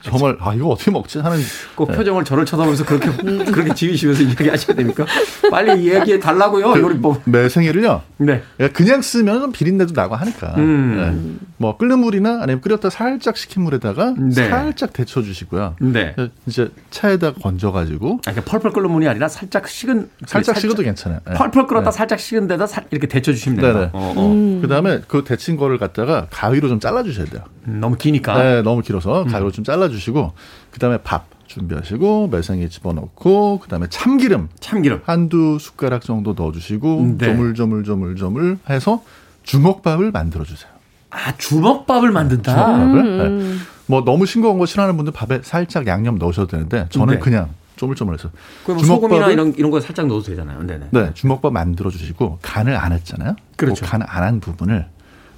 네. 0.03 0.09
정말 0.09 0.37
아 0.39 0.53
이거 0.53 0.67
어떻게 0.69 0.91
먹지 0.91 1.19
하는 1.19 1.37
꼭 1.75 1.91
네. 1.91 1.97
표정을 1.97 2.23
저를 2.25 2.45
쳐다보면서 2.45 2.85
그렇게 2.85 3.11
그렇게 3.51 3.73
지으시면서 3.73 4.23
이야기하셔야 4.23 4.75
됩니까? 4.75 5.05
빨리 5.49 5.93
얘기해 5.93 6.19
달라고요. 6.19 6.73
그, 6.73 6.79
요리법. 6.79 7.21
매생이를요. 7.25 8.01
네. 8.17 8.41
그냥 8.73 9.01
쓰면 9.01 9.51
비린내도 9.51 9.93
나고 9.93 10.15
하니까. 10.15 10.55
음. 10.57 10.97
네. 10.97 11.47
뭐 11.57 11.77
끓는 11.77 11.99
물이나 11.99 12.39
아니면 12.41 12.61
끓였다 12.61 12.89
살짝 12.89 13.37
식힌 13.37 13.63
물에다가 13.63 14.15
네. 14.17 14.49
살짝 14.49 14.93
데쳐 14.93 15.21
주시고요. 15.21 15.75
네. 15.79 16.15
이제 16.47 16.69
차에다 16.89 17.33
건져 17.33 17.71
가지고 17.71 18.19
아, 18.25 18.31
그러니까 18.31 18.51
펄펄 18.51 18.71
끓는 18.71 18.89
물이 18.91 19.07
아니라 19.07 19.27
살짝 19.27 19.67
식은 19.67 20.09
살짝, 20.21 20.45
살짝 20.45 20.61
식어도 20.61 20.81
괜찮아요. 20.83 21.19
네. 21.27 21.33
펄펄 21.35 21.67
끓었다 21.67 21.91
네. 21.91 21.97
살짝 21.97 22.19
식은 22.19 22.47
데다 22.47 22.65
이렇게 22.89 23.07
데쳐 23.07 23.31
주시면 23.31 23.59
돼요. 23.61 23.89
어, 23.93 24.13
어. 24.15 24.31
음. 24.31 24.61
그다음에 24.61 25.01
그 25.07 25.23
데친 25.23 25.57
거를 25.57 25.77
갖다가 25.77 26.27
가위로 26.31 26.67
좀 26.67 26.79
잘라 26.79 27.03
주셔야 27.03 27.25
돼요. 27.25 27.43
음, 27.67 27.79
너무 27.79 27.95
기니까. 27.95 28.41
네, 28.41 28.61
너무 28.63 28.81
길어서 28.81 29.25
가위로 29.25 29.47
음. 29.47 29.51
좀 29.51 29.63
잘라 29.63 29.89
주시고 29.91 30.33
그다음에 30.71 30.97
밥 31.03 31.27
준비하시고 31.47 32.29
매생이 32.31 32.69
집어넣고 32.69 33.59
그다음에 33.59 33.87
참기름 33.89 34.49
참기름 34.59 35.01
한두 35.05 35.57
숟가락 35.59 36.01
정도 36.01 36.33
넣어주시고 36.33 37.15
네. 37.17 37.25
조물조물조물조물 37.27 38.59
해서 38.69 39.03
주먹밥을 39.43 40.11
만들어 40.11 40.43
주세요. 40.43 40.71
아 41.09 41.35
주먹밥을 41.37 42.11
만든다. 42.11 42.53
주먹밥을. 42.53 43.05
음. 43.05 43.39
네. 43.57 43.65
뭐 43.87 44.03
너무 44.05 44.25
싱거운 44.25 44.57
거 44.59 44.65
싫어하는 44.65 44.95
분들 44.95 45.11
밥에 45.11 45.41
살짝 45.43 45.87
양념 45.87 46.17
넣으셔도 46.17 46.47
되는데 46.47 46.87
저는 46.89 47.15
네. 47.15 47.19
그냥 47.19 47.49
쪼물쪼물해서 47.75 48.29
그럼 48.65 48.79
소금이나 48.79 49.31
이런 49.31 49.53
이런 49.57 49.71
거 49.71 49.81
살짝 49.81 50.07
넣어도 50.07 50.23
되잖아요. 50.23 50.63
네네. 50.63 50.87
네, 50.91 51.13
주먹밥 51.13 51.51
만들어 51.51 51.89
주시고 51.89 52.39
간을 52.41 52.77
안 52.77 52.93
했잖아요. 52.93 53.35
그렇죠. 53.57 53.83
그 53.83 53.91
간을 53.91 54.05
안한 54.09 54.39
부분을 54.39 54.87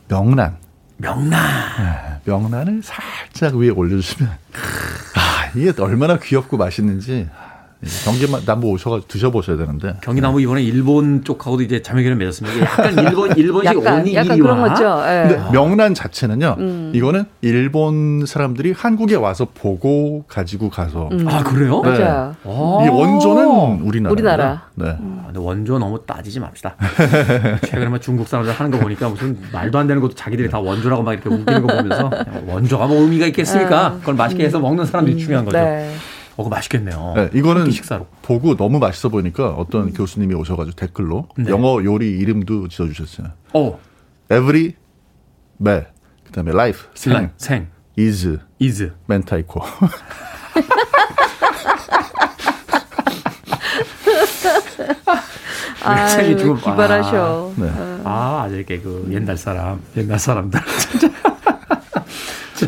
명란 0.10 0.58
명란. 1.04 1.42
네, 1.78 2.22
명란을 2.24 2.82
살짝 2.82 3.56
위에 3.56 3.70
올려주시면 3.70 4.32
아 5.16 5.52
이게 5.54 5.74
얼마나 5.78 6.18
귀엽고 6.18 6.56
맛있는지 6.56 7.30
경기 8.06 8.46
남부 8.46 8.70
오셔가지고 8.70 9.08
드셔보셔야 9.08 9.58
되는데. 9.58 9.96
경기 10.02 10.22
남부 10.22 10.40
이번에 10.42 10.62
일본 10.64 11.24
쪽하고도 11.24 11.64
이제 11.64 11.82
자매결연 11.82 12.18
맺었습니다. 12.18 12.62
약간 12.62 12.98
일본 13.06 13.36
일본식 13.38 13.78
약간. 13.78 14.14
약간 14.14 14.40
그런 14.40 14.62
거죠. 14.62 15.02
네. 15.06 15.28
근데 15.28 15.52
명란 15.52 15.94
자체는요. 15.94 16.56
음. 16.60 16.92
이거는 16.96 17.26
일본 17.42 18.26
사람들이 18.26 18.72
한국에 18.72 19.16
와서 19.16 19.48
보고 19.54 20.24
가지고 20.28 20.70
가서. 20.70 21.10
음. 21.12 21.28
아 21.28 21.44
그래요? 21.44 21.82
네. 21.84 22.00
맞아요. 22.00 22.36
이 22.46 22.90
원조는 22.90 23.82
우리나라. 23.82 24.12
우리나라. 24.12 24.62
네. 24.76 24.86
음. 25.00 25.24
근데 25.26 25.40
원조 25.40 25.80
너무 25.80 26.00
따지지 26.06 26.40
맙시다. 26.40 26.76
최근에 27.66 27.88
뭐 27.88 28.00
중국 28.00 28.28
사람들 28.28 28.54
하는 28.54 28.72
거 28.72 28.80
보니까 28.80 29.10
무슨 29.10 29.38
말도 29.52 29.78
안 29.80 29.88
되는 29.88 30.02
것도 30.02 30.14
자기들이 30.16 30.50
다 30.50 30.60
원조라고 30.60 31.04
막 31.04 31.14
이렇게 31.14 31.30
웃기는 31.30 31.62
거 31.66 31.76
보면서 31.76 32.12
원조가 32.48 32.88
뭐 32.88 33.02
의미가 33.02 33.28
있겠습니까? 33.28 33.96
그걸 34.00 34.16
맛있게 34.16 34.46
해서 34.46 34.60
먹는 34.60 34.86
사람들이 34.86 35.18
중요한 35.18 35.46
거죠. 35.46 35.58
네. 35.58 35.94
어, 36.36 36.44
그 36.44 36.50
맛있겠네요. 36.50 37.14
네, 37.16 37.30
이거는 37.34 37.70
식사로. 37.72 38.08
보고 38.22 38.56
너무 38.56 38.80
맛있어 38.80 39.10
보니까 39.10 39.50
어떤 39.50 39.84
음. 39.88 39.94
교수님이 39.94 40.34
오셔가지고 40.36 40.76
댓글로 40.76 41.28
네. 41.38 41.50
영어 41.52 41.84
요리 41.84 42.10
이름도 42.12 42.68
지어주셨어요. 42.70 43.28
어. 43.54 43.80
Every, 44.32 44.74
매, 45.58 45.86
그다음에 46.26 46.52
life, 46.52 46.88
생, 46.96 47.32
생, 47.38 47.68
is, 47.98 48.40
is, 48.62 48.92
멘타이코. 49.08 49.62
생이 56.10 56.38
좀 56.38 56.58
기발하셔. 56.58 57.52
아, 57.56 57.62
네. 57.62 57.72
아, 58.06 58.48
이렇게 58.52 58.80
그 58.80 59.08
옛날 59.12 59.38
사람, 59.38 59.82
옛날 59.98 60.18
사람들. 60.20 60.60
진짜. 60.80 61.10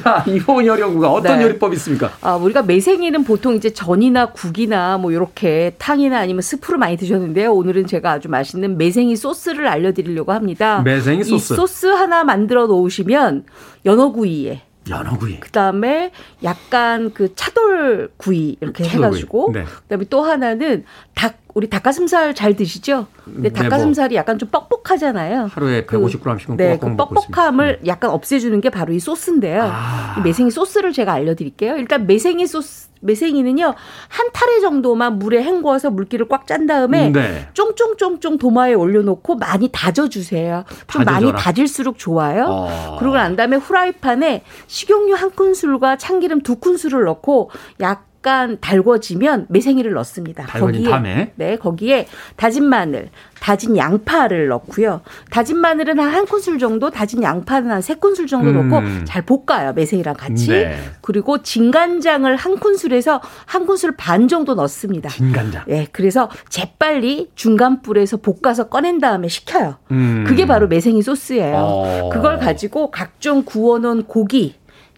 자, 0.06 0.24
이호은 0.28 0.68
요리연구가 0.68 1.12
어떤 1.12 1.40
네. 1.40 1.46
요리법이 1.46 1.76
있습니까? 1.78 2.12
아, 2.22 2.36
우리가 2.36 2.62
매생이는 2.62 3.24
보통 3.24 3.56
이제 3.56 3.72
전이나 3.74 4.28
국이나 4.28 5.00
뭐 5.00 5.12
이렇게 5.12 5.74
탕이나 5.80 6.20
아니면 6.20 6.44
스프를 6.44 6.78
많이 6.78 6.96
드셨는데요. 6.96 7.52
오늘은 7.52 7.88
제가 7.88 8.12
아주 8.12 8.30
맛있는 8.30 8.78
매생이 8.78 9.16
소스를 9.16 9.68
알려드리려고 9.68 10.32
합니다. 10.32 10.82
매생이 10.86 11.24
소스. 11.24 11.54
이 11.54 11.56
소스 11.56 11.88
하나 11.88 12.24
만들어 12.24 12.68
놓으시면 12.68 13.46
연어구이에 13.84 14.62
연어구이. 14.88 15.40
그다음에 15.40 16.12
약간 16.44 17.12
그 17.12 17.34
차돌구이 17.34 18.58
이렇게 18.62 18.84
차돌구이. 18.84 19.06
해가지고 19.08 19.52
네. 19.56 19.64
그다음에 19.64 20.06
또 20.12 20.22
하나는 20.22 20.86
닭 21.16 21.45
우리 21.56 21.70
닭가슴살 21.70 22.36
잘 22.36 22.54
드시죠? 22.54 23.08
근데 23.24 23.50
닭가슴살이 23.50 24.10
네, 24.10 24.16
뭐 24.16 24.20
약간 24.20 24.38
좀 24.38 24.50
뻑뻑하잖아요. 24.50 25.50
하루에 25.54 25.86
150g씩은 25.86 26.48
그, 26.48 26.52
네, 26.58 26.78
그 26.78 26.96
뻑뻑함을 26.98 27.80
네. 27.82 27.88
약간 27.88 28.12
없애주는 28.12 28.60
게 28.60 28.70
바로 28.70 28.92
이 28.92 29.00
소스인데요. 29.00 29.64
아. 29.72 30.16
이 30.20 30.22
매생이 30.22 30.52
소스를 30.52 30.92
제가 30.92 31.14
알려드릴게요. 31.14 31.78
일단 31.78 32.08
매생이 32.08 32.46
소스 32.46 32.90
매생이는요 33.00 33.74
한 34.08 34.30
타래 34.34 34.60
정도만 34.60 35.18
물에 35.20 35.44
헹궈서 35.44 35.92
물기를 35.92 36.28
꽉 36.28 36.46
짠 36.46 36.68
다음에 36.68 37.10
네. 37.10 37.48
쫑쫑쫑쫑 37.54 38.38
도마에 38.38 38.74
올려놓고 38.74 39.36
많이 39.36 39.70
다져주세요. 39.72 40.66
좀 40.92 41.06
다져줘라. 41.06 41.32
많이 41.32 41.42
다질수록 41.42 41.98
좋아요. 41.98 42.46
어. 42.50 42.98
그러고 43.00 43.16
난 43.16 43.38
다음에 43.38 43.56
후라이팬에 43.56 44.44
식용유 44.68 45.14
한 45.16 45.32
큰술과 45.32 45.98
참기름 45.98 46.42
두 46.42 46.58
큰술을 46.58 47.06
넣고 47.06 47.50
약 47.80 48.08
약간 48.26 48.58
달궈지면 48.60 49.46
매생이를 49.50 49.94
넣습니다. 49.94 50.46
거기에 50.48 50.90
밤에. 50.90 51.32
네, 51.36 51.58
거기에 51.58 52.08
다진 52.36 52.66
마늘, 52.66 53.10
다진 53.40 53.78
양파를 53.78 54.48
넣고요. 54.48 55.02
다진 55.30 55.58
마늘은 55.60 56.00
한 56.00 56.16
한 56.16 56.26
큰술 56.26 56.58
정도, 56.58 56.90
다진 56.90 57.22
양파는 57.22 57.70
한 57.70 57.82
세 57.82 57.94
큰술 57.96 58.26
정도 58.26 58.50
음. 58.50 58.70
넣고 58.70 59.06
잘 59.06 59.22
볶아요. 59.24 59.74
매생이랑 59.74 60.16
같이. 60.16 60.48
네. 60.48 60.76
그리고 61.02 61.44
진간장을 61.44 62.36
한 62.36 62.58
큰술에서 62.60 63.22
한 63.46 63.68
큰술 63.68 63.96
반 63.96 64.28
정도 64.28 64.56
넣습니다. 64.56 65.10
진간장. 65.10 65.66
네, 65.68 65.88
그래서 65.92 66.30
재빨리 66.50 67.30
중간 67.36 67.82
불에서 67.84 68.18
볶아서 68.18 68.70
꺼낸 68.70 69.00
다음에 69.00 69.28
식혀요. 69.28 69.76
음. 69.92 70.24
그게 70.26 70.48
바로 70.48 70.68
매생이 70.68 71.02
소스예요. 71.04 71.56
어. 71.58 72.10
그걸 72.12 72.40
가지고 72.40 72.90
각종 72.90 73.44
구워놓은 73.44 74.04
고기, 74.04 74.56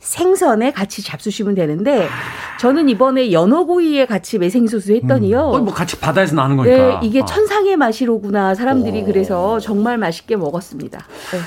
생선에 0.07 0.71
같이 0.71 1.03
잡수시면 1.03 1.53
되는데 1.53 2.07
저는 2.61 2.87
이번에 2.87 3.33
연어구이에 3.33 4.05
같이 4.05 4.39
매생소스 4.39 4.93
했더니요. 4.93 5.51
음. 5.55 5.65
뭐 5.65 5.73
같이 5.73 5.99
바다에서 5.99 6.35
나는 6.35 6.55
거니까. 6.55 6.99
네, 6.99 6.99
이게 7.03 7.21
아. 7.21 7.25
천상의 7.25 7.75
맛이로구나. 7.75 8.55
사람들이 8.55 9.01
오. 9.01 9.05
그래서 9.05 9.59
정말 9.59 9.97
맛있게 9.97 10.37
먹었습니다. 10.37 10.99
네. 11.31 11.39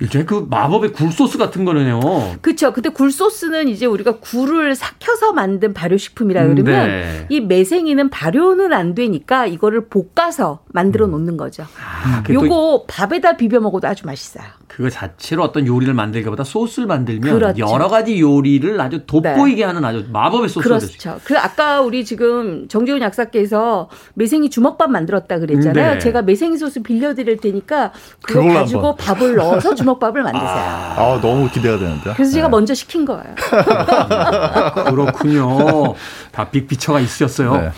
일종의 0.00 0.26
그 0.26 0.46
마법의 0.48 0.92
굴소스 0.92 1.38
같은 1.38 1.64
거네요. 1.64 2.00
그렇죠. 2.40 2.72
근데 2.72 2.90
굴소스는 2.90 3.68
이제 3.68 3.86
우리가 3.86 4.18
굴을 4.20 4.76
삭혀서 4.76 5.32
만든 5.32 5.72
발효식품이라 5.72 6.42
그러면 6.42 6.64
네. 6.64 7.26
이 7.30 7.40
매생이는 7.40 8.10
발효는 8.10 8.72
안 8.72 8.94
되니까 8.94 9.46
이거를 9.46 9.88
볶아서 9.88 10.60
만들어 10.68 11.06
음. 11.06 11.12
놓는 11.12 11.36
거죠. 11.36 11.64
아, 11.82 12.22
요거 12.28 12.84
밥에다 12.86 13.38
비벼 13.38 13.58
먹어도 13.60 13.88
아주 13.88 14.06
맛있어요. 14.06 14.44
그거 14.68 14.90
자체로 14.90 15.42
어떤 15.42 15.66
요리를 15.66 15.92
만들기보다 15.94 16.44
소스를 16.44 16.86
만들면 16.86 17.34
그렇죠. 17.34 17.58
여러 17.58 17.88
가지 17.88 18.20
요리를 18.20 18.78
아주 18.80 19.04
돋보이게 19.06 19.62
네. 19.62 19.64
하는 19.64 19.84
아주 19.84 20.04
마법의 20.12 20.48
소스가 20.50 20.78
되죠. 20.78 20.98
그렇죠. 20.98 21.20
그 21.24 21.38
아까 21.38 21.80
우리 21.80 22.04
지금 22.04 22.68
정재훈 22.68 23.00
약사께서 23.00 23.88
매생이 24.14 24.50
주먹밥 24.50 24.90
만들었다 24.90 25.38
그랬잖아요. 25.38 25.94
네. 25.94 25.98
제가 25.98 26.22
매생이 26.22 26.58
소스 26.58 26.82
빌려드릴 26.82 27.38
테니까 27.38 27.92
그거 28.22 28.44
가지고 28.52 28.88
한번. 28.88 28.96
밥을 28.96 29.34
넣어서 29.36 29.74
주먹밥을 29.76 30.22
만드세요. 30.22 30.48
아, 30.48 30.94
아, 30.96 31.20
너무 31.20 31.48
기대가 31.50 31.78
되는데. 31.78 32.12
그래서 32.14 32.32
제가 32.32 32.48
네. 32.48 32.50
먼저 32.50 32.74
시킨 32.74 33.04
거예요. 33.04 33.34
그렇군요. 34.90 35.94
다 36.30 36.48
빅피처가 36.50 37.00
있으셨어요. 37.00 37.72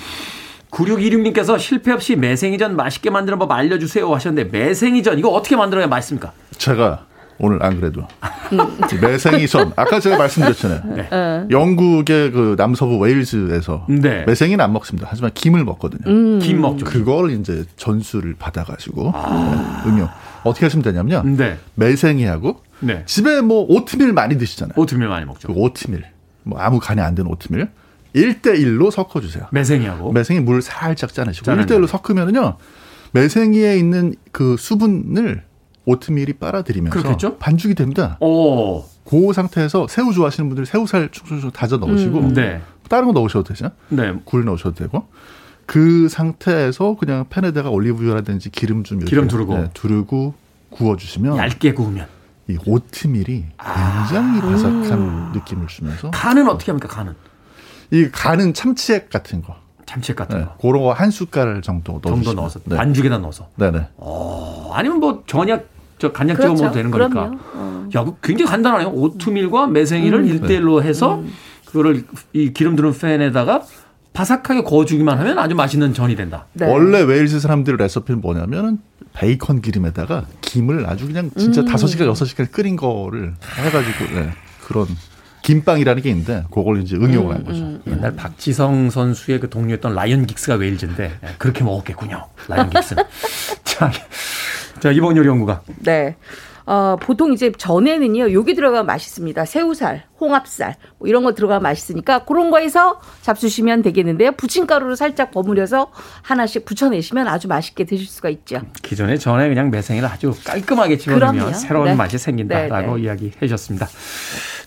네. 0.71 0.77
9616님께서 0.77 1.59
실패 1.59 1.93
없이 1.93 2.17
매생이전 2.17 2.77
맛있게 2.77 3.11
만드는 3.11 3.39
법 3.39 3.51
알려주세요 3.53 4.13
하셨는데 4.15 4.57
매생이전 4.57 5.19
이거 5.19 5.29
어떻게 5.31 5.57
만들어야 5.57 5.87
맛있습니까? 5.87 6.33
제가 6.57 7.07
오늘 7.39 7.63
안 7.63 7.81
그래도 7.81 8.07
매생이전 9.01 9.73
아까 9.75 9.99
제가 9.99 10.19
말씀드렸잖아요. 10.19 10.83
네. 10.95 11.09
어. 11.11 11.47
영국의 11.51 12.33
그 12.33 12.55
남서부 12.59 12.99
웨일즈에서 12.99 13.87
네. 13.89 14.25
매생이는 14.27 14.63
안 14.63 14.73
먹습니다. 14.75 15.09
하지만 15.11 15.31
김을 15.33 15.65
먹거든요. 15.65 16.03
음. 16.07 16.39
김 16.41 16.61
먹죠. 16.61 16.85
그걸 16.85 17.31
이제 17.31 17.65
전수를 17.77 18.35
받아가지고 18.39 19.13
아. 19.15 19.83
네, 19.85 19.91
응용 19.91 20.09
어떻게 20.45 20.67
하시면 20.67 20.83
되냐면요. 20.83 21.23
네. 21.37 21.59
매생이하고 21.77 22.61
네. 22.81 23.05
집에 23.07 23.41
뭐 23.41 23.65
오트밀 23.69 24.13
많이 24.13 24.37
드시잖아요. 24.37 24.75
오트밀 24.77 25.09
많이 25.09 25.25
먹죠. 25.25 25.49
그 25.49 25.55
오트밀 25.59 26.05
뭐 26.43 26.59
아무 26.59 26.79
간이 26.79 27.01
안 27.01 27.15
되는 27.15 27.31
오트밀 27.31 27.69
1대1로 28.15 28.91
섞어주세요. 28.91 29.47
매생이하고? 29.53 30.13
매생이 30.13 30.41
물 30.41 30.63
살짝 30.63 31.13
짜내시고. 31.13 31.45
짜는 31.45 31.67
1대1로 31.67 31.87
섞으면은요, 31.87 32.57
매생이에 33.13 33.77
있는 33.79 34.15
그 34.33 34.57
수분을 34.59 35.45
오트밀이 35.85 36.35
빨아들이면서 36.35 36.99
그렇겠죠? 36.99 37.37
반죽이 37.39 37.75
됩니다. 37.75 38.17
오. 38.21 38.85
그 39.05 39.33
상태에서 39.33 39.89
새우 39.89 40.13
좋아하시는 40.13 40.49
분들이 40.49 40.67
새우살 40.67 41.11
쭉쭉쭉 41.11 41.53
다져 41.53 41.79
넣으시고, 41.79 42.19
음. 42.19 42.35
네. 42.35 42.61
다른 42.89 43.07
거 43.07 43.13
넣으셔도 43.13 43.45
되죠. 43.45 43.71
네. 43.89 44.13
굴 44.25 44.45
넣으셔도 44.45 44.75
되고. 44.75 45.07
그 45.71 46.09
상태에서 46.09 46.97
그냥 46.97 47.27
팬에다가 47.31 47.71
올리브유라든지 47.71 48.51
기름 48.51 48.83
좀 48.83 48.99
기름 48.99 49.29
두르고 49.29 49.57
네, 49.57 49.71
두르고 49.73 50.35
구워주시면 50.71 51.37
얇게 51.37 51.75
구우면 51.75 52.09
이 52.49 52.59
오트밀이 52.67 53.45
굉장히 53.57 54.41
아. 54.41 54.43
바삭한 54.43 55.31
느낌을 55.33 55.69
주면서 55.69 56.11
간은 56.11 56.49
어떻게 56.49 56.73
합니까? 56.73 56.89
간은 56.89 57.15
이 57.91 58.09
간은 58.11 58.55
참치액 58.55 59.11
같은 59.11 59.43
거. 59.43 59.57
참치액 59.87 60.17
같은 60.17 60.39
네, 60.39 60.45
거. 60.45 60.57
그런 60.61 60.83
거 60.83 60.93
한 60.93 61.11
숟갈 61.11 61.63
정도 61.63 61.95
넣어 62.03 62.15
정도 62.15 62.33
넣어서 62.35 62.61
네. 62.65 62.77
반죽에다 62.77 63.19
넣어서. 63.19 63.49
네네. 63.57 63.89
어, 63.97 64.71
아니면 64.75 65.01
뭐 65.01 65.23
전약 65.27 65.67
저 65.99 66.13
간장 66.13 66.37
그렇죠. 66.37 66.55
찍어 66.55 66.63
먹어도 66.69 66.75
되는 66.79 66.91
거니까. 66.91 67.33
어. 67.55 67.89
야, 67.95 68.05
그 68.05 68.15
굉장히 68.23 68.51
간단하네요. 68.51 68.89
오트밀과 68.91 69.67
매생이를 69.67 70.21
음. 70.21 70.27
1대1로 70.41 70.83
해서 70.83 71.17
음. 71.17 71.33
그거를 71.67 72.05
이 72.33 72.53
기름 72.53 72.77
두른 72.77 72.97
팬에다가 72.97 73.63
바삭하게 74.13 74.63
구워주기만 74.63 75.19
하면 75.19 75.39
아주 75.39 75.55
맛있는 75.55 75.93
전이 75.95 76.17
된다. 76.17 76.47
네. 76.53 76.67
원래 76.67 77.01
웨일즈 77.03 77.39
사람들 77.41 77.77
레시피는 77.77 78.21
뭐냐면은 78.21 78.79
베이컨 79.13 79.61
기름에다가 79.61 80.27
김을 80.41 80.89
아주 80.89 81.07
그냥 81.07 81.31
진짜 81.37 81.61
음. 81.63 81.67
다섯 81.67 81.87
시간 81.89 82.07
여섯 82.09 82.25
시간 82.25 82.47
끓인 82.51 82.77
거를 82.77 83.35
해가지고 83.57 84.05
네, 84.15 84.31
그런 84.67 84.87
김빵이라는 85.43 86.03
게 86.03 86.11
있는데 86.11 86.45
그걸 86.51 86.83
이제 86.83 86.97
응용을 86.97 87.35
한 87.35 87.45
거죠. 87.45 87.63
음, 87.63 87.83
음, 87.87 87.93
옛날 87.93 88.15
박지성 88.15 88.91
선수의 88.91 89.41
그 89.41 89.49
동료였던 89.49 89.95
라이언 89.95 90.27
긱스가 90.27 90.57
웨일즈인데 90.57 91.05
예, 91.23 91.29
그렇게 91.39 91.65
먹었겠군요. 91.65 92.25
라이언 92.49 92.71
긱스. 92.71 92.95
자, 93.65 93.91
자 94.81 94.91
이번 94.93 95.17
요리 95.17 95.29
연구가. 95.29 95.63
네. 95.79 96.17
어, 96.71 96.95
보통 97.01 97.33
이제 97.33 97.51
전에는요, 97.51 98.33
여기 98.33 98.55
들어가면 98.55 98.87
맛있습니다. 98.87 99.45
새우살, 99.45 100.05
홍합살, 100.21 100.77
뭐 101.01 101.09
이런 101.09 101.25
거 101.25 101.35
들어가면 101.35 101.65
맛있으니까 101.65 102.21
그런 102.21 102.53
거에서 102.53 103.01
잡수시면 103.23 103.83
되겠는데요. 103.83 104.31
부침가루로 104.33 104.95
살짝 104.95 105.33
버무려서 105.33 105.91
하나씩 106.23 106.65
부쳐내시면 106.65 107.27
아주 107.27 107.49
맛있게 107.49 107.83
드실 107.83 108.07
수가 108.07 108.29
있죠. 108.29 108.61
기존에 108.83 109.17
전에 109.17 109.49
그냥 109.49 109.73
매생이를 109.73 110.09
아주 110.09 110.33
깔끔하게 110.45 110.99
집어넣으면 110.99 111.55
새로운 111.55 111.87
네. 111.87 111.95
맛이 111.97 112.19
생긴다라고 112.19 112.95
네, 112.95 112.97
네. 112.99 113.03
이야기해 113.03 113.33
주셨습니다. 113.41 113.89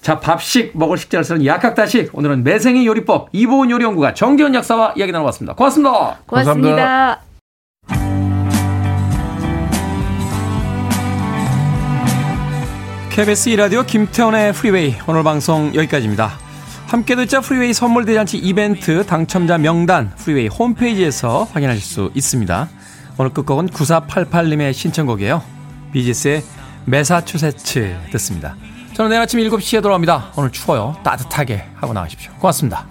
자, 0.02 0.20
밥식 0.20 0.78
먹을 0.78 0.98
식재를 0.98 1.24
쓰는 1.24 1.46
약학다식. 1.46 2.10
오늘은 2.12 2.44
매생이 2.44 2.86
요리법 2.86 3.30
이보은 3.32 3.72
요리연구가 3.72 4.14
정재훈 4.14 4.54
약사와 4.56 4.96
이야기 4.98 5.14
나눠봤습니다. 5.14 5.56
고맙습니다. 5.56 6.18
고맙습니다. 6.26 6.70
감사합니다. 6.70 7.33
KBS 13.14 13.50
이라디오 13.50 13.84
김태원의 13.84 14.54
프리웨이 14.54 14.96
오늘 15.08 15.22
방송 15.22 15.68
여기까지입니다. 15.76 16.32
함께 16.88 17.16
듣자 17.16 17.42
프리웨이 17.42 17.72
선물 17.72 18.06
대잔치 18.06 18.40
이벤트 18.40 19.06
당첨자 19.06 19.60
명단 19.60 20.10
프리웨이 20.16 20.48
홈페이지에서 20.48 21.44
확인하실 21.44 21.84
수 21.84 22.12
있습니다. 22.16 22.70
오늘 23.20 23.32
끝곡은 23.32 23.68
9488님의 23.68 24.74
신청곡이에요. 24.74 25.44
비지스의 25.92 26.44
메사추세츠 26.86 27.96
듣습니다. 28.14 28.56
저는 28.96 29.12
내일 29.12 29.22
아침 29.22 29.40
7시에 29.42 29.84
돌아옵니다. 29.84 30.32
오늘 30.36 30.52
추워요. 30.52 30.98
따뜻하게 31.04 31.66
하고 31.76 31.94
나가십시오. 31.94 32.32
고맙습니다. 32.40 32.88